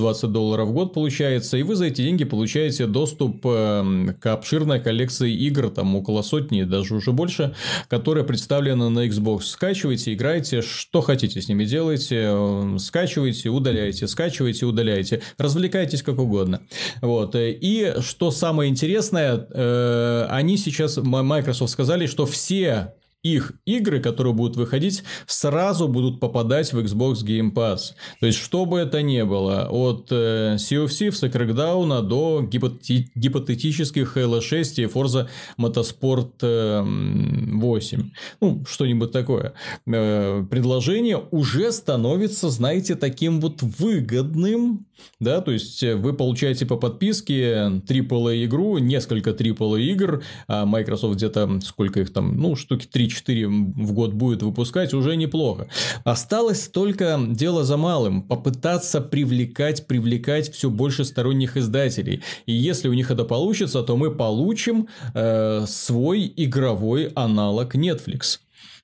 120 0.00 0.32
долларов 0.32 0.68
в 0.68 0.72
год 0.72 0.94
получается, 0.94 1.58
и 1.58 1.62
вы 1.62 1.76
за 1.76 1.86
эти 1.86 2.02
деньги 2.02 2.24
получаете 2.24 2.86
доступ 2.86 3.44
эм, 3.44 4.16
к 4.18 4.26
обширной 4.26 4.80
коллекции 4.80 5.32
игр, 5.32 5.68
там 5.68 5.94
около 5.94 6.22
сотни, 6.22 6.62
даже 6.62 6.94
уже 6.94 7.12
больше, 7.12 7.54
которые 7.88 8.24
представлены 8.24 8.88
на 8.88 9.06
Xbox. 9.06 9.42
Скачивайте, 9.42 10.14
играйте, 10.14 10.62
что 10.62 11.02
хотите 11.02 11.40
с 11.42 11.48
ними 11.48 11.64
делайте, 11.64 12.16
эм, 12.16 12.78
скачивайте, 12.78 13.50
удаляйте, 13.50 14.08
скачивайте, 14.08 14.64
удаляйте, 14.64 15.20
развлекайтесь 15.36 16.02
как 16.02 16.18
угодно. 16.18 16.62
Вот. 17.02 17.34
И 17.36 17.94
что 18.00 18.30
самое 18.30 18.70
интересное, 18.70 19.46
э, 19.50 20.26
они 20.30 20.56
сейчас, 20.56 20.96
Microsoft 20.96 21.72
сказали, 21.72 22.06
что 22.06 22.24
все 22.24 22.94
их 23.22 23.52
игры, 23.66 24.00
которые 24.00 24.32
будут 24.32 24.56
выходить, 24.56 25.02
сразу 25.26 25.88
будут 25.88 26.20
попадать 26.20 26.72
в 26.72 26.78
Xbox 26.78 27.24
Game 27.24 27.52
Pass. 27.52 27.92
То 28.20 28.26
есть, 28.26 28.38
что 28.38 28.64
бы 28.64 28.78
это 28.78 29.02
ни 29.02 29.22
было, 29.22 29.68
от 29.70 30.08
э, 30.10 30.56
Sea 30.56 30.84
of 30.84 30.88
Thieves 30.88 31.26
и 31.26 31.30
Crackdown 31.30 32.02
до 32.02 32.42
гипоте- 32.50 33.08
гипотетических 33.14 34.16
Halo 34.16 34.40
6 34.40 34.78
и 34.78 34.84
Forza 34.84 35.28
Motorsport 35.58 36.32
э, 36.40 36.82
8. 36.82 38.10
Ну, 38.40 38.64
что-нибудь 38.66 39.12
такое. 39.12 39.52
Э, 39.86 40.44
предложение 40.50 41.22
уже 41.30 41.72
становится, 41.72 42.48
знаете, 42.48 42.94
таким 42.94 43.40
вот 43.40 43.62
выгодным. 43.62 44.86
Да, 45.18 45.40
то 45.40 45.50
есть, 45.50 45.82
вы 45.82 46.14
получаете 46.14 46.66
по 46.66 46.76
подписке 46.76 47.80
AAA 47.86 48.44
игру, 48.46 48.78
несколько 48.78 49.30
AAA 49.30 49.80
игр, 49.80 50.22
а 50.46 50.64
Microsoft 50.64 51.16
где-то, 51.16 51.60
сколько 51.64 52.00
их 52.00 52.12
там, 52.12 52.36
ну, 52.38 52.56
штуки 52.56 52.86
3 52.90 53.09
4 53.10 53.46
в 53.48 53.92
год 53.92 54.12
будет 54.12 54.42
выпускать, 54.42 54.94
уже 54.94 55.16
неплохо. 55.16 55.68
Осталось 56.04 56.68
только 56.68 57.18
дело 57.28 57.64
за 57.64 57.76
малым. 57.76 58.22
Попытаться 58.22 59.00
привлекать, 59.00 59.86
привлекать 59.86 60.52
все 60.52 60.70
больше 60.70 61.04
сторонних 61.04 61.56
издателей. 61.56 62.22
И 62.46 62.52
если 62.52 62.88
у 62.88 62.92
них 62.92 63.10
это 63.10 63.24
получится, 63.24 63.82
то 63.82 63.96
мы 63.96 64.10
получим 64.14 64.88
э, 65.14 65.64
свой 65.66 66.32
игровой 66.36 67.06
аналог 67.14 67.74
Netflix. 67.74 68.38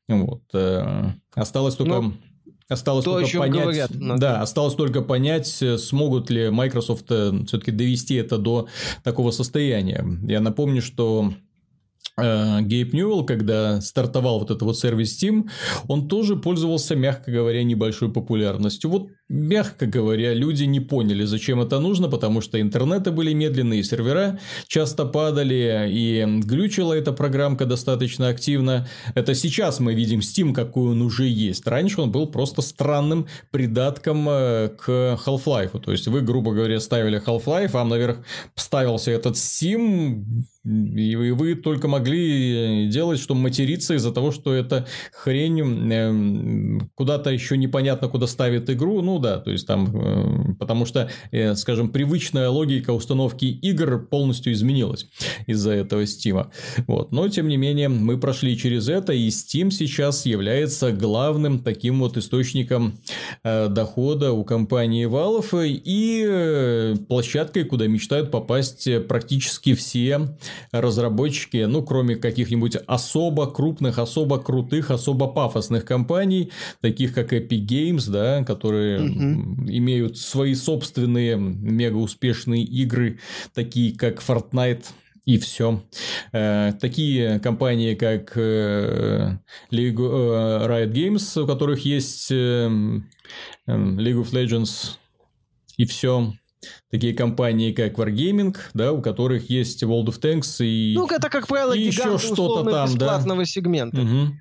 Вот. 0.08 0.42
Э, 0.54 1.12
осталось 1.34 1.76
только... 1.76 2.00
Ну... 2.00 2.14
Осталось 2.68 3.04
То, 3.04 3.20
только 3.20 3.38
понять, 3.38 3.62
говорят, 3.62 3.90
да, 4.18 4.40
осталось 4.42 4.74
только 4.74 5.00
понять, 5.00 5.46
смогут 5.46 6.30
ли 6.30 6.50
Microsoft 6.50 7.04
э, 7.10 7.44
все-таки 7.46 7.70
довести 7.70 8.16
это 8.16 8.38
до 8.38 8.66
такого 9.04 9.30
состояния. 9.30 10.04
Я 10.26 10.40
напомню, 10.40 10.82
что 10.82 11.32
Э, 11.32 11.45
Гейб 12.18 12.94
Ньюэлл, 12.94 13.26
когда 13.26 13.80
стартовал 13.82 14.38
вот 14.38 14.50
этот 14.50 14.62
вот 14.62 14.78
сервис 14.78 15.22
Steam, 15.22 15.50
он 15.86 16.08
тоже 16.08 16.36
пользовался, 16.36 16.96
мягко 16.96 17.30
говоря, 17.30 17.62
небольшой 17.62 18.10
популярностью. 18.10 18.88
Вот, 18.88 19.08
мягко 19.28 19.84
говоря, 19.86 20.32
люди 20.32 20.64
не 20.64 20.80
поняли, 20.80 21.24
зачем 21.24 21.60
это 21.60 21.78
нужно, 21.78 22.08
потому 22.08 22.40
что 22.40 22.58
интернеты 22.58 23.10
были 23.10 23.34
медленные, 23.34 23.84
сервера 23.84 24.38
часто 24.66 25.04
падали, 25.04 25.90
и 25.90 26.24
глючила 26.40 26.94
эта 26.94 27.12
программка 27.12 27.66
достаточно 27.66 28.28
активно. 28.28 28.88
Это 29.14 29.34
сейчас 29.34 29.78
мы 29.78 29.92
видим 29.94 30.20
Steam, 30.20 30.54
какой 30.54 30.92
он 30.92 31.02
уже 31.02 31.26
есть. 31.26 31.66
Раньше 31.66 32.00
он 32.00 32.12
был 32.12 32.28
просто 32.28 32.62
странным 32.62 33.26
придатком 33.50 34.26
э, 34.28 34.68
к 34.68 35.18
Half-Life. 35.26 35.78
То 35.80 35.92
есть, 35.92 36.08
вы, 36.08 36.22
грубо 36.22 36.52
говоря, 36.52 36.80
ставили 36.80 37.22
Half-Life, 37.22 37.72
вам 37.72 37.90
наверх 37.90 38.18
ставился 38.54 39.10
этот 39.10 39.34
Steam, 39.34 40.24
и 40.66 41.30
вы 41.30 41.54
только 41.54 41.86
могли 41.86 42.88
делать, 42.88 43.20
что 43.20 43.34
материться 43.34 43.94
из-за 43.94 44.12
того, 44.12 44.32
что 44.32 44.52
эта 44.52 44.86
хрень 45.12 45.60
эм, 45.60 46.90
куда-то 46.94 47.30
еще 47.30 47.56
непонятно 47.56 48.08
куда 48.08 48.26
ставит 48.26 48.68
игру. 48.68 49.00
Ну 49.00 49.20
да, 49.20 49.38
то 49.38 49.52
есть 49.52 49.66
там, 49.66 49.88
э, 49.94 50.54
потому 50.58 50.84
что, 50.84 51.08
э, 51.30 51.54
скажем, 51.54 51.90
привычная 51.90 52.48
логика 52.48 52.90
установки 52.90 53.44
игр 53.44 54.06
полностью 54.10 54.52
изменилась 54.52 55.06
из-за 55.46 55.70
этого 55.70 56.02
Steam. 56.02 56.48
Вот. 56.88 57.12
Но, 57.12 57.28
тем 57.28 57.46
не 57.46 57.56
менее, 57.56 57.88
мы 57.88 58.18
прошли 58.18 58.56
через 58.56 58.88
это, 58.88 59.12
и 59.12 59.28
Steam 59.28 59.70
сейчас 59.70 60.26
является 60.26 60.90
главным 60.90 61.60
таким 61.60 62.00
вот 62.00 62.16
источником 62.16 62.98
э, 63.44 63.68
дохода 63.68 64.32
у 64.32 64.44
компании 64.44 65.06
Valve 65.06 65.66
и 65.66 66.96
площадкой, 67.06 67.64
куда 67.64 67.86
мечтают 67.86 68.32
попасть 68.32 68.88
практически 69.06 69.74
все 69.74 70.36
разработчики, 70.72 71.64
ну, 71.64 71.82
кроме 71.82 72.16
каких-нибудь 72.16 72.76
особо 72.86 73.50
крупных, 73.50 73.98
особо 73.98 74.38
крутых, 74.38 74.90
особо 74.90 75.28
пафосных 75.28 75.84
компаний, 75.84 76.52
таких 76.80 77.14
как 77.14 77.32
Epic 77.32 77.66
Games, 77.66 78.10
да, 78.10 78.44
которые 78.44 79.00
угу. 79.00 79.68
имеют 79.68 80.18
свои 80.18 80.54
собственные 80.54 81.36
мега 81.36 81.96
успешные 81.96 82.62
игры, 82.62 83.18
такие 83.54 83.96
как 83.96 84.20
Fortnite, 84.20 84.84
и 85.26 85.38
все. 85.38 85.82
Э, 86.32 86.72
такие 86.80 87.40
компании, 87.40 87.94
как 87.94 88.32
э, 88.36 89.38
League, 89.72 89.98
э, 89.98 90.66
Riot 90.66 90.92
Games, 90.92 91.42
у 91.42 91.46
которых 91.46 91.84
есть 91.84 92.30
League 92.30 93.02
of 93.66 94.30
Legends, 94.30 94.96
и 95.76 95.84
все 95.84 96.32
такие 96.90 97.14
компании, 97.14 97.72
как 97.72 97.94
Wargaming, 97.94 98.56
да, 98.74 98.92
у 98.92 99.02
которых 99.02 99.50
есть 99.50 99.82
World 99.82 100.06
of 100.06 100.20
Tanks 100.20 100.64
и... 100.64 100.94
Ну, 100.96 101.06
это, 101.06 101.28
как 101.28 101.46
правило, 101.46 101.72
и 101.72 101.82
еще 101.82 102.18
что-то 102.18 102.70
там, 102.70 102.88
бесплатного 102.88 103.42
да? 103.42 103.46
сегмента. 103.46 104.00
Угу. 104.00 104.34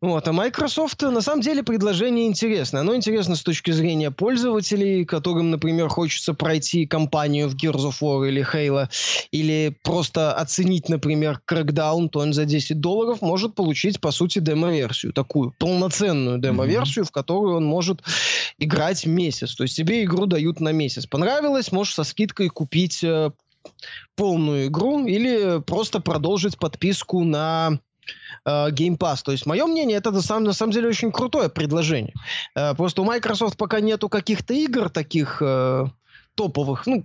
Вот, 0.00 0.28
а 0.28 0.32
Microsoft, 0.32 1.02
на 1.02 1.20
самом 1.20 1.40
деле, 1.40 1.64
предложение 1.64 2.28
интересное. 2.28 2.82
Оно 2.82 2.94
интересно 2.94 3.34
с 3.34 3.42
точки 3.42 3.72
зрения 3.72 4.12
пользователей, 4.12 5.04
которым, 5.04 5.50
например, 5.50 5.88
хочется 5.88 6.34
пройти 6.34 6.86
кампанию 6.86 7.48
в 7.48 7.56
Gears 7.56 7.90
of 7.90 7.94
War 8.00 8.28
или 8.28 8.46
Halo, 8.48 8.88
или 9.32 9.76
просто 9.82 10.32
оценить, 10.32 10.88
например, 10.88 11.40
Crackdown, 11.50 12.10
то 12.10 12.20
он 12.20 12.32
за 12.32 12.44
10 12.44 12.78
долларов 12.78 13.22
может 13.22 13.56
получить, 13.56 14.00
по 14.00 14.12
сути, 14.12 14.38
демо-версию, 14.38 15.12
такую 15.12 15.52
полноценную 15.58 16.38
демо-версию, 16.38 17.04
mm-hmm. 17.04 17.08
в 17.08 17.12
которую 17.12 17.56
он 17.56 17.64
может 17.64 18.02
играть 18.60 19.04
месяц. 19.04 19.56
То 19.56 19.64
есть 19.64 19.76
тебе 19.76 20.04
игру 20.04 20.26
дают 20.26 20.60
на 20.60 20.70
месяц. 20.70 21.06
Понравилось, 21.06 21.72
можешь 21.72 21.94
со 21.94 22.04
скидкой 22.04 22.50
купить 22.50 23.02
э, 23.02 23.32
полную 24.14 24.66
игру 24.66 25.06
или 25.06 25.60
просто 25.60 25.98
продолжить 25.98 26.56
подписку 26.56 27.24
на 27.24 27.80
э, 28.44 28.70
Game 28.70 28.96
Pass. 28.96 29.20
То 29.24 29.32
есть, 29.32 29.46
мое 29.46 29.66
мнение, 29.66 29.98
это 29.98 30.10
на 30.10 30.22
самом, 30.22 30.44
на 30.44 30.52
самом 30.52 30.72
деле 30.72 30.88
очень 30.88 31.12
крутое 31.12 31.48
предложение. 31.48 32.14
Э, 32.54 32.74
просто 32.74 33.02
у 33.02 33.04
Microsoft 33.04 33.56
пока 33.56 33.80
нету 33.80 34.08
каких-то 34.08 34.54
игр 34.54 34.90
таких 34.90 35.42
э, 35.42 35.86
топовых, 36.34 36.86
ну, 36.86 37.04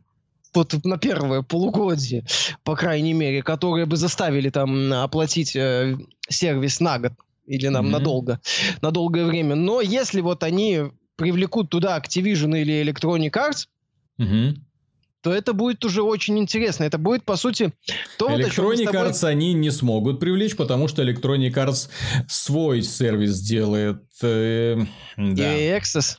вот 0.54 0.76
на 0.86 0.98
первое 0.98 1.42
полугодие, 1.42 2.26
по 2.64 2.76
крайней 2.76 3.14
мере, 3.14 3.42
которые 3.42 3.86
бы 3.86 3.98
заставили 3.98 4.50
там 4.50 4.94
оплатить 4.94 5.56
э, 5.56 5.98
сервис 6.30 6.80
на 6.80 7.00
год 7.00 7.14
или 7.46 7.68
нам 7.68 7.88
mm-hmm. 7.88 7.90
надолго, 7.90 8.40
на 8.82 8.92
долгое 8.92 9.26
время. 9.26 9.56
Но 9.56 9.82
если 9.82 10.22
вот 10.22 10.44
они 10.44 10.84
привлекут 11.16 11.70
туда 11.70 11.98
Activision 11.98 12.60
или 12.60 12.84
Electronic 12.84 13.32
Arts, 13.32 13.68
mm-hmm 14.20 14.58
то 15.24 15.34
это 15.34 15.54
будет 15.54 15.84
уже 15.86 16.04
очень 16.04 16.38
интересно. 16.38 16.84
Это 16.84 16.98
будет, 16.98 17.24
по 17.24 17.38
сути, 17.38 17.72
то, 18.18 18.30
Electronic 18.30 18.86
тобой... 18.86 19.10
Arts 19.10 19.24
они 19.24 19.54
не 19.54 19.72
смогут 19.72 20.20
привлечь, 20.20 20.56
потому 20.58 20.90
что 20.90 21.02
Electronic 21.02 21.54
Arts 21.54 21.90
свой 22.28 22.84
сервис 22.84 23.40
делает. 23.40 24.04
Э, 24.22 24.78
да. 25.16 25.58
И 25.58 25.70
Access. 25.70 26.18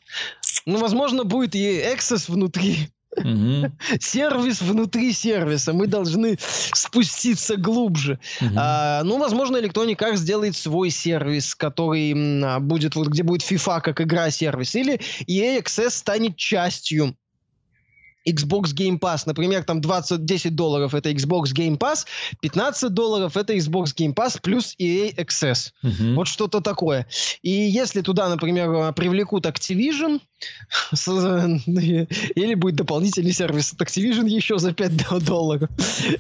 Ну, 0.64 0.78
возможно, 0.78 1.24
будет 1.24 1.55
и 1.55 1.82
Access 1.82 2.32
внутри. 2.32 2.88
Угу. 3.16 3.72
Сервис 4.00 4.62
внутри 4.62 5.12
сервиса. 5.12 5.74
Мы 5.74 5.86
должны 5.86 6.38
спуститься 6.40 7.57
глубже. 7.57 8.18
Угу. 8.40 8.55
А, 8.57 9.02
ну, 9.05 9.18
возможно, 9.18 9.59
Electronic 9.59 9.98
Arts 9.98 10.16
сделает 10.16 10.57
свой 10.57 10.88
сервис, 10.88 11.55
который 11.55 12.14
а, 12.42 12.59
будет 12.59 12.96
вот 12.96 13.09
где 13.09 13.22
будет 13.22 13.42
FIFA 13.42 13.82
как 13.82 14.00
игра 14.00 14.30
сервис, 14.30 14.74
или 14.74 14.98
EA 15.26 15.61
Access 15.61 15.90
станет 15.90 16.36
частью 16.36 17.14
Xbox 18.27 18.75
Game 18.75 18.99
Pass, 18.99 19.22
например, 19.27 19.64
там 19.64 19.81
20, 19.81 20.25
10 20.25 20.55
долларов 20.55 20.95
это 20.95 21.11
Xbox 21.11 21.53
Game 21.55 21.79
Pass, 21.79 22.07
15 22.41 22.93
долларов 22.93 23.37
это 23.37 23.55
Xbox 23.55 23.95
Game 23.95 24.14
Pass 24.14 24.41
плюс 24.41 24.75
EA 24.79 25.11
Access. 25.12 25.72
Uh-huh. 25.83 26.14
Вот 26.14 26.29
что-то 26.29 26.61
такое. 26.61 27.07
И 27.43 27.51
если 27.51 28.01
туда, 28.01 28.29
например, 28.29 28.93
привлекут 28.93 29.47
Activision, 29.47 30.20
или 30.92 32.55
будет 32.55 32.76
дополнительный 32.76 33.32
сервис 33.32 33.72
от 33.72 33.80
Activision 33.80 34.28
еще 34.28 34.59
за 34.59 34.72
5 34.72 35.24
долларов. 35.24 35.70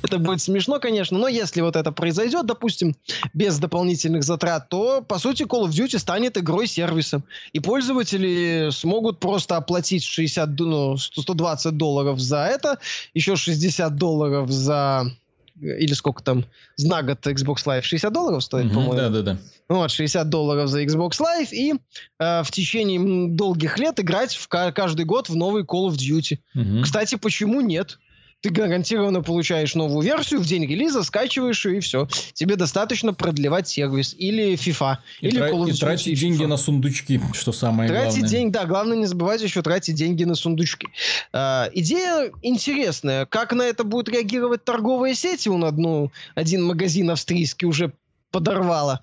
Это 0.02 0.18
будет 0.18 0.40
смешно, 0.40 0.80
конечно, 0.80 1.18
но 1.18 1.28
если 1.28 1.60
вот 1.60 1.76
это 1.76 1.92
произойдет, 1.92 2.46
допустим, 2.46 2.94
без 3.32 3.58
дополнительных 3.58 4.22
затрат, 4.22 4.68
то, 4.68 5.02
по 5.02 5.18
сути, 5.18 5.44
Call 5.44 5.66
of 5.66 5.70
Duty 5.70 5.98
станет 5.98 6.36
игрой-сервисом. 6.38 7.24
И 7.52 7.60
пользователи 7.60 8.70
смогут 8.70 9.20
просто 9.20 9.56
оплатить 9.56 10.04
60, 10.04 10.58
ну, 10.60 10.96
120 10.96 11.76
долларов 11.76 12.18
за 12.18 12.44
это, 12.44 12.78
еще 13.14 13.36
60 13.36 13.96
долларов 13.96 14.50
за 14.50 15.12
или 15.60 15.92
сколько 15.92 16.22
там, 16.22 16.44
на 16.78 17.02
год 17.02 17.26
Xbox 17.26 17.64
Live 17.64 17.82
60 17.82 18.12
долларов 18.12 18.42
стоит, 18.42 18.66
mm-hmm, 18.66 18.74
по-моему. 18.74 18.94
Да-да-да. 18.94 19.38
Вот, 19.68 19.90
60 19.90 20.28
долларов 20.28 20.68
за 20.68 20.82
Xbox 20.82 21.20
Live, 21.20 21.50
и 21.52 21.74
э, 22.18 22.42
в 22.42 22.50
течение 22.50 23.28
долгих 23.30 23.78
лет 23.78 24.00
играть 24.00 24.34
в 24.34 24.48
каждый 24.48 25.04
год 25.04 25.28
в 25.28 25.36
новый 25.36 25.62
Call 25.62 25.88
of 25.88 25.96
Duty. 25.96 26.38
Mm-hmm. 26.56 26.82
Кстати, 26.82 27.16
почему 27.16 27.60
нет? 27.60 27.98
Ты 28.44 28.50
гарантированно 28.50 29.22
получаешь 29.22 29.74
новую 29.74 30.04
версию 30.04 30.40
в 30.40 30.44
день 30.44 30.66
релиза, 30.66 31.02
скачиваешь 31.02 31.64
ее 31.64 31.78
и 31.78 31.80
все. 31.80 32.06
Тебе 32.34 32.56
достаточно 32.56 33.14
продлевать 33.14 33.68
сервис. 33.68 34.14
Или 34.18 34.52
FIFA. 34.52 34.98
И, 35.22 35.28
или 35.28 35.38
тра- 35.38 35.48
Call 35.48 35.62
of 35.62 35.68
Duty, 35.68 35.76
и 35.76 35.78
тратить 35.78 36.20
деньги 36.20 36.44
на 36.44 36.58
сундучки, 36.58 37.22
что 37.32 37.52
самое 37.52 37.88
тратить 37.88 38.10
главное. 38.10 38.28
Деньги, 38.28 38.52
да, 38.52 38.66
главное 38.66 38.98
не 38.98 39.06
забывать 39.06 39.40
еще 39.40 39.62
тратить 39.62 39.94
деньги 39.94 40.24
на 40.24 40.34
сундучки. 40.34 40.88
А, 41.32 41.70
идея 41.72 42.32
интересная. 42.42 43.24
Как 43.24 43.54
на 43.54 43.62
это 43.62 43.82
будут 43.82 44.10
реагировать 44.10 44.62
торговые 44.62 45.14
сети? 45.14 45.48
Он 45.48 45.64
одну, 45.64 46.12
один 46.34 46.64
магазин 46.64 47.08
австрийский 47.10 47.66
уже 47.66 47.94
подорвало. 48.34 49.00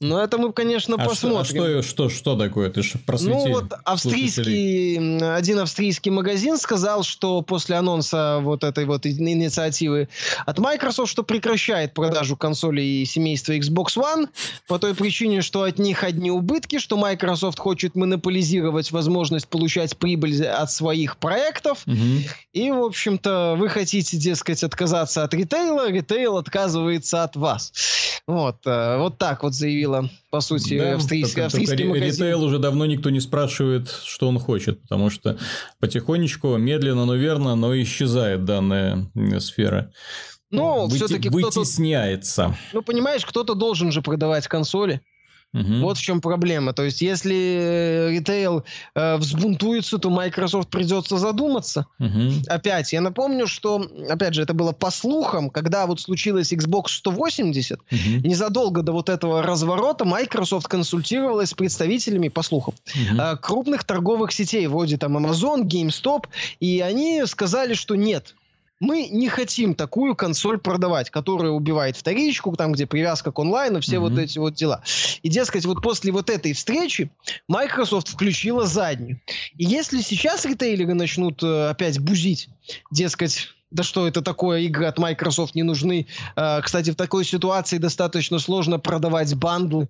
Но 0.00 0.22
это 0.22 0.38
мы, 0.38 0.52
конечно, 0.52 0.94
а 0.94 1.04
посмотрим. 1.04 1.44
Что, 1.44 1.64
а 1.64 1.82
что, 1.82 1.82
что, 1.82 2.08
что 2.08 2.36
такое? 2.36 2.70
Ты 2.70 2.84
же 2.84 2.98
просвети 2.98 3.32
Ну, 3.32 3.48
вот 3.48 3.72
австрийский, 3.84 5.18
один 5.34 5.58
австрийский 5.58 6.12
магазин 6.12 6.56
сказал, 6.56 7.02
что 7.02 7.42
после 7.42 7.74
анонса 7.74 8.38
вот 8.40 8.62
этой 8.62 8.84
вот 8.84 9.06
инициативы 9.06 10.08
от 10.46 10.60
Microsoft, 10.60 11.10
что 11.10 11.24
прекращает 11.24 11.94
продажу 11.94 12.36
консолей 12.36 13.04
семейства 13.06 13.56
Xbox 13.56 13.96
One 13.96 14.28
по 14.68 14.78
той 14.78 14.94
причине, 14.94 15.42
что 15.42 15.64
от 15.64 15.80
них 15.80 16.04
одни 16.04 16.30
убытки, 16.30 16.78
что 16.78 16.96
Microsoft 16.96 17.58
хочет 17.58 17.96
монополизировать 17.96 18.92
возможность 18.92 19.48
получать 19.48 19.96
прибыль 19.96 20.46
от 20.46 20.70
своих 20.70 21.16
проектов. 21.16 21.82
Угу. 21.88 21.96
И, 22.52 22.70
в 22.70 22.84
общем-то, 22.84 23.56
вы 23.58 23.68
хотите, 23.68 24.16
дескать, 24.16 24.62
отказаться 24.62 25.24
от 25.24 25.34
ритейла, 25.34 25.90
ритейл 25.90 26.36
отказывается 26.36 27.24
от 27.24 27.34
вас. 27.34 27.72
Вот. 28.26 28.59
Э, 28.66 28.98
вот 28.98 29.18
так 29.18 29.42
вот 29.42 29.54
заявила, 29.54 30.08
по 30.30 30.40
сути, 30.40 30.78
да, 30.78 30.94
австрийский, 30.94 31.34
только, 31.34 31.46
австрийский 31.46 31.76
только 31.76 31.90
магазин. 31.90 32.26
Ритейл 32.26 32.42
уже 32.42 32.58
давно 32.58 32.86
никто 32.86 33.10
не 33.10 33.20
спрашивает, 33.20 33.88
что 34.04 34.28
он 34.28 34.38
хочет, 34.38 34.82
потому 34.82 35.10
что 35.10 35.38
потихонечку, 35.78 36.56
медленно, 36.56 37.06
но 37.06 37.14
верно, 37.14 37.54
но 37.56 37.78
исчезает 37.80 38.44
данная 38.44 39.10
сфера. 39.38 39.92
Ну, 40.50 40.86
Выти... 40.86 40.96
все-таки 40.96 41.28
кто-то... 41.28 41.60
Вытесняется. 41.60 42.56
Ну, 42.72 42.82
понимаешь, 42.82 43.24
кто-то 43.24 43.54
должен 43.54 43.92
же 43.92 44.02
продавать 44.02 44.48
консоли. 44.48 45.00
Угу. 45.52 45.80
Вот 45.80 45.98
в 45.98 46.00
чем 46.00 46.20
проблема. 46.20 46.72
То 46.72 46.84
есть, 46.84 47.00
если 47.00 47.34
э, 47.34 48.10
ритейл 48.12 48.64
э, 48.94 49.16
взбунтуется, 49.16 49.98
то 49.98 50.08
Microsoft 50.08 50.68
придется 50.68 51.18
задуматься. 51.18 51.86
Угу. 51.98 52.44
Опять, 52.48 52.92
я 52.92 53.00
напомню, 53.00 53.48
что, 53.48 53.84
опять 54.08 54.34
же, 54.34 54.42
это 54.42 54.54
было 54.54 54.72
по 54.72 54.90
слухам, 54.90 55.50
когда 55.50 55.86
вот 55.86 56.00
случилась 56.00 56.52
Xbox 56.52 56.88
180, 56.88 57.80
угу. 57.80 57.98
незадолго 58.22 58.82
до 58.82 58.92
вот 58.92 59.08
этого 59.08 59.42
разворота 59.42 60.04
Microsoft 60.04 60.68
консультировалась 60.68 61.50
с 61.50 61.54
представителями, 61.54 62.28
по 62.28 62.42
слухам, 62.42 62.74
угу. 62.94 63.20
э, 63.20 63.36
крупных 63.36 63.82
торговых 63.82 64.32
сетей, 64.32 64.68
вроде 64.68 64.98
там 64.98 65.16
Amazon, 65.16 65.62
GameStop, 65.64 66.26
и 66.60 66.80
они 66.80 67.24
сказали, 67.26 67.74
что 67.74 67.96
нет, 67.96 68.36
мы 68.80 69.08
не 69.08 69.28
хотим 69.28 69.74
такую 69.74 70.16
консоль 70.16 70.58
продавать, 70.58 71.10
которая 71.10 71.52
убивает 71.52 71.96
вторичку, 71.96 72.56
там, 72.56 72.72
где 72.72 72.86
привязка 72.86 73.30
к 73.30 73.38
онлайну, 73.38 73.80
все 73.80 73.96
mm-hmm. 73.96 74.00
вот 74.00 74.18
эти 74.18 74.38
вот 74.38 74.54
дела. 74.54 74.82
И, 75.22 75.28
дескать, 75.28 75.66
вот 75.66 75.82
после 75.82 76.10
вот 76.12 76.30
этой 76.30 76.54
встречи 76.54 77.10
Microsoft 77.46 78.08
включила 78.08 78.66
заднюю. 78.66 79.20
И 79.56 79.64
если 79.64 80.00
сейчас 80.00 80.46
ритейлеры 80.46 80.94
начнут 80.94 81.42
э, 81.42 81.68
опять 81.68 82.00
бузить, 82.00 82.48
дескать, 82.90 83.48
да 83.70 83.82
что 83.82 84.08
это 84.08 84.22
такое, 84.22 84.60
игры 84.60 84.86
от 84.86 84.98
Microsoft 84.98 85.54
не 85.54 85.62
нужны. 85.62 86.06
Э, 86.34 86.60
кстати, 86.62 86.90
в 86.90 86.96
такой 86.96 87.26
ситуации 87.26 87.76
достаточно 87.76 88.38
сложно 88.38 88.78
продавать 88.78 89.34
бандлы. 89.34 89.88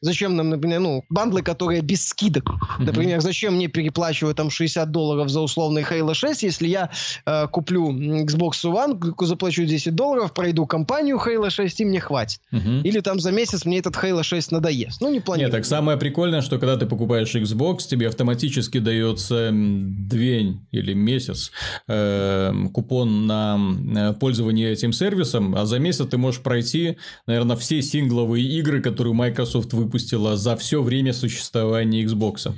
Зачем 0.00 0.36
нам, 0.36 0.50
например, 0.50 0.80
ну, 0.80 1.04
бандлы, 1.08 1.42
которые 1.42 1.80
без 1.80 2.06
скидок. 2.06 2.50
Например, 2.78 3.20
зачем 3.20 3.54
мне 3.54 3.68
переплачивать 3.68 4.36
там 4.36 4.50
60 4.50 4.90
долларов 4.90 5.30
за 5.30 5.40
условный 5.40 5.82
Halo 5.82 6.14
6, 6.14 6.42
если 6.42 6.68
я 6.68 6.90
э, 7.24 7.46
куплю 7.48 7.90
Xbox 7.90 8.64
One, 8.64 9.14
заплачу 9.24 9.64
10 9.64 9.94
долларов, 9.94 10.34
пройду 10.34 10.66
компанию 10.66 11.16
Halo 11.24 11.48
6 11.48 11.80
и 11.80 11.84
мне 11.84 12.00
хватит. 12.00 12.40
Или 12.50 13.00
там 13.00 13.20
за 13.20 13.30
месяц 13.30 13.64
мне 13.64 13.78
этот 13.78 13.94
Halo 13.94 14.22
6 14.22 14.52
надоест. 14.52 15.00
Ну, 15.00 15.10
не 15.10 15.20
планирую. 15.20 15.52
Нет, 15.52 15.56
так 15.56 15.64
самое 15.64 15.96
прикольное, 15.96 16.42
что 16.42 16.58
когда 16.58 16.76
ты 16.76 16.86
покупаешь 16.86 17.34
Xbox, 17.34 17.86
тебе 17.88 18.08
автоматически 18.08 18.78
дается 18.78 19.50
две 19.52 20.54
или 20.70 20.92
месяц 20.92 21.52
э, 21.88 22.52
купон 22.72 23.26
на 23.26 23.58
э, 23.96 24.12
пользование 24.14 24.72
этим 24.72 24.92
сервисом, 24.92 25.54
а 25.54 25.66
за 25.66 25.78
месяц 25.78 26.06
ты 26.06 26.18
можешь 26.18 26.42
пройти, 26.42 26.98
наверное, 27.26 27.56
все 27.56 27.80
сингловые 27.80 28.46
игры, 28.58 28.82
которые 28.82 29.14
Microsoft 29.14 29.72
выпустила 29.72 29.83
выпустила 29.84 30.36
за 30.36 30.56
все 30.56 30.82
время 30.82 31.12
существования 31.12 32.04
Xbox. 32.04 32.52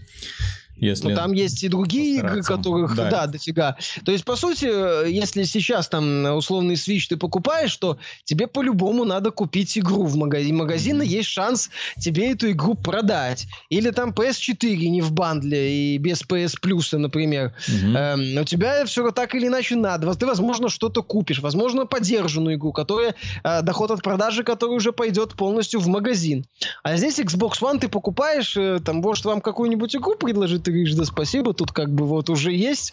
Если 0.78 1.08
Но 1.08 1.16
там 1.16 1.32
есть 1.32 1.62
и 1.62 1.68
другие 1.68 2.18
игры, 2.18 2.42
которых, 2.42 2.94
да. 2.94 3.10
да, 3.10 3.26
дофига. 3.26 3.76
То 4.04 4.12
есть, 4.12 4.24
по 4.24 4.36
сути, 4.36 4.66
если 5.08 5.44
сейчас 5.44 5.88
там 5.88 6.24
условный 6.36 6.74
Switch 6.74 7.06
ты 7.08 7.16
покупаешь, 7.16 7.74
то 7.76 7.98
тебе 8.24 8.46
по-любому 8.46 9.04
надо 9.04 9.30
купить 9.30 9.76
игру 9.78 10.04
в 10.04 10.16
магазине. 10.16 10.52
Магазина 10.52 11.02
mm-hmm. 11.02 11.06
есть 11.06 11.28
шанс 11.28 11.70
тебе 11.98 12.32
эту 12.32 12.50
игру 12.50 12.74
продать. 12.74 13.46
Или 13.70 13.90
там 13.90 14.10
PS4 14.10 14.76
не 14.88 15.00
в 15.00 15.12
бандле 15.12 15.94
и 15.94 15.98
без 15.98 16.22
PS 16.22 16.54
Plus, 16.62 16.96
например. 16.96 17.54
Mm-hmm. 17.68 17.96
Эм, 18.36 18.42
у 18.42 18.44
тебя 18.44 18.84
все 18.84 19.10
так 19.10 19.34
или 19.34 19.46
иначе 19.46 19.76
надо. 19.76 20.12
Ты, 20.14 20.26
возможно, 20.26 20.68
что-то 20.68 21.02
купишь. 21.02 21.40
Возможно, 21.40 21.86
поддержанную 21.86 22.56
игру, 22.56 22.72
которая, 22.72 23.14
э, 23.44 23.62
доход 23.62 23.90
от 23.90 24.02
продажи, 24.02 24.44
который 24.44 24.76
уже 24.76 24.92
пойдет 24.92 25.34
полностью 25.34 25.80
в 25.80 25.88
магазин. 25.88 26.44
А 26.82 26.96
здесь 26.96 27.18
Xbox 27.18 27.60
One 27.60 27.78
ты 27.78 27.88
покупаешь, 27.88 28.56
э, 28.56 28.80
там, 28.84 28.96
может, 28.96 29.24
вам 29.24 29.40
какую-нибудь 29.40 29.96
игру 29.96 30.16
предложить, 30.16 30.65
да 30.70 31.04
спасибо, 31.04 31.54
тут 31.54 31.72
как 31.72 31.92
бы 31.92 32.06
вот 32.06 32.30
уже 32.30 32.52
есть 32.52 32.92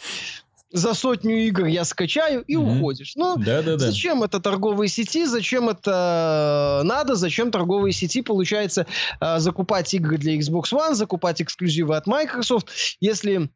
за 0.74 0.96
сотню 0.96 1.38
игр 1.48 1.66
я 1.66 1.86
скачаю 1.86 2.42
и 2.42 2.56
mm-hmm. 2.56 2.78
уходишь. 2.78 3.14
Ну, 3.16 3.38
да, 3.38 3.62
да, 3.62 3.78
да. 3.78 3.78
зачем 3.78 4.24
это 4.24 4.40
торговые 4.40 4.90
сети, 4.90 5.26
зачем 5.26 5.70
это 5.70 6.82
надо, 6.84 7.16
зачем 7.16 7.52
торговые 7.52 7.94
сети, 7.94 8.24
получается, 8.24 8.88
э, 9.22 9.40
закупать 9.40 9.94
игры 9.94 10.18
для 10.18 10.36
Xbox 10.38 10.74
One, 10.74 10.96
закупать 10.96 11.42
эксклюзивы 11.42 11.96
от 11.96 12.08
Microsoft, 12.08 12.70
если 13.00 13.52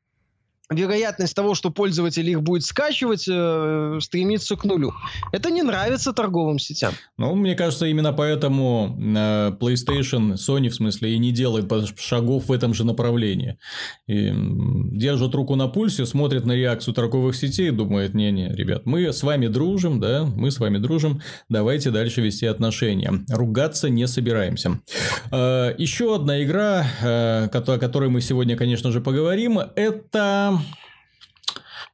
вероятность 0.69 1.35
того, 1.35 1.55
что 1.55 1.69
пользователь 1.69 2.29
их 2.29 2.41
будет 2.41 2.63
скачивать, 2.63 3.25
э, 3.29 3.99
стремится 4.01 4.55
к 4.55 4.65
нулю. 4.65 4.93
Это 5.31 5.49
не 5.49 5.63
нравится 5.63 6.11
торговым 6.11 6.59
сетям. 6.59 6.93
Ну, 7.17 7.35
мне 7.35 7.55
кажется, 7.55 7.85
именно 7.85 8.11
поэтому 8.11 8.97
э, 8.99 9.51
PlayStation, 9.59 10.33
Sony 10.33 10.69
в 10.69 10.75
смысле, 10.75 11.13
и 11.13 11.17
не 11.19 11.31
делает 11.31 11.71
шагов 11.97 12.47
в 12.47 12.51
этом 12.51 12.73
же 12.73 12.85
направлении. 12.85 13.57
И 14.07 14.33
держат 14.91 15.33
руку 15.35 15.55
на 15.55 15.67
пульсе, 15.67 16.05
смотрят 16.05 16.45
на 16.45 16.53
реакцию 16.53 16.93
торговых 16.93 17.35
сетей 17.35 17.69
и 17.69 17.71
думают, 17.71 18.13
не-не, 18.13 18.53
ребят, 18.53 18.85
мы 18.85 19.13
с 19.13 19.23
вами 19.23 19.47
дружим, 19.47 19.99
да, 19.99 20.25
мы 20.25 20.51
с 20.51 20.59
вами 20.59 20.79
дружим, 20.79 21.21
давайте 21.47 21.91
дальше 21.91 22.21
вести 22.21 22.45
отношения. 22.45 23.13
Ругаться 23.29 23.89
не 23.89 24.05
собираемся. 24.07 24.79
Э, 25.31 25.73
еще 25.77 26.15
одна 26.15 26.43
игра, 26.43 26.85
о 27.01 27.47
которой 27.47 28.09
мы 28.09 28.19
сегодня, 28.19 28.57
конечно 28.57 28.91
же, 28.91 28.99
поговорим, 28.99 29.59
это 29.59 30.56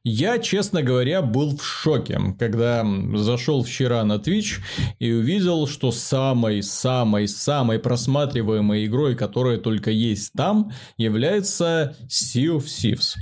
я, 0.04 0.38
честно 0.38 0.82
говоря, 0.82 1.22
был 1.22 1.56
в 1.56 1.64
шоке, 1.64 2.20
когда 2.38 2.86
зашел 3.14 3.64
вчера 3.64 4.04
на 4.04 4.16
Twitch 4.16 4.60
и 4.98 5.10
увидел, 5.10 5.66
что 5.66 5.90
самой-самой-самой 5.90 7.78
просматриваемой 7.78 8.84
игрой, 8.84 9.16
которая 9.16 9.56
только 9.56 9.90
есть 9.90 10.34
там, 10.34 10.72
является 10.98 11.96
Sea 12.06 12.58
of 12.58 12.66
Thieves. 12.66 13.14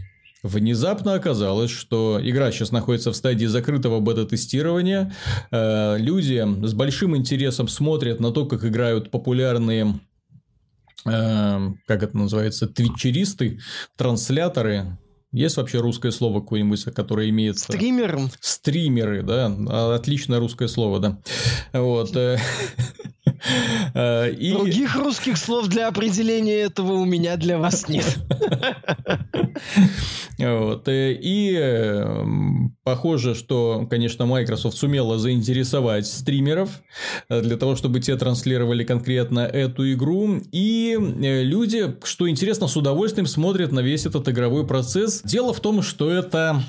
Внезапно 0.43 1.15
оказалось, 1.15 1.71
что 1.71 2.19
игра 2.21 2.51
сейчас 2.51 2.73
находится 2.73 3.13
в 3.13 3.17
стадии 3.17 3.47
закрытого 3.47 4.01
бета-тестирования. 4.01 5.15
Э, 5.53 5.97
люди 5.99 6.45
с 6.67 6.75
большим 6.75 7.17
интересом 7.17 7.69
смотрят 7.69 8.19
на 8.19 8.33
то, 8.33 8.45
как 8.47 8.65
играют 8.65 9.13
популярные 9.13 10.01
э, 11.07 11.71
как 11.87 12.03
это 12.03 12.17
называется, 12.17 12.67
твитчеристы, 12.67 13.61
трансляторы, 13.97 14.99
есть 15.33 15.57
вообще 15.57 15.81
русское 15.81 16.13
слово 16.13 16.41
какое-нибудь, 16.41 16.85
которое 16.85 17.31
имеет... 17.31 17.59
Стримеры. 17.59 18.21
Стримеры, 18.41 19.23
да. 19.23 19.47
Отличное 19.95 20.39
русское 20.39 20.69
слово, 20.69 21.01
да. 21.01 21.19
Вот. 21.73 22.17
Э, 23.25 23.33
э, 23.95 24.33
и... 24.33 24.53
Других 24.53 24.97
русских 24.97 25.37
слов 25.37 25.69
для 25.69 25.89
определения 25.89 26.57
этого 26.57 26.95
у 26.95 27.05
меня 27.05 27.37
для 27.37 27.59
вас 27.59 27.89
нет. 27.89 28.19
Вот. 30.39 30.89
Э, 30.89 31.13
и 31.13 32.05
похоже, 32.83 33.35
что, 33.35 33.87
конечно, 33.89 34.27
Microsoft 34.27 34.77
сумела 34.77 35.19
заинтересовать 35.19 36.07
стримеров 36.07 36.83
для 37.29 37.57
того, 37.57 37.77
чтобы 37.77 38.01
те 38.01 38.17
транслировали 38.17 38.83
конкретно 38.83 39.41
эту 39.41 39.93
игру. 39.93 40.41
И 40.51 40.97
люди, 40.99 41.95
что 42.03 42.29
интересно, 42.29 42.67
с 42.67 42.77
удовольствием 42.77 43.27
смотрят 43.27 43.71
на 43.71 43.81
весь 43.81 44.07
этот 44.07 44.29
игровой 44.29 44.67
процесс 44.67 45.23
Дело 45.23 45.53
в 45.53 45.61
том, 45.61 45.83
что 45.83 46.11
это 46.11 46.63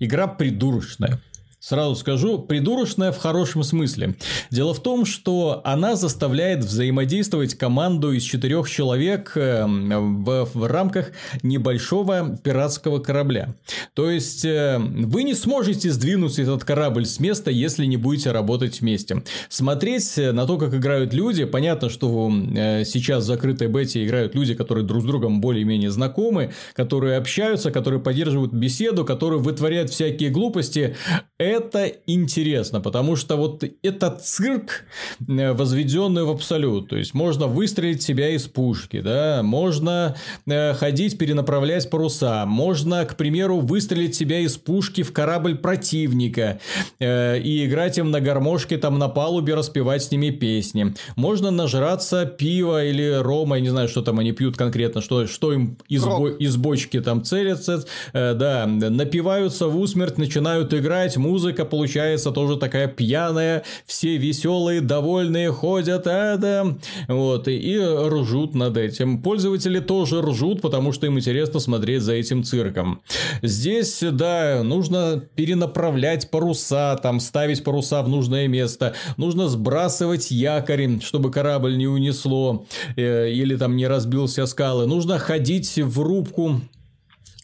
игра 0.00 0.26
придурочная. 0.26 1.20
Сразу 1.68 1.96
скажу, 1.96 2.38
придурочная 2.38 3.12
в 3.12 3.18
хорошем 3.18 3.62
смысле. 3.62 4.14
Дело 4.50 4.72
в 4.72 4.80
том, 4.82 5.04
что 5.04 5.60
она 5.64 5.96
заставляет 5.96 6.64
взаимодействовать 6.64 7.56
команду 7.56 8.10
из 8.12 8.22
четырех 8.22 8.70
человек 8.70 9.32
эм, 9.34 10.24
в, 10.24 10.48
в 10.54 10.66
рамках 10.66 11.10
небольшого 11.42 12.38
пиратского 12.42 13.00
корабля. 13.00 13.54
То 13.92 14.10
есть, 14.10 14.46
э, 14.46 14.78
вы 14.78 15.24
не 15.24 15.34
сможете 15.34 15.90
сдвинуть 15.90 16.38
этот 16.38 16.64
корабль 16.64 17.04
с 17.04 17.20
места, 17.20 17.50
если 17.50 17.84
не 17.84 17.98
будете 17.98 18.32
работать 18.32 18.80
вместе. 18.80 19.22
Смотреть 19.50 20.16
на 20.16 20.46
то, 20.46 20.56
как 20.56 20.72
играют 20.72 21.12
люди, 21.12 21.44
понятно, 21.44 21.90
что 21.90 22.32
э, 22.32 22.84
сейчас 22.86 23.24
в 23.24 23.26
закрытой 23.26 23.68
бете 23.68 24.06
играют 24.06 24.34
люди, 24.34 24.54
которые 24.54 24.86
друг 24.86 25.02
с 25.02 25.04
другом 25.04 25.42
более-менее 25.42 25.90
знакомы, 25.90 26.50
которые 26.72 27.18
общаются, 27.18 27.70
которые 27.70 28.00
поддерживают 28.00 28.54
беседу, 28.54 29.04
которые 29.04 29.40
вытворяют 29.40 29.90
всякие 29.90 30.30
глупости 30.30 30.96
это 31.36 31.57
интересно, 32.06 32.80
потому 32.80 33.16
что 33.16 33.36
вот 33.36 33.64
это 33.82 34.10
цирк, 34.10 34.84
э, 35.26 35.52
возведенный 35.52 36.24
в 36.24 36.30
абсолют. 36.30 36.88
То 36.88 36.96
есть, 36.96 37.14
можно 37.14 37.46
выстрелить 37.46 38.02
себя 38.02 38.30
из 38.30 38.46
пушки, 38.46 39.00
да, 39.00 39.42
можно 39.42 40.16
э, 40.46 40.74
ходить, 40.74 41.18
перенаправлять 41.18 41.90
паруса, 41.90 42.44
можно, 42.46 43.04
к 43.04 43.16
примеру, 43.16 43.60
выстрелить 43.60 44.14
себя 44.14 44.40
из 44.40 44.56
пушки 44.56 45.02
в 45.02 45.12
корабль 45.12 45.56
противника 45.56 46.60
э, 47.00 47.38
и 47.40 47.66
играть 47.66 47.98
им 47.98 48.10
на 48.10 48.20
гармошке 48.20 48.78
там 48.78 48.98
на 48.98 49.08
палубе, 49.08 49.54
распевать 49.54 50.02
с 50.02 50.10
ними 50.10 50.30
песни. 50.30 50.94
Можно 51.16 51.50
нажраться 51.50 52.24
пива 52.26 52.84
или 52.84 53.20
рома, 53.20 53.56
я 53.56 53.62
не 53.62 53.68
знаю, 53.70 53.88
что 53.88 54.02
там 54.02 54.18
они 54.18 54.32
пьют 54.32 54.56
конкретно, 54.56 55.00
что, 55.00 55.26
что 55.26 55.52
им 55.52 55.76
из, 55.88 56.04
бо- 56.04 56.30
из 56.30 56.56
бочки 56.56 57.00
там 57.00 57.24
целятся, 57.24 57.84
э, 58.12 58.34
да, 58.34 58.66
напиваются 58.66 59.68
в 59.68 59.78
усмерть, 59.78 60.18
начинают 60.18 60.72
играть, 60.72 61.16
музыку 61.16 61.47
музыка 61.48 61.64
получается 61.64 62.30
тоже 62.30 62.56
такая 62.56 62.88
пьяная, 62.88 63.62
все 63.86 64.18
веселые, 64.18 64.82
довольные 64.82 65.50
ходят, 65.50 66.06
а 66.06 66.36
да, 66.36 66.76
вот, 67.08 67.48
и 67.48 67.78
ржут 67.78 68.54
над 68.54 68.76
этим. 68.76 69.22
Пользователи 69.22 69.80
тоже 69.80 70.20
ржут, 70.20 70.60
потому 70.60 70.92
что 70.92 71.06
им 71.06 71.16
интересно 71.16 71.58
смотреть 71.58 72.02
за 72.02 72.12
этим 72.12 72.44
цирком. 72.44 73.00
Здесь, 73.42 74.00
да, 74.02 74.62
нужно 74.62 75.24
перенаправлять 75.36 76.30
паруса, 76.30 76.98
там, 77.02 77.18
ставить 77.18 77.64
паруса 77.64 78.02
в 78.02 78.10
нужное 78.10 78.46
место, 78.46 78.94
нужно 79.16 79.48
сбрасывать 79.48 80.30
якорь, 80.30 81.00
чтобы 81.00 81.30
корабль 81.30 81.78
не 81.78 81.86
унесло, 81.86 82.66
э, 82.96 83.30
или 83.30 83.56
там 83.56 83.74
не 83.74 83.86
разбился 83.86 84.44
скалы, 84.44 84.86
нужно 84.86 85.18
ходить 85.18 85.78
в 85.78 86.02
рубку, 86.02 86.60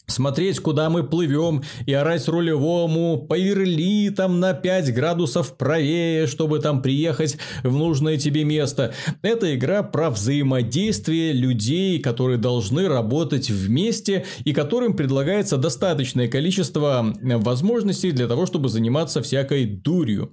смотреть, 0.07 0.59
куда 0.59 0.89
мы 0.89 1.03
плывем, 1.03 1.63
и 1.85 1.93
орать 1.93 2.27
рулевому 2.27 3.25
«поверли 3.27 4.09
там 4.09 4.39
на 4.39 4.53
5 4.53 4.93
градусов 4.93 5.57
правее, 5.57 6.27
чтобы 6.27 6.59
там 6.59 6.81
приехать 6.81 7.37
в 7.63 7.75
нужное 7.75 8.17
тебе 8.17 8.43
место». 8.43 8.93
Это 9.21 9.55
игра 9.55 9.83
про 9.83 10.09
взаимодействие 10.09 11.33
людей, 11.33 11.99
которые 11.99 12.37
должны 12.37 12.87
работать 12.87 13.49
вместе 13.49 14.25
и 14.43 14.53
которым 14.53 14.95
предлагается 14.95 15.57
достаточное 15.57 16.27
количество 16.27 17.13
возможностей 17.21 18.11
для 18.11 18.27
того, 18.27 18.45
чтобы 18.45 18.69
заниматься 18.69 19.21
всякой 19.21 19.65
дурью. 19.65 20.31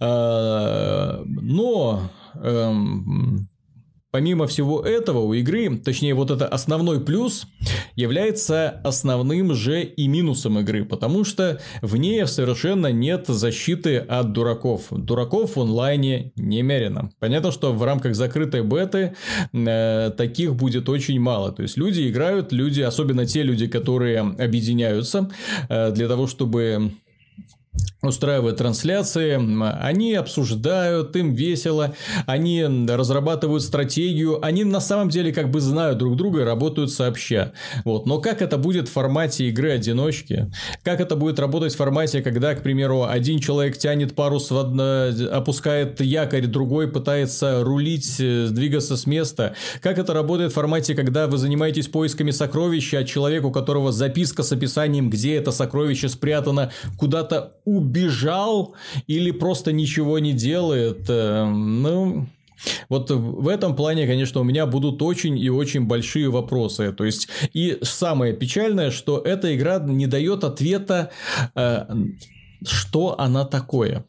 А, 0.00 1.22
но 1.24 2.10
эм, 2.34 3.48
Помимо 4.12 4.46
всего 4.46 4.82
этого, 4.82 5.20
у 5.20 5.32
игры, 5.32 5.78
точнее 5.78 6.12
вот 6.12 6.30
это 6.30 6.46
основной 6.46 7.00
плюс, 7.00 7.46
является 7.96 8.68
основным 8.84 9.54
же 9.54 9.82
и 9.82 10.06
минусом 10.06 10.58
игры, 10.58 10.84
потому 10.84 11.24
что 11.24 11.60
в 11.80 11.96
ней 11.96 12.26
совершенно 12.26 12.92
нет 12.92 13.24
защиты 13.28 13.96
от 13.96 14.32
дураков. 14.32 14.88
Дураков 14.90 15.56
в 15.56 15.60
онлайне 15.62 16.32
немерено. 16.36 17.10
Понятно, 17.20 17.52
что 17.52 17.72
в 17.72 17.82
рамках 17.82 18.14
закрытой 18.14 18.62
беты 18.62 19.14
э, 19.54 20.10
таких 20.14 20.56
будет 20.56 20.90
очень 20.90 21.18
мало. 21.18 21.50
То 21.50 21.62
есть 21.62 21.78
люди 21.78 22.06
играют, 22.06 22.52
люди, 22.52 22.82
особенно 22.82 23.24
те 23.24 23.42
люди, 23.42 23.66
которые 23.66 24.20
объединяются 24.20 25.30
э, 25.70 25.90
для 25.90 26.06
того, 26.06 26.26
чтобы 26.26 26.92
устраивают 28.02 28.56
трансляции, 28.56 29.38
они 29.80 30.14
обсуждают, 30.14 31.14
им 31.14 31.34
весело, 31.34 31.94
они 32.26 32.64
разрабатывают 32.88 33.62
стратегию, 33.62 34.44
они 34.44 34.64
на 34.64 34.80
самом 34.80 35.08
деле 35.08 35.32
как 35.32 35.50
бы 35.50 35.60
знают 35.60 35.98
друг 35.98 36.16
друга 36.16 36.40
и 36.40 36.44
работают 36.44 36.90
сообща. 36.90 37.52
Вот. 37.84 38.06
Но 38.06 38.20
как 38.20 38.42
это 38.42 38.58
будет 38.58 38.88
в 38.88 38.92
формате 38.92 39.48
игры-одиночки? 39.48 40.50
Как 40.82 41.00
это 41.00 41.14
будет 41.14 41.38
работать 41.38 41.74
в 41.74 41.76
формате, 41.76 42.22
когда, 42.22 42.54
к 42.54 42.62
примеру, 42.62 43.04
один 43.04 43.38
человек 43.38 43.78
тянет 43.78 44.16
парус, 44.16 44.50
в 44.50 44.58
одно, 44.58 45.10
опускает 45.30 46.00
якорь, 46.00 46.46
другой 46.46 46.88
пытается 46.88 47.62
рулить, 47.62 48.16
э, 48.18 48.48
двигаться 48.50 48.96
с 48.96 49.06
места? 49.06 49.54
Как 49.80 49.98
это 49.98 50.12
работает 50.12 50.50
в 50.50 50.54
формате, 50.54 50.96
когда 50.96 51.28
вы 51.28 51.38
занимаетесь 51.38 51.86
поисками 51.86 52.32
сокровища, 52.32 52.98
а 52.98 53.04
человек, 53.04 53.44
у 53.44 53.52
которого 53.52 53.92
записка 53.92 54.42
с 54.42 54.50
описанием, 54.50 55.08
где 55.08 55.36
это 55.36 55.52
сокровище 55.52 56.08
спрятано, 56.08 56.72
куда-то 56.98 57.52
убежал 57.64 58.74
или 59.06 59.30
просто 59.30 59.72
ничего 59.72 60.18
не 60.18 60.32
делает. 60.32 61.08
Э, 61.08 61.46
ну, 61.46 62.26
вот 62.88 63.10
в 63.10 63.48
этом 63.48 63.74
плане, 63.74 64.06
конечно, 64.06 64.40
у 64.40 64.44
меня 64.44 64.66
будут 64.66 65.02
очень 65.02 65.38
и 65.38 65.50
очень 65.50 65.86
большие 65.86 66.30
вопросы. 66.30 66.92
То 66.92 67.04
есть, 67.04 67.28
и 67.52 67.78
самое 67.82 68.34
печальное, 68.34 68.90
что 68.90 69.18
эта 69.18 69.54
игра 69.54 69.78
не 69.78 70.06
дает 70.06 70.44
ответа, 70.44 71.10
э, 71.54 71.84
что 72.64 73.18
она 73.18 73.44
такое. 73.44 74.04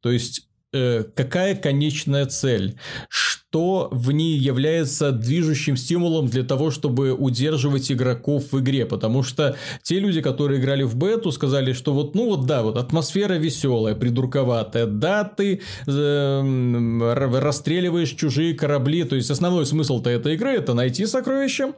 То 0.00 0.10
есть, 0.10 0.45
какая 0.72 1.54
конечная 1.54 2.26
цель, 2.26 2.78
что 3.08 3.88
в 3.90 4.12
ней 4.12 4.36
является 4.36 5.12
движущим 5.12 5.76
стимулом 5.76 6.26
для 6.26 6.42
того, 6.42 6.70
чтобы 6.70 7.12
удерживать 7.12 7.90
игроков 7.90 8.52
в 8.52 8.60
игре, 8.60 8.84
потому 8.84 9.22
что 9.22 9.56
те 9.82 9.98
люди, 9.98 10.20
которые 10.20 10.60
играли 10.60 10.82
в 10.82 10.96
бету, 10.96 11.32
сказали, 11.32 11.72
что 11.72 11.92
вот, 11.92 12.14
ну 12.14 12.26
вот 12.26 12.46
да, 12.46 12.62
вот 12.62 12.76
атмосфера 12.76 13.34
веселая, 13.34 13.94
придурковатая, 13.94 14.86
да, 14.86 15.24
ты 15.24 15.62
э, 15.86 17.40
расстреливаешь 17.40 18.10
чужие 18.10 18.54
корабли, 18.54 19.04
то 19.04 19.16
есть 19.16 19.30
основной 19.30 19.64
смысл-то 19.64 20.10
этой 20.10 20.34
игры 20.34 20.50
это 20.50 20.74
найти 20.74 21.06
сокровища, 21.06 21.72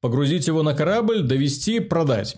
Погрузить 0.00 0.46
его 0.46 0.62
на 0.62 0.74
корабль, 0.74 1.22
довести, 1.22 1.80
продать. 1.80 2.36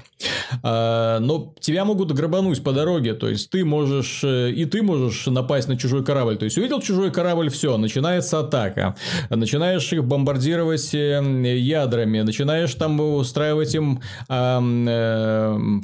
А, 0.62 1.18
но 1.20 1.54
тебя 1.60 1.84
могут 1.84 2.12
грабануть 2.12 2.62
по 2.62 2.72
дороге. 2.72 3.14
То 3.14 3.28
есть, 3.28 3.50
ты 3.50 3.64
можешь... 3.64 4.20
Э, 4.24 4.50
и 4.50 4.64
ты 4.64 4.82
можешь 4.82 5.26
напасть 5.26 5.68
на 5.68 5.76
чужой 5.76 6.04
корабль. 6.04 6.36
То 6.36 6.44
есть, 6.44 6.56
увидел 6.58 6.80
чужой 6.80 7.10
корабль, 7.10 7.50
все, 7.50 7.76
начинается 7.76 8.40
атака. 8.40 8.96
Начинаешь 9.30 9.92
их 9.92 10.04
бомбардировать 10.04 10.94
э, 10.94 11.58
ядрами. 11.58 12.20
Начинаешь 12.20 12.74
там 12.74 13.00
устраивать 13.00 13.74
им 13.74 14.00
а, 14.28 14.60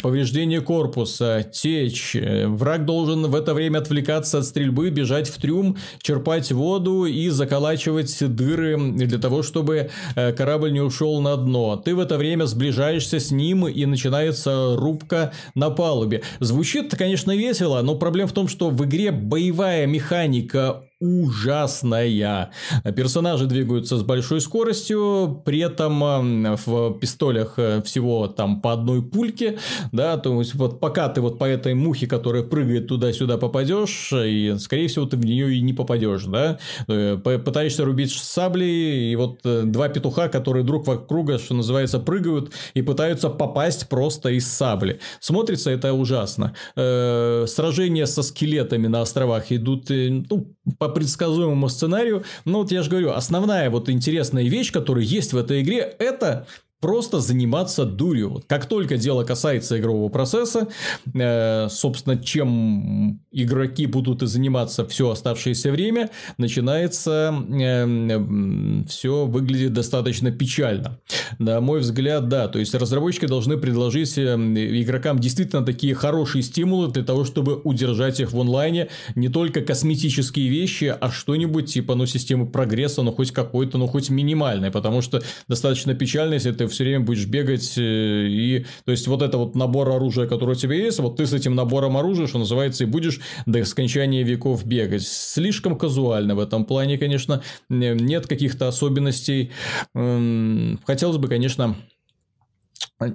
повреждение 0.02 0.60
корпуса, 0.60 1.46
течь. 1.52 2.16
Враг 2.46 2.84
должен 2.84 3.26
в 3.26 3.34
это 3.34 3.54
время 3.54 3.78
отвлекаться 3.78 4.38
от 4.38 4.44
стрельбы, 4.44 4.90
бежать 4.90 5.28
в 5.28 5.40
трюм, 5.40 5.76
черпать 6.00 6.52
воду 6.52 7.04
и 7.04 7.28
заколачивать 7.28 8.16
дыры 8.34 8.76
для 8.76 9.18
того, 9.18 9.42
чтобы 9.42 9.90
корабль 10.14 10.72
не 10.72 10.80
ушел 10.80 11.20
на 11.20 11.36
дно. 11.42 11.76
Ты 11.76 11.94
в 11.94 12.00
это 12.00 12.16
время 12.16 12.46
сближаешься 12.46 13.20
с 13.20 13.30
ним 13.30 13.68
и 13.68 13.84
начинается 13.84 14.76
рубка 14.76 15.32
на 15.54 15.70
палубе. 15.70 16.22
Звучит, 16.40 16.94
конечно, 16.96 17.36
весело, 17.36 17.82
но 17.82 17.96
проблема 17.96 18.28
в 18.28 18.32
том, 18.32 18.48
что 18.48 18.70
в 18.70 18.84
игре 18.84 19.12
боевая 19.12 19.86
механика 19.86 20.84
ужасная. 21.02 22.50
Персонажи 22.96 23.46
двигаются 23.46 23.96
с 23.96 24.02
большой 24.02 24.40
скоростью, 24.40 25.42
при 25.44 25.58
этом 25.58 26.54
в 26.64 26.98
пистолях 27.00 27.54
э, 27.56 27.82
всего 27.82 28.28
там 28.28 28.60
по 28.60 28.72
одной 28.72 29.02
пульке, 29.02 29.58
да, 29.90 30.16
то 30.16 30.38
есть 30.38 30.54
вот 30.54 30.78
пока 30.78 31.08
ты 31.08 31.20
вот 31.20 31.38
по 31.38 31.44
этой 31.44 31.74
мухе, 31.74 32.06
которая 32.06 32.44
прыгает 32.44 32.86
туда-сюда 32.86 33.36
попадешь, 33.36 34.12
и 34.12 34.54
скорее 34.58 34.86
всего 34.86 35.06
ты 35.06 35.16
в 35.16 35.24
нее 35.24 35.56
и 35.56 35.60
не 35.60 35.72
попадешь, 35.72 36.24
да, 36.24 36.58
э, 36.86 37.16
пытаешься 37.16 37.84
рубить 37.84 38.12
сабли, 38.12 38.64
и 38.64 39.16
вот 39.16 39.40
э, 39.44 39.62
два 39.64 39.88
петуха, 39.88 40.28
которые 40.28 40.64
друг 40.64 40.86
вокруг, 40.86 41.32
что 41.40 41.54
называется, 41.54 41.98
прыгают 41.98 42.52
и 42.74 42.82
пытаются 42.82 43.28
попасть 43.28 43.88
просто 43.88 44.30
из 44.30 44.46
сабли. 44.46 45.00
Смотрится 45.20 45.70
это 45.70 45.92
ужасно. 45.92 46.54
Сражения 46.74 48.06
со 48.06 48.22
скелетами 48.22 48.86
на 48.86 49.02
островах 49.02 49.52
идут, 49.52 49.86
ну, 49.88 50.54
по 50.78 50.91
предсказуемому 50.92 51.68
сценарию. 51.68 52.24
Но 52.44 52.60
вот 52.60 52.70
я 52.70 52.82
же 52.82 52.90
говорю, 52.90 53.10
основная 53.10 53.70
вот 53.70 53.88
интересная 53.88 54.44
вещь, 54.44 54.72
которая 54.72 55.04
есть 55.04 55.32
в 55.32 55.36
этой 55.36 55.62
игре, 55.62 55.78
это 55.98 56.46
просто 56.82 57.20
заниматься 57.20 57.84
дурью. 57.86 58.30
Вот 58.30 58.44
как 58.46 58.66
только 58.66 58.96
дело 58.96 59.22
касается 59.22 59.78
игрового 59.78 60.08
процесса, 60.08 60.66
э, 61.14 61.68
собственно, 61.70 62.18
чем 62.18 63.20
игроки 63.30 63.86
будут 63.86 64.22
и 64.22 64.26
заниматься 64.26 64.84
все 64.84 65.10
оставшееся 65.10 65.70
время, 65.70 66.10
начинается 66.38 67.32
э, 67.50 68.84
все 68.88 69.26
выглядит 69.26 69.72
достаточно 69.72 70.32
печально. 70.32 70.98
На 71.38 71.60
мой 71.60 71.80
взгляд, 71.80 72.28
да. 72.28 72.48
То 72.48 72.58
есть 72.58 72.74
разработчики 72.74 73.26
должны 73.26 73.56
предложить 73.58 74.18
э, 74.18 74.34
игрокам 74.34 75.20
действительно 75.20 75.64
такие 75.64 75.94
хорошие 75.94 76.42
стимулы 76.42 76.88
для 76.88 77.04
того, 77.04 77.24
чтобы 77.24 77.60
удержать 77.62 78.18
их 78.18 78.32
в 78.32 78.40
онлайне. 78.40 78.88
Не 79.14 79.28
только 79.28 79.60
косметические 79.60 80.48
вещи, 80.48 80.92
а 81.00 81.12
что-нибудь 81.12 81.72
типа 81.72 81.94
ну, 81.94 82.06
системы 82.06 82.46
прогресса, 82.50 83.02
ну 83.02 83.12
хоть 83.12 83.30
какой-то, 83.30 83.78
ну 83.78 83.86
хоть 83.86 84.10
минимальной. 84.10 84.72
Потому 84.72 85.00
что 85.00 85.22
достаточно 85.46 85.94
печально, 85.94 86.34
если 86.34 86.50
ты 86.50 86.71
все 86.72 86.84
время 86.84 87.04
будешь 87.04 87.26
бегать 87.26 87.74
э, 87.76 88.26
и... 88.28 88.66
То 88.84 88.90
есть, 88.92 89.06
вот 89.06 89.22
это 89.22 89.38
вот 89.38 89.54
набор 89.54 89.90
оружия, 89.90 90.26
который 90.26 90.52
у 90.52 90.54
тебя 90.58 90.74
есть, 90.74 90.98
вот 90.98 91.16
ты 91.16 91.26
с 91.26 91.32
этим 91.32 91.54
набором 91.54 91.96
оружия, 91.96 92.26
что 92.26 92.38
называется, 92.38 92.84
и 92.84 92.86
будешь 92.86 93.20
до 93.46 93.64
скончания 93.64 94.24
веков 94.24 94.66
бегать. 94.66 95.06
Слишком 95.06 95.76
казуально 95.76 96.34
в 96.34 96.40
этом 96.40 96.64
плане, 96.64 96.98
конечно. 96.98 97.42
Нет 97.68 98.26
каких-то 98.26 98.68
особенностей. 98.68 99.52
Хотелось 99.94 101.16
бы, 101.18 101.28
конечно, 101.28 101.76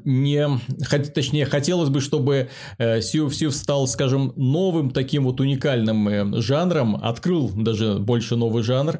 не, 0.05 0.47
точнее, 1.13 1.45
хотелось 1.45 1.89
бы, 1.89 2.01
чтобы 2.01 2.49
э, 2.77 2.99
of 2.99 3.29
Thieves 3.29 3.51
стал, 3.51 3.87
скажем, 3.87 4.33
новым 4.35 4.91
таким 4.91 5.25
вот 5.25 5.39
уникальным 5.39 6.07
э, 6.09 6.41
жанром, 6.41 6.95
открыл 7.01 7.49
даже 7.49 7.95
больше 7.95 8.35
новый 8.35 8.63
жанр. 8.63 8.99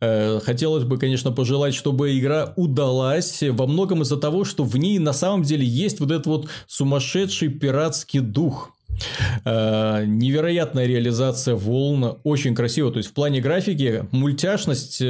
Э, 0.00 0.40
хотелось 0.42 0.84
бы, 0.84 0.98
конечно, 0.98 1.32
пожелать, 1.32 1.74
чтобы 1.74 2.18
игра 2.18 2.52
удалась 2.56 3.42
во 3.42 3.66
многом 3.66 4.02
из-за 4.02 4.16
того, 4.16 4.44
что 4.44 4.64
в 4.64 4.76
ней 4.76 4.98
на 4.98 5.12
самом 5.12 5.42
деле 5.42 5.66
есть 5.66 6.00
вот 6.00 6.10
этот 6.10 6.26
вот 6.26 6.48
сумасшедший 6.66 7.48
пиратский 7.48 8.20
дух. 8.20 8.70
Невероятная 9.44 10.86
реализация 10.86 11.56
волн, 11.56 12.18
очень 12.22 12.54
красиво. 12.54 12.92
То 12.92 12.98
есть, 12.98 13.10
в 13.10 13.12
плане 13.12 13.40
графики 13.40 14.06
мультяшность 14.12 15.02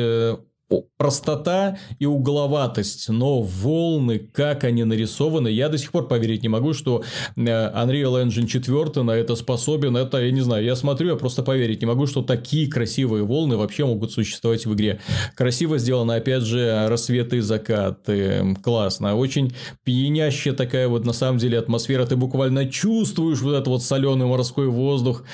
простота 0.96 1.78
и 1.98 2.06
угловатость, 2.06 3.08
но 3.08 3.42
волны, 3.42 4.18
как 4.18 4.64
они 4.64 4.84
нарисованы, 4.84 5.48
я 5.48 5.68
до 5.68 5.78
сих 5.78 5.92
пор 5.92 6.08
поверить 6.08 6.42
не 6.42 6.48
могу, 6.48 6.72
что 6.72 7.02
э, 7.36 7.40
Unreal 7.40 8.24
Engine 8.24 8.46
4 8.46 9.02
на 9.02 9.12
это 9.12 9.36
способен, 9.36 9.96
это, 9.96 10.18
я 10.18 10.30
не 10.30 10.40
знаю, 10.40 10.64
я 10.64 10.76
смотрю, 10.76 11.10
я 11.10 11.16
просто 11.16 11.42
поверить 11.42 11.80
не 11.82 11.86
могу, 11.86 12.06
что 12.06 12.22
такие 12.22 12.70
красивые 12.70 13.24
волны 13.24 13.56
вообще 13.56 13.84
могут 13.84 14.12
существовать 14.12 14.66
в 14.66 14.74
игре. 14.74 15.00
Красиво 15.34 15.78
сделано, 15.78 16.16
опять 16.16 16.42
же, 16.42 16.86
рассветы 16.88 17.38
и 17.38 17.40
закаты, 17.40 18.56
классно, 18.62 19.16
очень 19.16 19.54
пьянящая 19.84 20.54
такая 20.54 20.88
вот, 20.88 21.04
на 21.04 21.12
самом 21.12 21.38
деле, 21.38 21.58
атмосфера, 21.58 22.06
ты 22.06 22.16
буквально 22.16 22.68
чувствуешь 22.68 23.40
вот 23.40 23.52
этот 23.52 23.68
вот 23.68 23.82
соленый 23.82 24.26
морской 24.26 24.68
воздух, 24.68 25.24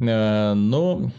э, 0.00 0.54
но 0.54 1.10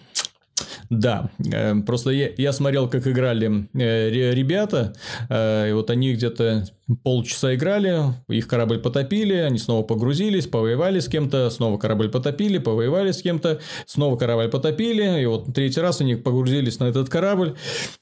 да, 0.89 1.29
э, 1.51 1.75
просто 1.85 2.11
я, 2.11 2.29
я 2.37 2.53
смотрел, 2.53 2.89
как 2.89 3.07
играли 3.07 3.67
э, 3.73 4.09
ребята, 4.33 4.93
э, 5.29 5.69
и 5.69 5.73
вот 5.73 5.89
они 5.89 6.13
где-то 6.13 6.65
полчаса 7.03 7.53
играли, 7.55 8.13
их 8.29 8.47
корабль 8.47 8.79
потопили, 8.79 9.33
они 9.33 9.57
снова 9.57 9.83
погрузились, 9.83 10.47
повоевали 10.47 10.99
с 10.99 11.07
кем-то, 11.07 11.49
снова 11.49 11.77
корабль 11.77 12.09
потопили, 12.09 12.57
повоевали 12.57 13.11
с 13.11 13.21
кем-то, 13.21 13.59
снова 13.85 14.17
корабль 14.17 14.49
потопили, 14.49 15.21
и 15.21 15.25
вот 15.25 15.53
третий 15.53 15.81
раз 15.81 16.01
они 16.01 16.15
погрузились 16.15 16.79
на 16.79 16.85
этот 16.85 17.09
корабль, 17.09 17.55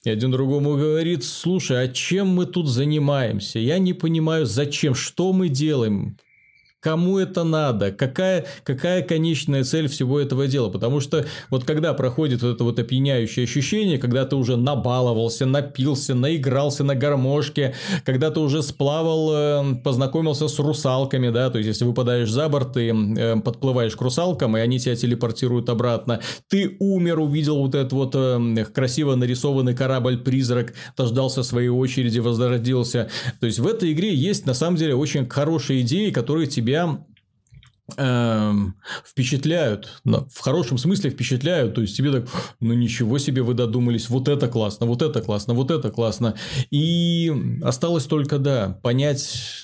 и 0.03 0.09
один 0.09 0.31
другому 0.31 0.75
говорит, 0.75 1.23
слушай, 1.23 1.83
а 1.83 1.87
чем 1.87 2.27
мы 2.29 2.45
тут 2.45 2.67
занимаемся? 2.67 3.59
Я 3.59 3.79
не 3.79 3.93
понимаю, 3.93 4.45
зачем, 4.45 4.93
что 4.93 5.33
мы 5.33 5.49
делаем? 5.49 6.17
Кому 6.85 7.17
это 7.17 7.43
надо? 7.43 7.91
Какая, 7.91 8.45
какая 8.63 9.01
конечная 9.01 9.63
цель 9.63 9.87
всего 9.87 10.19
этого 10.19 10.45
дела? 10.45 10.69
Потому 10.69 10.99
что 10.99 11.25
вот 11.49 11.63
когда 11.63 11.95
проходит 11.95 12.43
вот 12.43 12.53
это 12.53 12.63
вот 12.63 12.77
опьяняющее 12.77 13.45
ощущение, 13.45 13.97
когда 13.97 14.23
ты 14.23 14.35
уже 14.35 14.55
набаловался, 14.55 15.47
напился, 15.47 16.13
наигрался 16.13 16.83
на 16.83 16.93
гармошке, 16.93 17.73
когда 18.03 18.29
ты 18.29 18.39
уже 18.39 18.61
сплавал, 18.61 19.31
э, 19.33 19.75
познакомился 19.83 20.47
с 20.47 20.59
русалками, 20.59 21.31
да, 21.31 21.49
то 21.49 21.57
есть 21.57 21.69
если 21.69 21.85
выпадаешь 21.85 22.29
за 22.29 22.47
борт, 22.49 22.73
ты 22.73 22.91
э, 22.91 23.41
подплываешь 23.41 23.95
к 23.95 24.01
русалкам, 24.01 24.55
и 24.55 24.59
они 24.59 24.77
тебя 24.77 24.95
телепортируют 24.95 25.69
обратно. 25.69 26.19
Ты 26.49 26.77
умер, 26.77 27.17
увидел 27.17 27.57
вот 27.63 27.73
этот 27.73 27.93
вот 27.93 28.11
э, 28.13 28.65
красиво 28.71 29.15
нарисованный 29.15 29.73
корабль-призрак, 29.73 30.75
дождался 30.95 31.41
своей 31.41 31.69
очереди, 31.69 32.19
возродился. 32.19 33.09
То 33.39 33.47
есть 33.47 33.57
в 33.57 33.65
этой 33.65 33.91
игре 33.91 34.13
есть 34.13 34.45
на 34.45 34.53
самом 34.53 34.77
деле 34.77 34.93
очень 34.93 35.27
хорошие 35.27 35.81
идеи, 35.81 36.11
которые 36.11 36.45
тебе 36.45 36.74
тебя 36.75 37.05
эм, 37.97 38.75
впечатляют, 39.05 40.01
в 40.03 40.39
хорошем 40.39 40.77
смысле 40.77 41.09
впечатляют, 41.09 41.75
то 41.75 41.81
есть 41.81 41.95
тебе 41.95 42.11
так, 42.11 42.27
ну 42.59 42.73
ничего 42.73 43.17
себе 43.17 43.41
вы 43.41 43.53
додумались, 43.53 44.09
вот 44.09 44.27
это 44.27 44.47
классно, 44.47 44.85
вот 44.85 45.01
это 45.01 45.21
классно, 45.21 45.53
вот 45.53 45.71
это 45.71 45.91
классно, 45.91 46.35
и 46.71 47.31
осталось 47.63 48.05
только, 48.05 48.39
да, 48.39 48.79
понять, 48.83 49.63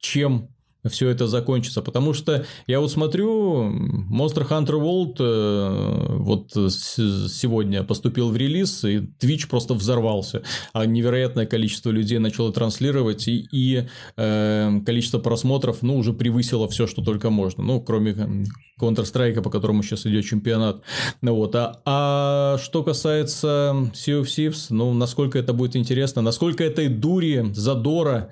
чем 0.00 0.48
все 0.84 1.08
это 1.08 1.26
закончится. 1.26 1.82
Потому 1.82 2.14
что 2.14 2.44
я 2.66 2.80
вот 2.80 2.90
смотрю, 2.90 3.70
Monster 4.10 4.48
Hunter 4.48 4.80
World 4.80 5.16
э, 5.18 6.16
вот 6.18 6.52
сегодня 6.52 7.82
поступил 7.82 8.30
в 8.30 8.36
релиз, 8.36 8.84
и 8.84 8.98
Twitch 8.98 9.48
просто 9.48 9.74
взорвался. 9.74 10.42
А 10.72 10.86
невероятное 10.86 11.46
количество 11.46 11.90
людей 11.90 12.18
начало 12.18 12.52
транслировать, 12.52 13.28
и, 13.28 13.48
и 13.50 13.86
э, 14.16 14.80
количество 14.84 15.18
просмотров 15.18 15.82
ну, 15.82 15.96
уже 15.96 16.12
превысило 16.12 16.68
все, 16.68 16.86
что 16.86 17.02
только 17.02 17.30
можно. 17.30 17.62
Ну, 17.64 17.80
кроме 17.80 18.44
Counter-Strike, 18.80 19.42
по 19.42 19.50
которому 19.50 19.82
сейчас 19.82 20.06
идет 20.06 20.24
чемпионат. 20.24 20.82
Ну, 21.20 21.34
вот. 21.34 21.54
а, 21.54 21.80
а 21.84 22.58
что 22.62 22.82
касается 22.82 23.90
Sea 23.92 24.22
of 24.22 24.24
Thieves, 24.24 24.66
ну, 24.70 24.92
насколько 24.92 25.38
это 25.38 25.52
будет 25.52 25.76
интересно, 25.76 26.22
насколько 26.22 26.64
этой 26.64 26.88
дури, 26.88 27.50
задора 27.52 28.30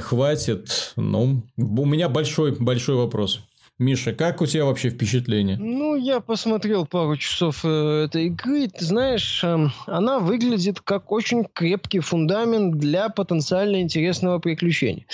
хватит, 0.00 0.92
ну, 0.96 1.42
у 1.86 1.88
меня 1.88 2.08
большой-большой 2.08 2.96
вопрос. 2.96 3.42
Миша, 3.78 4.12
как 4.12 4.40
у 4.40 4.46
тебя 4.46 4.64
вообще 4.64 4.90
впечатление? 4.90 5.56
Ну, 5.56 5.94
я 5.94 6.18
посмотрел 6.18 6.84
пару 6.84 7.16
часов 7.16 7.60
э, 7.62 8.06
этой 8.06 8.26
игры. 8.26 8.66
Ты 8.66 8.84
знаешь, 8.84 9.44
э, 9.44 9.68
она 9.86 10.18
выглядит 10.18 10.80
как 10.80 11.12
очень 11.12 11.44
крепкий 11.44 12.00
фундамент 12.00 12.78
для 12.78 13.08
потенциально 13.08 13.80
интересного 13.80 14.40
приключения. 14.40 15.06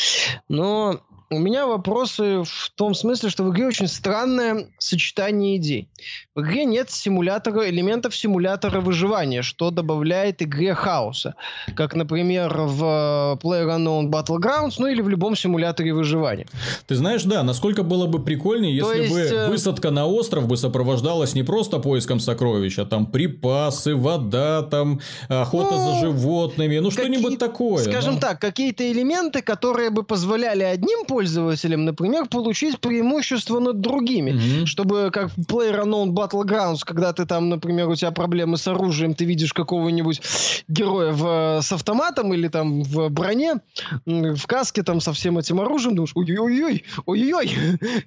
Но 0.49 1.01
у 1.33 1.39
меня 1.39 1.67
вопросы 1.67 2.43
в 2.45 2.71
том 2.75 2.95
смысле, 2.95 3.31
что 3.31 3.45
в 3.45 3.51
игре 3.53 3.67
очень 3.67 3.89
странное 3.89 4.67
сочетание 4.79 5.57
идей. 5.57 5.89
В 6.35 6.43
игре 6.43 6.65
нет 6.65 6.91
симулятора, 6.91 7.69
элементов 7.71 8.15
симулятора 8.15 8.81
выживания, 8.81 9.43
что 9.43 9.71
добавляет 9.71 10.43
игре 10.43 10.75
хаоса. 10.75 11.35
Как, 11.75 11.95
например, 11.95 12.55
в 12.55 13.39
PlayerUnknown 13.43 14.11
Battlegrounds, 14.11 14.75
ну 14.79 14.87
или 14.87 15.01
в 15.01 15.09
любом 15.09 15.35
симуляторе 15.37 15.95
выживания. 15.95 16.47
Ты 16.87 16.97
знаешь, 16.97 17.23
да, 17.25 17.43
насколько 17.43 17.83
было 17.83 18.07
бы 18.07 18.23
прикольнее, 18.23 18.77
если 18.77 19.03
есть, 19.03 19.13
бы 19.13 19.19
э, 19.21 19.49
высадка 19.49 19.91
на 19.91 20.07
остров 20.07 20.47
бы 20.47 20.57
сопровождалась 20.57 21.35
не 21.35 21.43
просто 21.43 21.79
поиском 21.79 22.21
сокровищ, 22.21 22.79
а 22.79 22.85
там 22.85 23.07
припасы, 23.07 23.97
вода, 23.97 24.63
там 24.63 25.01
охота 25.29 25.77
ну, 25.77 25.95
за 25.95 26.01
животными, 26.01 26.79
ну 26.79 26.91
что-нибудь 26.91 27.39
такое. 27.39 27.85
Скажем 27.85 28.19
да? 28.19 28.29
так, 28.29 28.41
какие-то 28.41 28.91
элементы, 28.91 29.41
которые 29.41 29.91
бы 29.91 30.03
позволяли 30.03 30.63
одним 30.63 31.05
пользователям 31.05 31.22
пользователям, 31.23 31.85
например, 31.85 32.27
получить 32.27 32.81
преимущество 32.81 33.61
над 33.61 33.81
другими, 33.81 34.33
mm-hmm. 34.33 34.67
чтобы 34.67 35.11
как 35.13 35.31
в 35.37 35.41
PlayerUnknown 35.47 36.09
Battlegrounds, 36.09 36.81
когда 36.85 37.13
ты 37.13 37.27
там, 37.27 37.49
например, 37.49 37.89
у 37.89 37.95
тебя 37.95 38.11
проблемы 38.11 38.57
с 38.57 38.67
оружием, 38.67 39.15
ты 39.15 39.25
видишь 39.25 39.53
какого-нибудь 39.53 40.21
героя 40.67 41.13
в, 41.13 41.61
с 41.63 41.71
автоматом 41.73 42.35
или 42.35 42.49
там 42.49 42.83
в 42.83 43.09
броне, 43.09 43.61
в 44.05 44.47
каске 44.49 44.83
там 44.83 45.01
со 45.01 45.13
всем 45.13 45.39
этим 45.39 45.61
оружием, 45.61 45.95
думаешь, 45.95 46.13
ой-ой-ой, 46.17 46.83
ой-ой, 47.07 47.51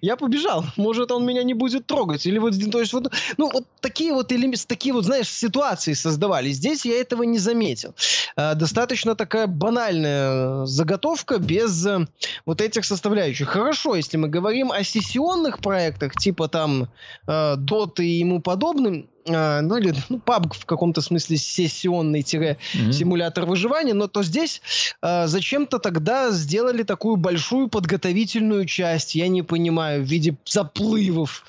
я 0.01 0.17
побежал, 0.17 0.65
может 0.75 1.11
он 1.11 1.25
меня 1.25 1.43
не 1.43 1.53
будет 1.53 1.87
трогать, 1.87 2.25
или 2.25 2.37
вот, 2.37 2.53
то 2.69 2.79
есть 2.81 2.91
вот, 2.91 3.13
ну 3.37 3.49
вот 3.49 3.63
такие 3.79 4.13
вот 4.13 4.33
элементы, 4.33 4.67
такие 4.67 4.93
вот, 4.93 5.05
знаешь, 5.05 5.29
ситуации 5.29 5.93
создавали. 5.93 6.51
Здесь 6.51 6.85
я 6.85 6.99
этого 6.99 7.23
не 7.23 7.37
заметил. 7.37 7.95
А, 8.35 8.55
достаточно 8.55 9.15
такая 9.15 9.47
банальная 9.47 10.65
заготовка 10.65 11.37
без 11.37 11.85
э, 11.85 12.05
вот 12.45 12.61
этих 12.61 12.83
состояний 12.83 13.04
составляющих. 13.05 13.49
Хорошо, 13.49 13.95
если 13.95 14.17
мы 14.17 14.27
говорим 14.27 14.71
о 14.71 14.83
сессионных 14.83 15.59
проектах, 15.59 16.13
типа 16.13 16.47
там 16.47 16.89
э, 17.27 17.55
Dota 17.57 18.03
и 18.03 18.19
ему 18.19 18.41
подобным, 18.41 19.07
э, 19.27 19.61
ну 19.61 19.77
или 19.77 19.93
ну, 20.09 20.17
PUBG 20.17 20.55
в 20.59 20.65
каком-то 20.65 21.01
смысле 21.01 21.37
сессионный-симулятор 21.37 23.43
mm-hmm. 23.43 23.47
выживания, 23.47 23.93
но 23.93 24.07
то 24.07 24.23
здесь 24.23 24.61
э, 25.03 25.27
зачем-то 25.27 25.77
тогда 25.77 26.31
сделали 26.31 26.81
такую 26.81 27.17
большую 27.17 27.67
подготовительную 27.67 28.65
часть, 28.65 29.13
я 29.13 29.27
не 29.27 29.43
понимаю, 29.43 30.01
в 30.01 30.05
виде 30.05 30.35
заплывов. 30.45 31.45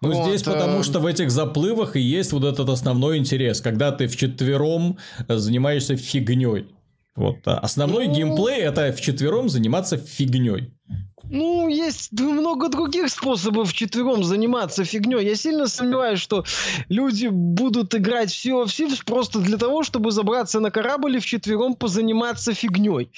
Ну, 0.00 0.12
вот, 0.12 0.28
здесь 0.28 0.44
потому, 0.44 0.78
э... 0.78 0.82
что 0.84 1.00
в 1.00 1.06
этих 1.06 1.32
заплывах 1.32 1.96
и 1.96 2.00
есть 2.00 2.32
вот 2.32 2.44
этот 2.44 2.68
основной 2.68 3.18
интерес, 3.18 3.60
когда 3.60 3.90
ты 3.90 4.06
вчетвером 4.06 4.98
занимаешься 5.28 5.96
фигней. 5.96 6.66
Вот. 7.16 7.38
А 7.46 7.58
основной 7.58 8.08
ну... 8.08 8.14
геймплей 8.14 8.62
это 8.62 8.92
вчетвером 8.92 9.48
заниматься 9.48 9.96
фигней. 9.96 10.72
Ну, 11.30 11.68
есть 11.68 12.12
много 12.12 12.68
других 12.68 13.08
способов 13.08 13.70
вчетвером 13.70 14.24
заниматься 14.24 14.84
фигней. 14.84 15.24
Я 15.24 15.34
сильно 15.36 15.66
сомневаюсь, 15.66 16.20
что 16.20 16.44
люди 16.88 17.28
будут 17.28 17.94
играть 17.94 18.30
в 18.30 18.34
Sea 18.34 18.62
of 18.62 18.66
Thieves 18.66 19.02
просто 19.04 19.38
для 19.38 19.56
того, 19.56 19.82
чтобы 19.82 20.10
забраться 20.10 20.60
на 20.60 20.70
корабль 20.70 21.16
и 21.16 21.20
вчетвером 21.20 21.74
позаниматься 21.74 22.52
фигней. 22.52 23.10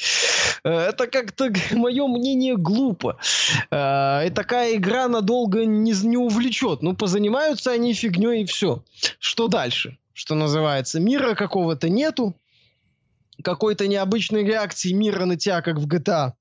Э, 0.63 0.89
это 0.89 1.09
как-то, 1.09 1.53
мое 1.73 2.07
мнение, 2.07 2.57
глупо. 2.57 3.19
Э, 3.71 4.27
и 4.27 4.31
такая 4.31 4.77
игра 4.77 5.09
надолго 5.09 5.65
не, 5.67 5.93
не 5.93 6.17
увлечет. 6.17 6.83
Ну, 6.83 6.95
позанимаются 6.95 7.73
они 7.73 7.93
фигней 7.93 8.43
и 8.43 8.47
все. 8.47 8.85
Что 9.19 9.49
дальше? 9.49 9.99
Что 10.13 10.35
называется, 10.35 11.01
мира 11.01 11.35
какого-то 11.35 11.91
нету 11.91 12.35
какой-то 13.47 13.87
необычной 13.87 14.43
реакции 14.45 14.91
мира 14.91 15.25
на 15.25 15.37
тебя, 15.37 15.63
как 15.63 15.79
в 15.79 15.87
GTA, 15.87 16.33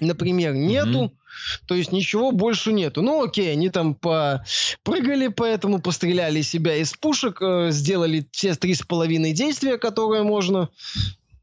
например, 0.00 0.52
нету. 0.52 1.04
Mm-hmm. 1.06 1.66
То 1.66 1.74
есть 1.76 1.92
ничего 1.92 2.30
больше 2.30 2.74
нету. 2.74 3.00
Ну 3.00 3.24
окей, 3.24 3.50
они 3.50 3.70
там 3.70 3.94
попрыгали, 3.94 5.28
поэтому 5.28 5.80
постреляли 5.80 6.42
себя 6.42 6.76
из 6.76 6.92
пушек, 6.92 7.40
э, 7.40 7.70
сделали 7.70 8.26
все 8.32 8.54
три 8.54 8.74
с 8.74 8.82
половиной 8.82 9.32
действия, 9.32 9.78
которые 9.78 10.24
можно. 10.24 10.68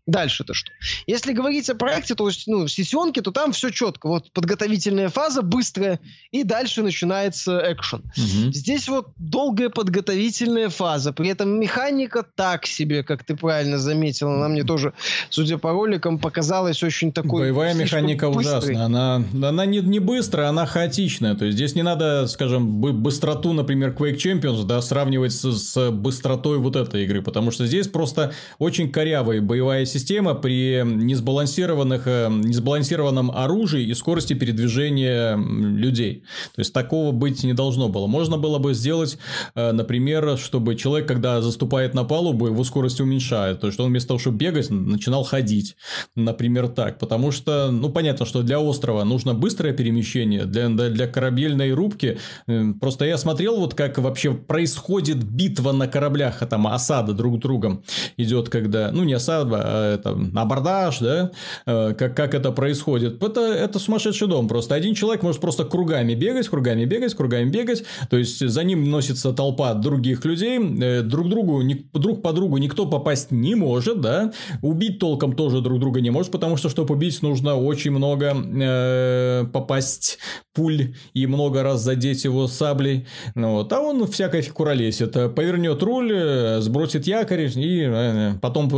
Дальше-то 0.07 0.53
что? 0.53 0.71
Если 1.07 1.33
говорить 1.33 1.67
о 1.69 1.75
проекте, 1.75 2.13
то 2.13 2.27
есть, 2.27 2.45
ну, 2.45 2.65
в 2.65 2.71
сессионке, 2.71 3.21
то 3.21 3.31
там 3.31 3.53
все 3.53 3.71
четко. 3.71 4.07
Вот 4.07 4.31
подготовительная 4.31 5.09
фаза 5.09 5.41
быстрая, 5.41 5.99
и 6.31 6.43
дальше 6.43 6.83
начинается 6.83 7.59
экшен. 7.73 8.01
Угу. 8.01 8.53
Здесь 8.53 8.87
вот 8.87 9.09
долгая 9.17 9.69
подготовительная 9.69 10.69
фаза. 10.69 11.11
При 11.11 11.29
этом 11.29 11.59
механика 11.59 12.23
так 12.35 12.67
себе, 12.67 13.03
как 13.03 13.23
ты 13.23 13.35
правильно 13.35 13.79
заметил. 13.79 14.29
Она 14.29 14.47
мне 14.47 14.63
тоже, 14.63 14.93
судя 15.31 15.57
по 15.57 15.71
роликам, 15.71 16.19
показалась 16.19 16.83
очень 16.83 17.11
такой... 17.11 17.41
Боевая 17.41 17.73
механика 17.73 18.29
быстрой. 18.29 18.57
ужасная. 18.57 18.85
Она, 18.85 19.23
она 19.33 19.65
не, 19.65 19.79
не 19.79 19.97
быстрая, 19.97 20.49
она 20.49 20.67
хаотичная. 20.67 21.33
То 21.33 21.45
есть, 21.45 21.57
здесь 21.57 21.73
не 21.73 21.83
надо, 21.83 22.27
скажем, 22.27 22.79
быстроту, 22.79 23.53
например, 23.53 23.95
Quake 23.97 24.17
Champions, 24.17 24.65
да, 24.65 24.83
сравнивать 24.83 25.33
с, 25.33 25.51
с 25.51 25.89
быстротой 25.89 26.59
вот 26.59 26.75
этой 26.75 27.05
игры. 27.05 27.23
Потому 27.23 27.49
что 27.49 27.65
здесь 27.65 27.87
просто 27.87 28.33
очень 28.59 28.91
корявая 28.91 29.41
боевая 29.41 29.85
система 29.95 30.33
при 30.33 30.83
несбалансированных, 30.83 32.03
э, 32.05 32.27
несбалансированном 32.29 33.31
оружии 33.31 33.83
и 33.83 33.93
скорости 33.93 34.33
передвижения 34.33 35.37
людей. 35.37 36.23
То 36.55 36.61
есть, 36.61 36.73
такого 36.73 37.13
быть 37.13 37.43
не 37.43 37.53
должно 37.53 37.87
было. 37.87 38.07
Можно 38.07 38.37
было 38.37 38.59
бы 38.59 38.73
сделать, 38.73 39.17
э, 39.55 39.71
например, 39.71 40.37
чтобы 40.37 40.75
человек, 40.75 41.07
когда 41.07 41.41
заступает 41.41 41.93
на 41.93 42.03
палубу, 42.03 42.47
его 42.47 42.63
скорость 42.65 42.99
уменьшает. 42.99 43.61
То 43.61 43.67
есть, 43.67 43.79
он 43.79 43.87
вместо 43.87 44.09
того, 44.09 44.19
чтобы 44.19 44.37
бегать, 44.37 44.69
начинал 44.69 45.23
ходить. 45.23 45.77
Например, 46.15 46.67
так. 46.67 46.99
Потому 46.99 47.31
что, 47.31 47.71
ну, 47.71 47.89
понятно, 47.89 48.25
что 48.25 48.43
для 48.43 48.59
острова 48.59 49.05
нужно 49.05 49.33
быстрое 49.33 49.73
перемещение, 49.73 50.45
для, 50.45 50.67
для 50.69 51.07
корабельной 51.07 51.71
рубки. 51.71 52.17
Э, 52.47 52.73
просто 52.81 53.05
я 53.05 53.17
смотрел, 53.17 53.57
вот 53.57 53.75
как 53.75 53.97
вообще 53.97 54.33
происходит 54.33 55.23
битва 55.23 55.71
на 55.71 55.87
кораблях, 55.87 56.41
а 56.41 56.47
там 56.47 56.67
осада 56.67 57.13
друг 57.13 57.39
другом 57.39 57.83
идет, 58.17 58.49
когда, 58.49 58.91
ну, 58.91 59.05
не 59.05 59.13
осада, 59.13 59.61
а 59.63 59.84
это, 59.93 60.17
абордаж, 60.35 60.99
да, 60.99 61.31
э, 61.65 61.93
как, 61.93 62.15
как 62.15 62.33
это 62.33 62.51
происходит. 62.51 63.21
Это, 63.23 63.41
это 63.41 63.79
сумасшедший 63.79 64.27
дом. 64.27 64.47
Просто 64.47 64.75
один 64.75 64.95
человек 64.95 65.23
может 65.23 65.41
просто 65.41 65.65
кругами 65.65 66.13
бегать, 66.15 66.47
кругами 66.47 66.85
бегать, 66.85 67.13
кругами 67.13 67.49
бегать. 67.49 67.83
То 68.09 68.17
есть, 68.17 68.47
за 68.47 68.63
ним 68.63 68.89
носится 68.89 69.33
толпа 69.33 69.73
других 69.73 70.25
людей. 70.25 70.59
Э, 70.59 71.01
друг 71.01 71.29
другу, 71.29 71.63
друг 71.93 72.21
по 72.21 72.33
другу 72.33 72.57
никто 72.57 72.85
попасть 72.85 73.31
не 73.31 73.55
может, 73.55 74.01
да. 74.01 74.31
Убить 74.61 74.99
толком 74.99 75.33
тоже 75.33 75.61
друг 75.61 75.79
друга 75.79 76.01
не 76.01 76.09
может, 76.09 76.31
потому 76.31 76.57
что, 76.57 76.69
чтобы 76.69 76.95
убить, 76.95 77.21
нужно 77.21 77.55
очень 77.55 77.91
много 77.91 78.33
э, 78.35 79.45
попасть 79.51 80.19
пуль 80.53 80.95
и 81.13 81.27
много 81.27 81.63
раз 81.63 81.81
задеть 81.81 82.23
его 82.23 82.47
саблей. 82.47 83.05
Ну, 83.35 83.53
вот. 83.53 83.73
А 83.73 83.79
он 83.79 84.07
всякой 84.07 84.41
фикуролесит. 84.41 85.13
Повернет 85.35 85.81
руль, 85.83 86.11
э, 86.13 86.61
сбросит 86.61 87.07
якорь 87.07 87.45
и 87.55 88.33
потом 88.41 88.69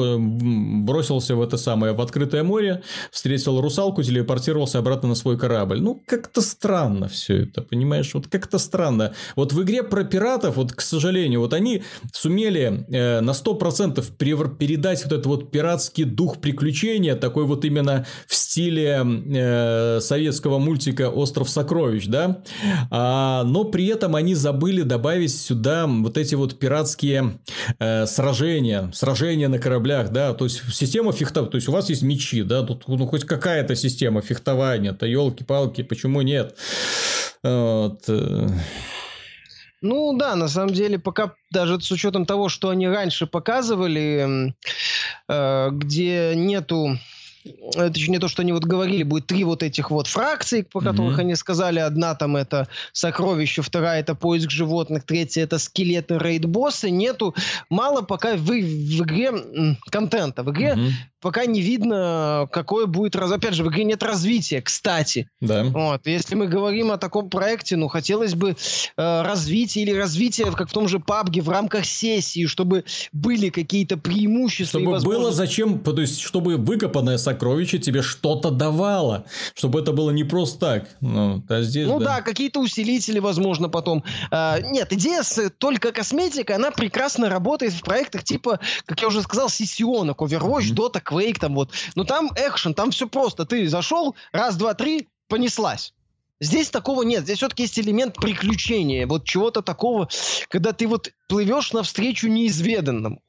бросился 0.97 1.35
в 1.35 1.41
это 1.43 1.57
самое, 1.57 1.93
в 1.93 2.01
открытое 2.01 2.41
море, 2.41 2.81
встретил 3.11 3.61
русалку, 3.61 4.01
телепортировался 4.01 4.79
обратно 4.79 5.09
на 5.09 5.15
свой 5.15 5.37
корабль. 5.37 5.79
Ну, 5.79 6.01
как-то 6.07 6.41
странно 6.41 7.07
все 7.07 7.43
это, 7.43 7.61
понимаешь? 7.61 8.15
Вот 8.15 8.27
как-то 8.27 8.57
странно. 8.57 9.13
Вот 9.35 9.53
в 9.53 9.61
игре 9.61 9.83
про 9.83 10.03
пиратов, 10.03 10.55
вот, 10.55 10.73
к 10.73 10.81
сожалению, 10.81 11.41
вот 11.41 11.53
они 11.53 11.83
сумели 12.11 12.85
э, 12.89 13.21
на 13.21 13.31
100% 13.31 14.57
передать 14.57 15.03
вот 15.03 15.13
этот 15.13 15.25
вот 15.27 15.51
пиратский 15.51 16.03
дух 16.03 16.37
приключения, 16.41 17.15
такой 17.15 17.45
вот 17.45 17.63
именно 17.63 18.07
в 18.27 18.33
стиле 18.33 19.05
э, 19.05 19.99
советского 20.01 20.57
мультика 20.57 21.11
«Остров 21.11 21.47
сокровищ», 21.47 22.07
да? 22.07 22.41
А, 22.89 23.43
но 23.43 23.65
при 23.65 23.85
этом 23.85 24.15
они 24.15 24.33
забыли 24.33 24.81
добавить 24.81 25.37
сюда 25.37 25.85
вот 25.85 26.17
эти 26.17 26.33
вот 26.33 26.57
пиратские 26.57 27.37
э, 27.77 28.07
сражения, 28.07 28.89
сражения 28.93 29.47
на 29.47 29.59
кораблях, 29.59 30.09
да, 30.09 30.33
то 30.33 30.45
есть 30.45 30.63
система 30.87 31.11
фехтования, 31.11 31.51
то 31.51 31.57
есть 31.57 31.67
у 31.67 31.71
вас 31.73 31.89
есть 31.89 32.01
мечи, 32.01 32.43
да, 32.43 32.63
тут 32.63 32.87
ну, 32.87 33.05
хоть 33.07 33.25
какая-то 33.25 33.75
система 33.75 34.21
фехтования, 34.21 34.93
то 34.93 35.05
елки-палки, 35.05 35.83
почему 35.83 36.21
нет? 36.21 36.55
Вот. 37.43 38.03
Э. 38.07 38.47
Ну 39.81 40.17
да, 40.17 40.35
на 40.35 40.47
самом 40.47 40.73
деле, 40.73 40.97
пока 40.97 41.33
даже 41.51 41.79
с 41.81 41.91
учетом 41.91 42.25
того, 42.25 42.49
что 42.49 42.69
они 42.69 42.87
раньше 42.87 43.27
показывали, 43.27 44.55
э, 45.27 45.69
где 45.71 46.33
нету 46.35 46.97
это 47.75 47.97
еще 47.97 48.11
не 48.11 48.19
то, 48.19 48.27
что 48.27 48.41
они 48.41 48.51
вот 48.51 48.65
говорили, 48.65 49.03
будет 49.03 49.27
три 49.27 49.43
вот 49.43 49.63
этих 49.63 49.91
вот 49.91 50.07
фракции, 50.07 50.61
по 50.61 50.79
которых 50.79 51.17
mm-hmm. 51.17 51.21
они 51.21 51.35
сказали, 51.35 51.79
одна 51.79 52.15
там 52.15 52.35
это 52.35 52.67
сокровище, 52.93 53.61
вторая 53.61 53.99
это 53.99 54.15
поиск 54.15 54.51
животных, 54.51 55.03
третья 55.03 55.43
это 55.43 55.57
скелеты 55.59 56.17
рейд-боссы, 56.17 56.89
нету, 56.89 57.35
мало 57.69 58.01
пока 58.01 58.35
в, 58.35 58.45
в 58.45 58.51
игре 58.51 59.31
контента. 59.91 60.43
В 60.43 60.51
игре 60.51 60.75
mm-hmm 60.77 60.91
пока 61.27 61.45
не 61.45 61.59
видно, 61.59 62.47
какое 62.53 62.85
будет... 62.85 63.17
Раз... 63.17 63.33
Опять 63.33 63.53
же, 63.53 63.65
в 63.65 63.67
игре 63.67 63.83
нет 63.83 64.01
развития, 64.01 64.61
кстати. 64.61 65.29
Да. 65.41 65.65
Вот. 65.65 66.07
Если 66.07 66.35
мы 66.35 66.47
говорим 66.47 66.89
о 66.89 66.97
таком 66.97 67.29
проекте, 67.29 67.75
ну, 67.75 67.89
хотелось 67.89 68.33
бы 68.33 68.51
э, 68.51 69.21
развития 69.23 69.81
или 69.81 69.91
развития, 69.91 70.49
как 70.53 70.69
в 70.69 70.71
том 70.71 70.87
же 70.87 70.99
PUBG, 70.99 71.41
в 71.41 71.49
рамках 71.49 71.83
сессии, 71.83 72.45
чтобы 72.45 72.85
были 73.11 73.49
какие-то 73.49 73.97
преимущества. 73.97 74.79
Чтобы 74.79 74.99
было 75.01 75.33
зачем, 75.33 75.79
то 75.79 75.99
есть, 75.99 76.21
чтобы 76.21 76.55
выкопанное 76.55 77.17
сокровище 77.17 77.77
тебе 77.77 78.03
что-то 78.03 78.49
давало. 78.49 79.25
Чтобы 79.53 79.81
это 79.81 79.91
было 79.91 80.11
не 80.11 80.23
просто 80.23 80.59
так. 80.59 80.89
Ну, 81.01 81.43
а 81.49 81.61
здесь, 81.61 81.87
ну 81.87 81.99
да, 81.99 82.05
да 82.05 82.21
какие-то 82.21 82.61
усилители, 82.61 83.19
возможно, 83.19 83.67
потом. 83.67 84.05
А, 84.31 84.61
нет, 84.61 84.93
идея 84.93 85.23
с 85.23 85.49
только 85.57 85.91
косметика, 85.91 86.55
она 86.55 86.71
прекрасно 86.71 87.27
работает 87.27 87.73
в 87.73 87.81
проектах 87.81 88.23
типа, 88.23 88.61
как 88.85 89.01
я 89.01 89.09
уже 89.09 89.21
сказал, 89.23 89.49
сессионок, 89.49 90.21
Overwatch, 90.21 90.71
mm-hmm. 90.71 90.73
Dota, 90.73 91.01
Quake, 91.17 91.39
там 91.39 91.55
вот. 91.55 91.71
Но 91.95 92.03
там 92.03 92.31
экшен, 92.35 92.73
там 92.73 92.91
все 92.91 93.07
просто. 93.07 93.45
Ты 93.45 93.67
зашел, 93.67 94.15
раз, 94.31 94.55
два, 94.55 94.73
три, 94.73 95.07
понеслась. 95.27 95.93
Здесь 96.39 96.69
такого 96.69 97.03
нет. 97.03 97.23
Здесь 97.23 97.37
все-таки 97.37 97.63
есть 97.63 97.79
элемент 97.79 98.15
приключения. 98.15 99.07
Вот 99.07 99.25
чего-то 99.25 99.61
такого, 99.61 100.07
когда 100.49 100.71
ты 100.71 100.87
вот 100.87 101.11
плывешь 101.27 101.73
навстречу 101.73 102.27
неизведанному 102.27 103.21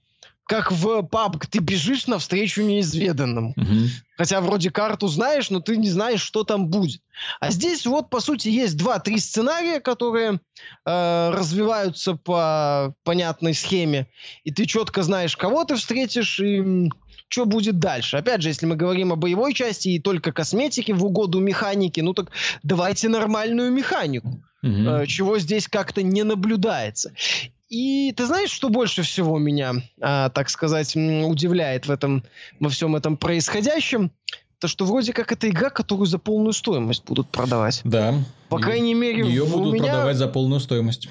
как 0.48 0.72
в 0.72 1.00
PUBG, 1.02 1.46
ты 1.50 1.58
бежишь 1.58 2.06
навстречу 2.06 2.62
неизведанному. 2.62 3.52
Угу. 3.54 3.88
Хотя 4.16 4.40
вроде 4.40 4.70
карту 4.70 5.06
знаешь, 5.06 5.50
но 5.50 5.60
ты 5.60 5.76
не 5.76 5.90
знаешь, 5.90 6.22
что 6.22 6.42
там 6.42 6.68
будет. 6.68 7.02
А 7.38 7.50
здесь 7.50 7.84
вот, 7.84 8.08
по 8.08 8.20
сути, 8.20 8.48
есть 8.48 8.78
два-три 8.78 9.18
сценария, 9.18 9.78
которые 9.78 10.40
э, 10.86 11.30
развиваются 11.30 12.14
по 12.14 12.94
понятной 13.04 13.52
схеме. 13.52 14.08
И 14.44 14.50
ты 14.50 14.64
четко 14.64 15.02
знаешь, 15.02 15.36
кого 15.36 15.64
ты 15.64 15.76
встретишь 15.76 16.40
и 16.40 16.88
что 17.28 17.44
будет 17.44 17.78
дальше. 17.78 18.16
Опять 18.16 18.42
же, 18.42 18.48
если 18.48 18.66
мы 18.66 18.76
говорим 18.76 19.12
о 19.12 19.16
боевой 19.16 19.54
части 19.54 19.88
и 19.88 19.98
только 19.98 20.32
косметике 20.32 20.94
в 20.94 21.04
угоду 21.04 21.40
механики, 21.40 22.00
ну 22.00 22.14
так 22.14 22.30
давайте 22.62 23.08
нормальную 23.08 23.70
механику. 23.70 24.42
Угу. 24.62 25.06
Чего 25.06 25.38
здесь 25.38 25.68
как-то 25.68 26.02
не 26.02 26.24
наблюдается. 26.24 27.12
И 27.68 28.12
ты 28.16 28.26
знаешь, 28.26 28.50
что 28.50 28.70
больше 28.70 29.02
всего 29.02 29.38
меня, 29.38 29.74
а, 30.00 30.30
так 30.30 30.48
сказать, 30.48 30.96
удивляет 30.96 31.86
в 31.86 31.90
этом, 31.90 32.24
во 32.60 32.70
всем 32.70 32.96
этом 32.96 33.16
происходящем? 33.16 34.10
То, 34.58 34.66
что 34.66 34.86
вроде 34.86 35.12
как 35.12 35.30
это 35.30 35.48
игра, 35.48 35.70
которую 35.70 36.06
за 36.06 36.18
полную 36.18 36.52
стоимость 36.52 37.04
будут 37.04 37.28
продавать. 37.28 37.82
Да. 37.84 38.14
По 38.48 38.58
крайней 38.58 38.94
мере, 38.94 39.24
ее 39.24 39.44
будут 39.44 39.74
меня... 39.74 39.92
продавать 39.92 40.16
за 40.16 40.26
полную 40.26 40.60
стоимость. 40.60 41.08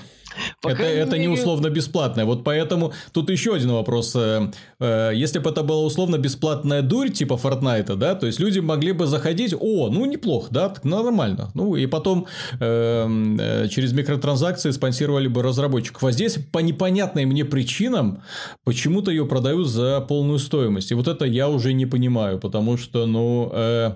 Это 0.63 0.83
это 0.83 1.17
не 1.17 1.27
условно 1.27 1.69
бесплатное. 1.69 2.25
Вот 2.25 2.43
поэтому 2.43 2.93
тут 3.11 3.29
еще 3.29 3.53
один 3.53 3.71
вопрос. 3.71 4.15
Э, 4.15 4.51
э, 4.79 5.11
если 5.13 5.39
бы 5.39 5.49
это 5.49 5.63
была 5.63 5.83
условно 5.83 6.17
бесплатная 6.17 6.81
дурь 6.81 7.09
типа 7.09 7.33
Fortnite, 7.33 7.95
да, 7.95 8.15
то 8.15 8.27
есть 8.27 8.39
люди 8.39 8.59
могли 8.59 8.91
бы 8.91 9.07
заходить, 9.07 9.53
о, 9.59 9.89
ну 9.89 10.05
неплохо, 10.05 10.47
да, 10.51 10.73
нормально. 10.83 11.51
Ну 11.53 11.75
и 11.75 11.85
потом 11.87 12.27
эм, 12.59 13.37
э, 13.39 13.67
через 13.69 13.93
микротранзакции 13.93 14.71
спонсировали 14.71 15.27
бы 15.27 15.41
разработчиков. 15.41 16.03
А 16.03 16.11
здесь 16.11 16.37
по 16.51 16.59
непонятным 16.59 17.29
мне 17.29 17.45
причинам 17.45 18.21
почему-то 18.63 19.11
ее 19.11 19.25
продают 19.25 19.67
за 19.67 20.01
полную 20.01 20.39
стоимость. 20.39 20.91
И 20.91 20.95
вот 20.95 21.07
это 21.07 21.25
я 21.25 21.49
уже 21.49 21.73
не 21.73 21.85
понимаю, 21.85 22.39
потому 22.39 22.77
что, 22.77 23.05
ну, 23.05 23.49
э, 23.53 23.91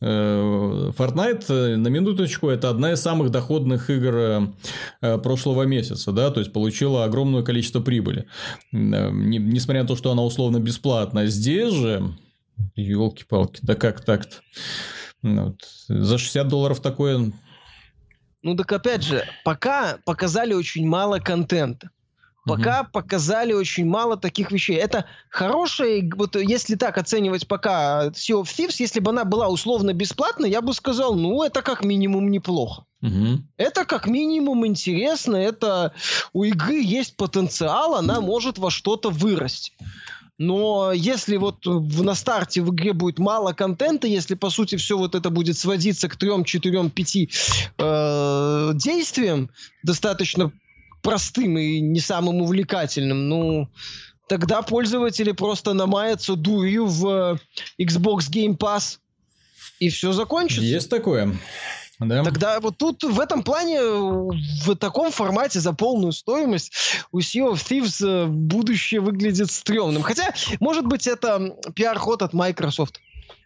э, 0.00 0.90
Fortnite, 0.96 1.76
на 1.76 1.88
минуточку, 1.88 2.48
это 2.48 2.70
одна 2.70 2.92
из 2.92 3.00
самых 3.00 3.30
доходных 3.30 3.90
игр 3.90 4.14
э, 5.00 5.18
прошлого 5.18 5.64
месяца 5.64 5.79
месяца, 5.80 6.12
да, 6.12 6.30
то 6.30 6.40
есть 6.40 6.52
получила 6.52 7.04
огромное 7.04 7.42
количество 7.42 7.80
прибыли, 7.80 8.26
несмотря 8.72 9.82
на 9.82 9.88
то, 9.88 9.96
что 9.96 10.12
она 10.12 10.22
условно 10.22 10.58
бесплатная. 10.58 11.26
Здесь 11.26 11.72
же, 11.72 12.14
елки-палки, 12.76 13.60
да 13.62 13.74
как 13.74 14.04
так-то? 14.04 14.36
Ну 15.22 15.44
вот. 15.44 15.62
За 15.88 16.18
60 16.18 16.48
долларов 16.48 16.80
такое... 16.80 17.32
Ну 18.42 18.56
так 18.56 18.72
опять 18.72 19.02
же, 19.02 19.24
пока 19.44 19.98
показали 20.04 20.54
очень 20.54 20.86
мало 20.86 21.18
контента. 21.18 21.90
Пока 22.46 22.82
угу. 22.82 22.90
показали 22.92 23.52
очень 23.52 23.86
мало 23.86 24.16
таких 24.16 24.50
вещей. 24.50 24.76
Это 24.76 25.04
хорошая, 25.28 26.08
вот 26.16 26.36
если 26.36 26.74
так 26.74 26.96
оценивать 26.96 27.46
пока 27.46 28.06
Sea 28.08 28.40
of 28.40 28.44
Thieves, 28.44 28.76
если 28.78 29.00
бы 29.00 29.10
она 29.10 29.24
была 29.24 29.48
условно 29.48 29.92
бесплатной, 29.92 30.50
я 30.50 30.62
бы 30.62 30.72
сказал, 30.72 31.14
ну, 31.14 31.42
это 31.42 31.60
как 31.60 31.84
минимум 31.84 32.30
неплохо. 32.30 32.84
Угу. 33.02 33.42
Это 33.56 33.84
как 33.84 34.06
минимум 34.06 34.66
интересно, 34.66 35.36
это 35.36 35.92
у 36.32 36.44
игры 36.44 36.80
есть 36.82 37.16
потенциал, 37.16 37.94
она 37.94 38.20
может 38.20 38.58
во 38.58 38.70
что-то 38.70 39.10
вырасти. 39.10 39.72
Но 40.40 40.92
если 40.92 41.36
вот 41.36 41.66
в, 41.66 42.02
на 42.02 42.14
старте 42.14 42.62
в 42.62 42.70
игре 42.72 42.94
будет 42.94 43.18
мало 43.18 43.52
контента, 43.52 44.06
если 44.06 44.34
по 44.34 44.48
сути 44.48 44.76
все 44.76 44.96
вот 44.96 45.14
это 45.14 45.28
будет 45.28 45.58
сводиться 45.58 46.08
к 46.08 46.16
трем, 46.16 46.44
четырем, 46.44 46.88
пяти 46.88 47.28
э, 47.76 48.70
действиям, 48.74 49.50
достаточно 49.82 50.50
простым 51.02 51.58
и 51.58 51.80
не 51.80 52.00
самым 52.00 52.42
увлекательным, 52.42 53.28
ну, 53.28 53.68
тогда 54.28 54.62
пользователи 54.62 55.32
просто 55.32 55.72
намаются 55.72 56.36
дурью 56.36 56.86
в 56.86 57.38
Xbox 57.80 58.30
Game 58.30 58.56
Pass, 58.56 58.98
и 59.78 59.88
все 59.88 60.12
закончится. 60.12 60.62
Есть 60.62 60.90
такое. 60.90 61.36
Да. 61.98 62.24
Тогда 62.24 62.60
вот 62.60 62.78
тут 62.78 63.02
в 63.02 63.20
этом 63.20 63.42
плане, 63.42 63.78
в 63.82 64.74
таком 64.76 65.10
формате 65.10 65.60
за 65.60 65.74
полную 65.74 66.12
стоимость 66.12 66.72
у 67.12 67.18
Sea 67.18 67.52
of 67.52 67.56
Thieves 67.56 68.06
э, 68.06 68.26
будущее 68.26 69.00
выглядит 69.00 69.50
стрёмным. 69.50 70.02
Хотя, 70.02 70.32
может 70.60 70.86
быть, 70.86 71.06
это 71.06 71.54
пиар-ход 71.74 72.22
от 72.22 72.32
Microsoft. 72.32 73.00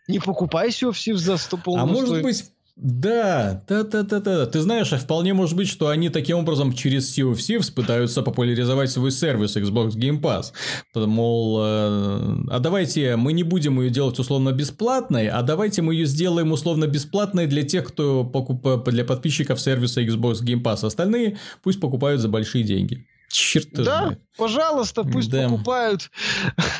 Не 0.07 0.21
покупай 0.21 0.69
Sea 0.69 0.91
of 0.91 0.93
Thieves 0.93 1.17
за 1.17 1.37
100 1.37 1.57
полную 1.57 1.83
А 1.83 1.87
может 1.87 2.23
быть, 2.23 2.45
да, 2.77 3.62
да, 3.68 4.03
да, 4.03 4.03
да. 4.03 4.47
Ты 4.47 4.61
знаешь, 4.61 4.93
а 4.93 4.99
вполне 4.99 5.33
может 5.33 5.57
быть, 5.57 5.68
что 5.68 5.89
они 5.89 6.09
таким 6.09 6.39
образом 6.39 6.72
через 6.72 7.16
Thieves 7.16 7.72
пытаются 7.72 8.20
популяризовать 8.22 8.91
свой 8.91 9.12
сервис 9.12 9.57
Xbox 9.57 9.91
Game 9.91 10.20
Pass. 10.20 10.53
Мол, 10.95 11.61
э, 11.62 12.47
а 12.51 12.59
давайте 12.59 13.14
мы 13.14 13.33
не 13.33 13.45
будем 13.45 13.81
ее 13.81 13.91
делать 13.91 14.18
условно 14.18 14.51
бесплатной, 14.51 15.29
а 15.29 15.43
давайте 15.43 15.83
мы 15.83 15.95
ее 15.95 16.07
сделаем 16.07 16.51
условно 16.51 16.89
бесплатной 16.89 17.47
для 17.47 17.62
тех, 17.62 17.87
кто 17.87 18.25
покупает 18.25 18.83
для 18.85 19.05
подписчиков 19.05 19.61
сервиса 19.61 20.03
Xbox 20.03 20.43
Game 20.43 20.62
Pass. 20.62 20.85
Остальные 20.85 21.39
пусть 21.62 21.81
покупают 21.81 22.20
за 22.20 22.29
большие 22.29 22.64
деньги. 22.64 23.07
Черт 23.35 23.68
да, 23.72 23.82
знает. 23.82 24.20
пожалуйста, 24.37 25.03
пусть 25.03 25.28
да. 25.28 25.49
покупают 25.49 26.09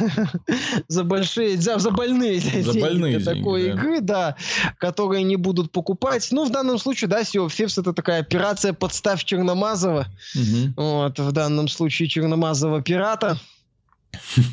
за 0.88 1.02
большие, 1.02 1.57
за, 1.57 1.80
за 1.80 1.90
больные 1.90 2.38
за 2.38 2.72
деньги 2.72 2.80
больные 2.80 3.18
такой 3.18 3.62
деньги, 3.62 3.76
игры, 3.76 4.00
да. 4.00 4.36
да, 4.62 4.72
которые 4.78 5.24
не 5.24 5.34
будут 5.34 5.72
покупать. 5.72 6.28
Ну, 6.30 6.44
в 6.44 6.52
данном 6.52 6.78
случае, 6.78 7.09
да, 7.09 7.22
Sea 7.22 7.44
of 7.44 7.48
Thieves 7.48 7.80
это 7.80 7.92
такая 7.92 8.20
операция 8.20 8.72
подставь 8.72 9.24
Черномазова. 9.24 10.07
Угу. 10.36 10.74
Вот, 10.76 11.18
в 11.18 11.32
данном 11.32 11.66
случае 11.66 12.09
Черномазова 12.09 12.82
пирата. 12.82 13.36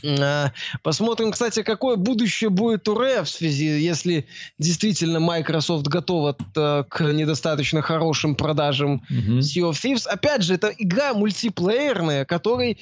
А, 0.04 0.52
посмотрим, 0.84 1.32
кстати, 1.32 1.64
какое 1.64 1.96
будущее 1.96 2.50
будет 2.50 2.88
у 2.88 2.98
Ре 2.98 3.24
в 3.24 3.30
связи, 3.30 3.66
если 3.66 4.26
действительно 4.60 5.20
Microsoft 5.20 5.88
готова 5.88 6.36
э, 6.56 6.84
к 6.88 7.02
недостаточно 7.02 7.82
хорошим 7.82 8.36
продажам 8.36 9.04
mm-hmm. 9.10 9.40
Sea 9.40 9.70
of 9.70 9.74
Thieves. 9.74 10.08
Опять 10.08 10.44
же, 10.44 10.56
это 10.56 10.74
игра 10.78 11.14
мультиплеерная, 11.14 12.26
которой 12.26 12.78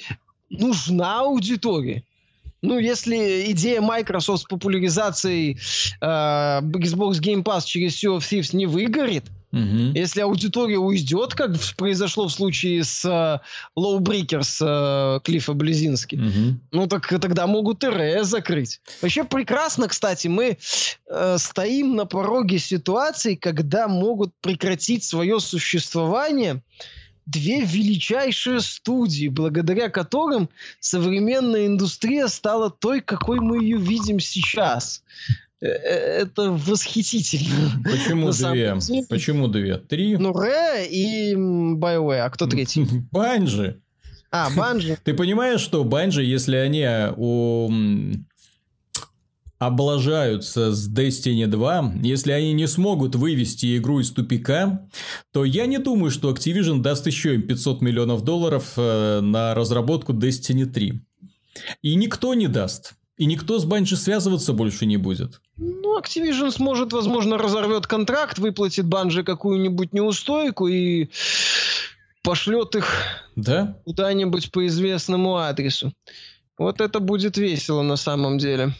нужна 0.50 1.20
аудитория. 1.20 2.04
Ну, 2.62 2.78
если 2.78 3.50
идея 3.52 3.80
Microsoft 3.80 4.42
с 4.42 4.46
популяризацией 4.46 5.58
э, 6.00 6.04
Xbox 6.04 7.20
Game 7.20 7.42
Pass 7.42 7.64
через 7.64 8.02
Sea 8.02 8.16
of 8.16 8.20
Thieves 8.20 8.54
не 8.54 8.66
выгорит, 8.66 9.24
Угу. 9.52 9.92
Если 9.94 10.20
аудитория 10.20 10.78
уйдет, 10.78 11.34
как 11.34 11.52
произошло 11.76 12.28
в 12.28 12.32
случае 12.32 12.84
с 12.84 13.04
uh, 13.04 13.40
Low 13.76 13.98
Breakers 13.98 14.62
uh, 14.62 15.20
Клиффа 15.22 15.54
Близински, 15.54 16.16
угу. 16.16 16.60
ну 16.70 16.86
так 16.86 17.08
тогда 17.08 17.46
могут 17.46 17.84
РС 17.84 18.28
закрыть. 18.28 18.80
Вообще 19.02 19.24
прекрасно, 19.24 19.88
кстати, 19.88 20.28
мы 20.28 20.56
uh, 21.10 21.38
стоим 21.38 21.96
на 21.96 22.06
пороге 22.06 22.58
ситуации, 22.58 23.34
когда 23.34 23.88
могут 23.88 24.32
прекратить 24.40 25.02
свое 25.02 25.40
существование 25.40 26.62
две 27.26 27.60
величайшие 27.60 28.60
студии, 28.60 29.28
благодаря 29.28 29.88
которым 29.88 30.48
современная 30.80 31.66
индустрия 31.66 32.26
стала 32.28 32.70
той, 32.70 33.00
какой 33.00 33.40
мы 33.40 33.62
ее 33.62 33.78
видим 33.78 34.20
сейчас. 34.20 35.02
Э, 35.60 35.66
э, 35.66 36.22
это 36.22 36.52
восхитительно. 36.52 37.82
Почему 37.84 38.30
две? 38.32 38.76
Почему 39.08 39.48
две? 39.48 39.76
Три? 39.76 40.16
Ну, 40.16 40.32
Ре 40.32 40.86
и 40.88 41.34
BioWare. 41.34 42.20
А 42.20 42.30
кто 42.30 42.46
третий? 42.46 42.86
Банжи. 43.10 43.80
А, 44.30 44.48
Банжи. 44.56 44.96
Ты 45.04 45.12
понимаешь, 45.14 45.60
что 45.60 45.84
Банжи, 45.84 46.22
если 46.24 46.56
они 46.56 46.86
у 47.16 47.70
облажаются 49.58 50.72
с 50.72 50.90
Destiny 50.90 51.46
2, 51.46 51.96
если 52.02 52.32
они 52.32 52.54
не 52.54 52.66
смогут 52.66 53.14
вывести 53.14 53.76
игру 53.76 54.00
из 54.00 54.10
тупика, 54.10 54.88
то 55.32 55.44
я 55.44 55.66
не 55.66 55.76
думаю, 55.76 56.10
что 56.10 56.32
Activision 56.32 56.80
даст 56.80 57.06
еще 57.06 57.34
им 57.34 57.42
500 57.42 57.82
миллионов 57.82 58.24
долларов 58.24 58.72
э, 58.78 59.20
на 59.20 59.54
разработку 59.54 60.14
Destiny 60.14 60.64
3. 60.64 61.02
И 61.82 61.94
никто 61.94 62.32
не 62.32 62.48
даст. 62.48 62.94
И 63.20 63.26
никто 63.26 63.58
с 63.58 63.66
Банжи 63.66 63.98
связываться 63.98 64.54
больше 64.54 64.86
не 64.86 64.96
будет. 64.96 65.42
Ну, 65.58 66.00
Activision 66.00 66.50
сможет, 66.50 66.94
возможно, 66.94 67.36
разорвет 67.36 67.86
контракт, 67.86 68.38
выплатит 68.38 68.86
Банжи 68.86 69.24
какую-нибудь 69.24 69.92
неустойку 69.92 70.68
и 70.68 71.10
пошлет 72.22 72.76
их 72.76 72.86
да? 73.36 73.76
куда-нибудь 73.84 74.50
по 74.50 74.66
известному 74.66 75.36
адресу. 75.36 75.92
Вот 76.56 76.80
это 76.80 76.98
будет 76.98 77.36
весело 77.36 77.82
на 77.82 77.96
самом 77.96 78.38
деле. 78.38 78.72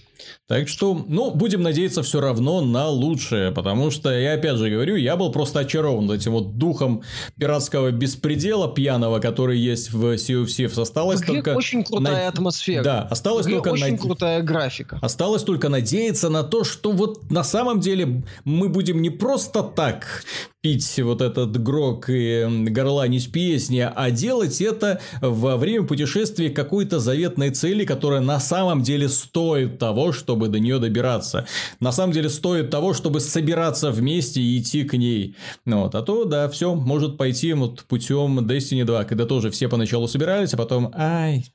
Так 0.49 0.68
что, 0.68 1.05
ну, 1.07 1.31
будем 1.31 1.62
надеяться 1.62 2.03
все 2.03 2.21
равно 2.21 2.61
на 2.61 2.89
лучшее, 2.89 3.53
потому 3.53 3.91
что, 3.91 4.11
я 4.11 4.35
опять 4.35 4.57
же 4.57 4.68
говорю, 4.68 4.97
я 4.97 5.16
был 5.16 5.31
просто 5.31 5.61
очарован 5.61 6.11
этим 6.11 6.33
вот 6.33 6.59
духом 6.59 7.03
пиратского 7.39 7.91
беспредела 7.91 8.73
пьяного, 8.73 9.21
который 9.21 9.59
есть 9.59 9.93
в 9.93 10.05
Sea 10.14 10.43
of 10.43 10.47
Thieves. 10.47 10.81
Осталось 10.81 11.21
в 11.21 11.27
только... 11.27 11.55
очень 11.55 11.85
крутая 11.85 12.25
на... 12.25 12.29
атмосфера. 12.29 12.83
Да, 12.83 13.03
осталось 13.03 13.47
в 13.47 13.51
только... 13.51 13.68
очень 13.68 13.93
над... 13.93 14.01
крутая 14.01 14.43
графика. 14.43 14.99
Осталось 15.03 15.43
только 15.45 15.68
надеяться 15.68 16.29
на 16.29 16.43
то, 16.43 16.64
что 16.64 16.93
вот 16.93 17.31
на 17.31 17.45
самом 17.45 17.81
деле 17.81 18.25
мы 18.44 18.69
будем 18.69 19.03
не 19.03 19.11
просто 19.11 19.62
так 19.62 20.24
пить 20.62 21.01
вот 21.03 21.23
этот 21.23 21.62
грок 21.62 22.11
и 22.11 22.47
горланить 22.69 23.32
песни, 23.32 23.89
а 23.94 24.11
делать 24.11 24.61
это 24.61 25.01
во 25.23 25.57
время 25.57 25.86
путешествия 25.86 26.51
какой-то 26.51 26.99
заветной 27.01 27.51
цели, 27.51 27.86
которая 27.86 28.20
на 28.20 28.39
самом 28.40 28.82
деле 28.82 29.09
стоит 29.09 29.78
того, 29.78 30.10
чтобы 30.12 30.49
до 30.49 30.59
нее 30.59 30.78
добираться. 30.78 31.47
На 31.81 31.93
самом 31.93 32.12
деле 32.12 32.28
стоит 32.28 32.70
того, 32.70 32.95
чтобы 32.95 33.20
собираться 33.20 33.91
вместе 33.91 34.41
и 34.41 34.59
идти 34.59 34.85
к 34.85 34.97
ней. 34.97 35.37
Вот. 35.65 35.95
А 35.95 36.03
то, 36.03 36.24
да, 36.24 36.49
все 36.49 36.74
может 36.74 37.16
пойти 37.16 37.53
вот 37.53 37.85
путем 37.85 38.41
Destiny 38.41 38.85
2, 38.85 39.05
когда 39.05 39.27
тоже 39.27 39.51
все 39.51 39.69
поначалу 39.69 40.09
собирались, 40.09 40.55
а 40.55 40.57
потом, 40.57 40.93
ай, 40.95 41.47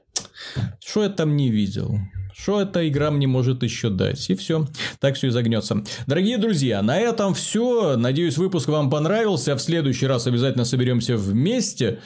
что 0.86 1.03
я 1.03 1.10
там 1.10 1.36
не 1.36 1.49
видел? 1.49 1.98
Что 2.38 2.62
эта 2.62 2.86
игра 2.88 3.12
мне 3.12 3.28
может 3.28 3.64
еще 3.64 3.90
дать? 3.90 4.30
И 4.30 4.36
все. 4.36 4.68
Так 4.99 5.16
все 5.16 5.28
и 5.28 5.30
загнется. 5.30 5.84
Дорогие 6.06 6.38
друзья, 6.38 6.82
на 6.82 6.99
этом 6.99 7.34
все. 7.34 7.95
Надеюсь, 7.95 8.38
выпуск 8.38 8.68
вам 8.68 8.90
понравился. 8.90 9.56
В 9.56 9.62
следующий 9.62 10.06
раз 10.06 10.28
обязательно 10.28 10.66
соберемся 10.66 11.16
вместе 11.16 12.02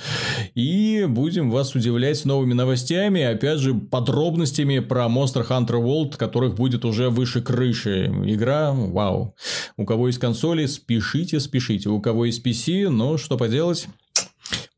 и 0.54 1.06
будем 1.10 1.50
вас 1.50 1.74
удивлять 1.74 2.24
новыми 2.26 2.54
новостями. 2.54 3.24
Опять 3.24 3.58
же, 3.58 3.74
подробностями 3.74 4.78
про 4.80 5.06
Monster 5.06 5.48
Hunter 5.48 5.82
World, 5.82 6.16
которых 6.16 6.54
будет 6.54 6.86
уже 6.86 7.10
выше 7.10 7.42
крыши. 7.42 8.06
Игра, 8.26 8.72
вау. 8.72 9.36
У 9.78 9.86
кого 9.86 10.08
есть 10.08 10.20
консоли, 10.20 10.68
спешите, 10.68 11.40
спешите. 11.40 11.90
У 11.90 12.00
кого 12.00 12.26
есть 12.26 12.46
PC, 12.46 12.90
ну, 12.90 13.18
что 13.18 13.36
поделать. 13.36 13.88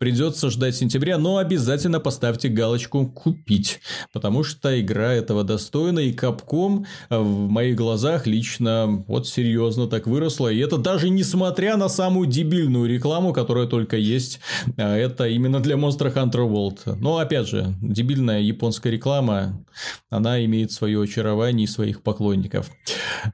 Придется 0.01 0.49
ждать 0.49 0.75
сентября, 0.75 1.19
но 1.19 1.37
обязательно 1.37 1.99
поставьте 1.99 2.49
галочку 2.49 3.05
«Купить», 3.05 3.81
потому 4.11 4.43
что 4.43 4.81
игра 4.81 5.13
этого 5.13 5.43
достойна, 5.43 5.99
и 5.99 6.11
Капком 6.11 6.87
в 7.11 7.47
моих 7.47 7.75
глазах 7.75 8.25
лично 8.25 9.03
вот 9.07 9.27
серьезно 9.27 9.85
так 9.85 10.07
выросла. 10.07 10.47
И 10.47 10.57
это 10.57 10.79
даже 10.79 11.11
несмотря 11.11 11.77
на 11.77 11.87
самую 11.87 12.27
дебильную 12.27 12.89
рекламу, 12.89 13.31
которая 13.31 13.67
только 13.67 13.95
есть. 13.95 14.39
А 14.75 14.97
это 14.97 15.27
именно 15.27 15.59
для 15.59 15.75
Monster 15.75 16.11
Hunter 16.11 16.49
World. 16.51 16.95
Но 16.99 17.19
опять 17.19 17.47
же, 17.47 17.75
дебильная 17.79 18.41
японская 18.41 18.91
реклама, 18.91 19.63
она 20.09 20.43
имеет 20.43 20.71
свое 20.71 20.99
очарование 20.99 21.65
и 21.65 21.67
своих 21.67 22.01
поклонников. 22.01 22.71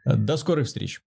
До 0.04 0.36
скорых 0.36 0.68
встреч! 0.68 1.00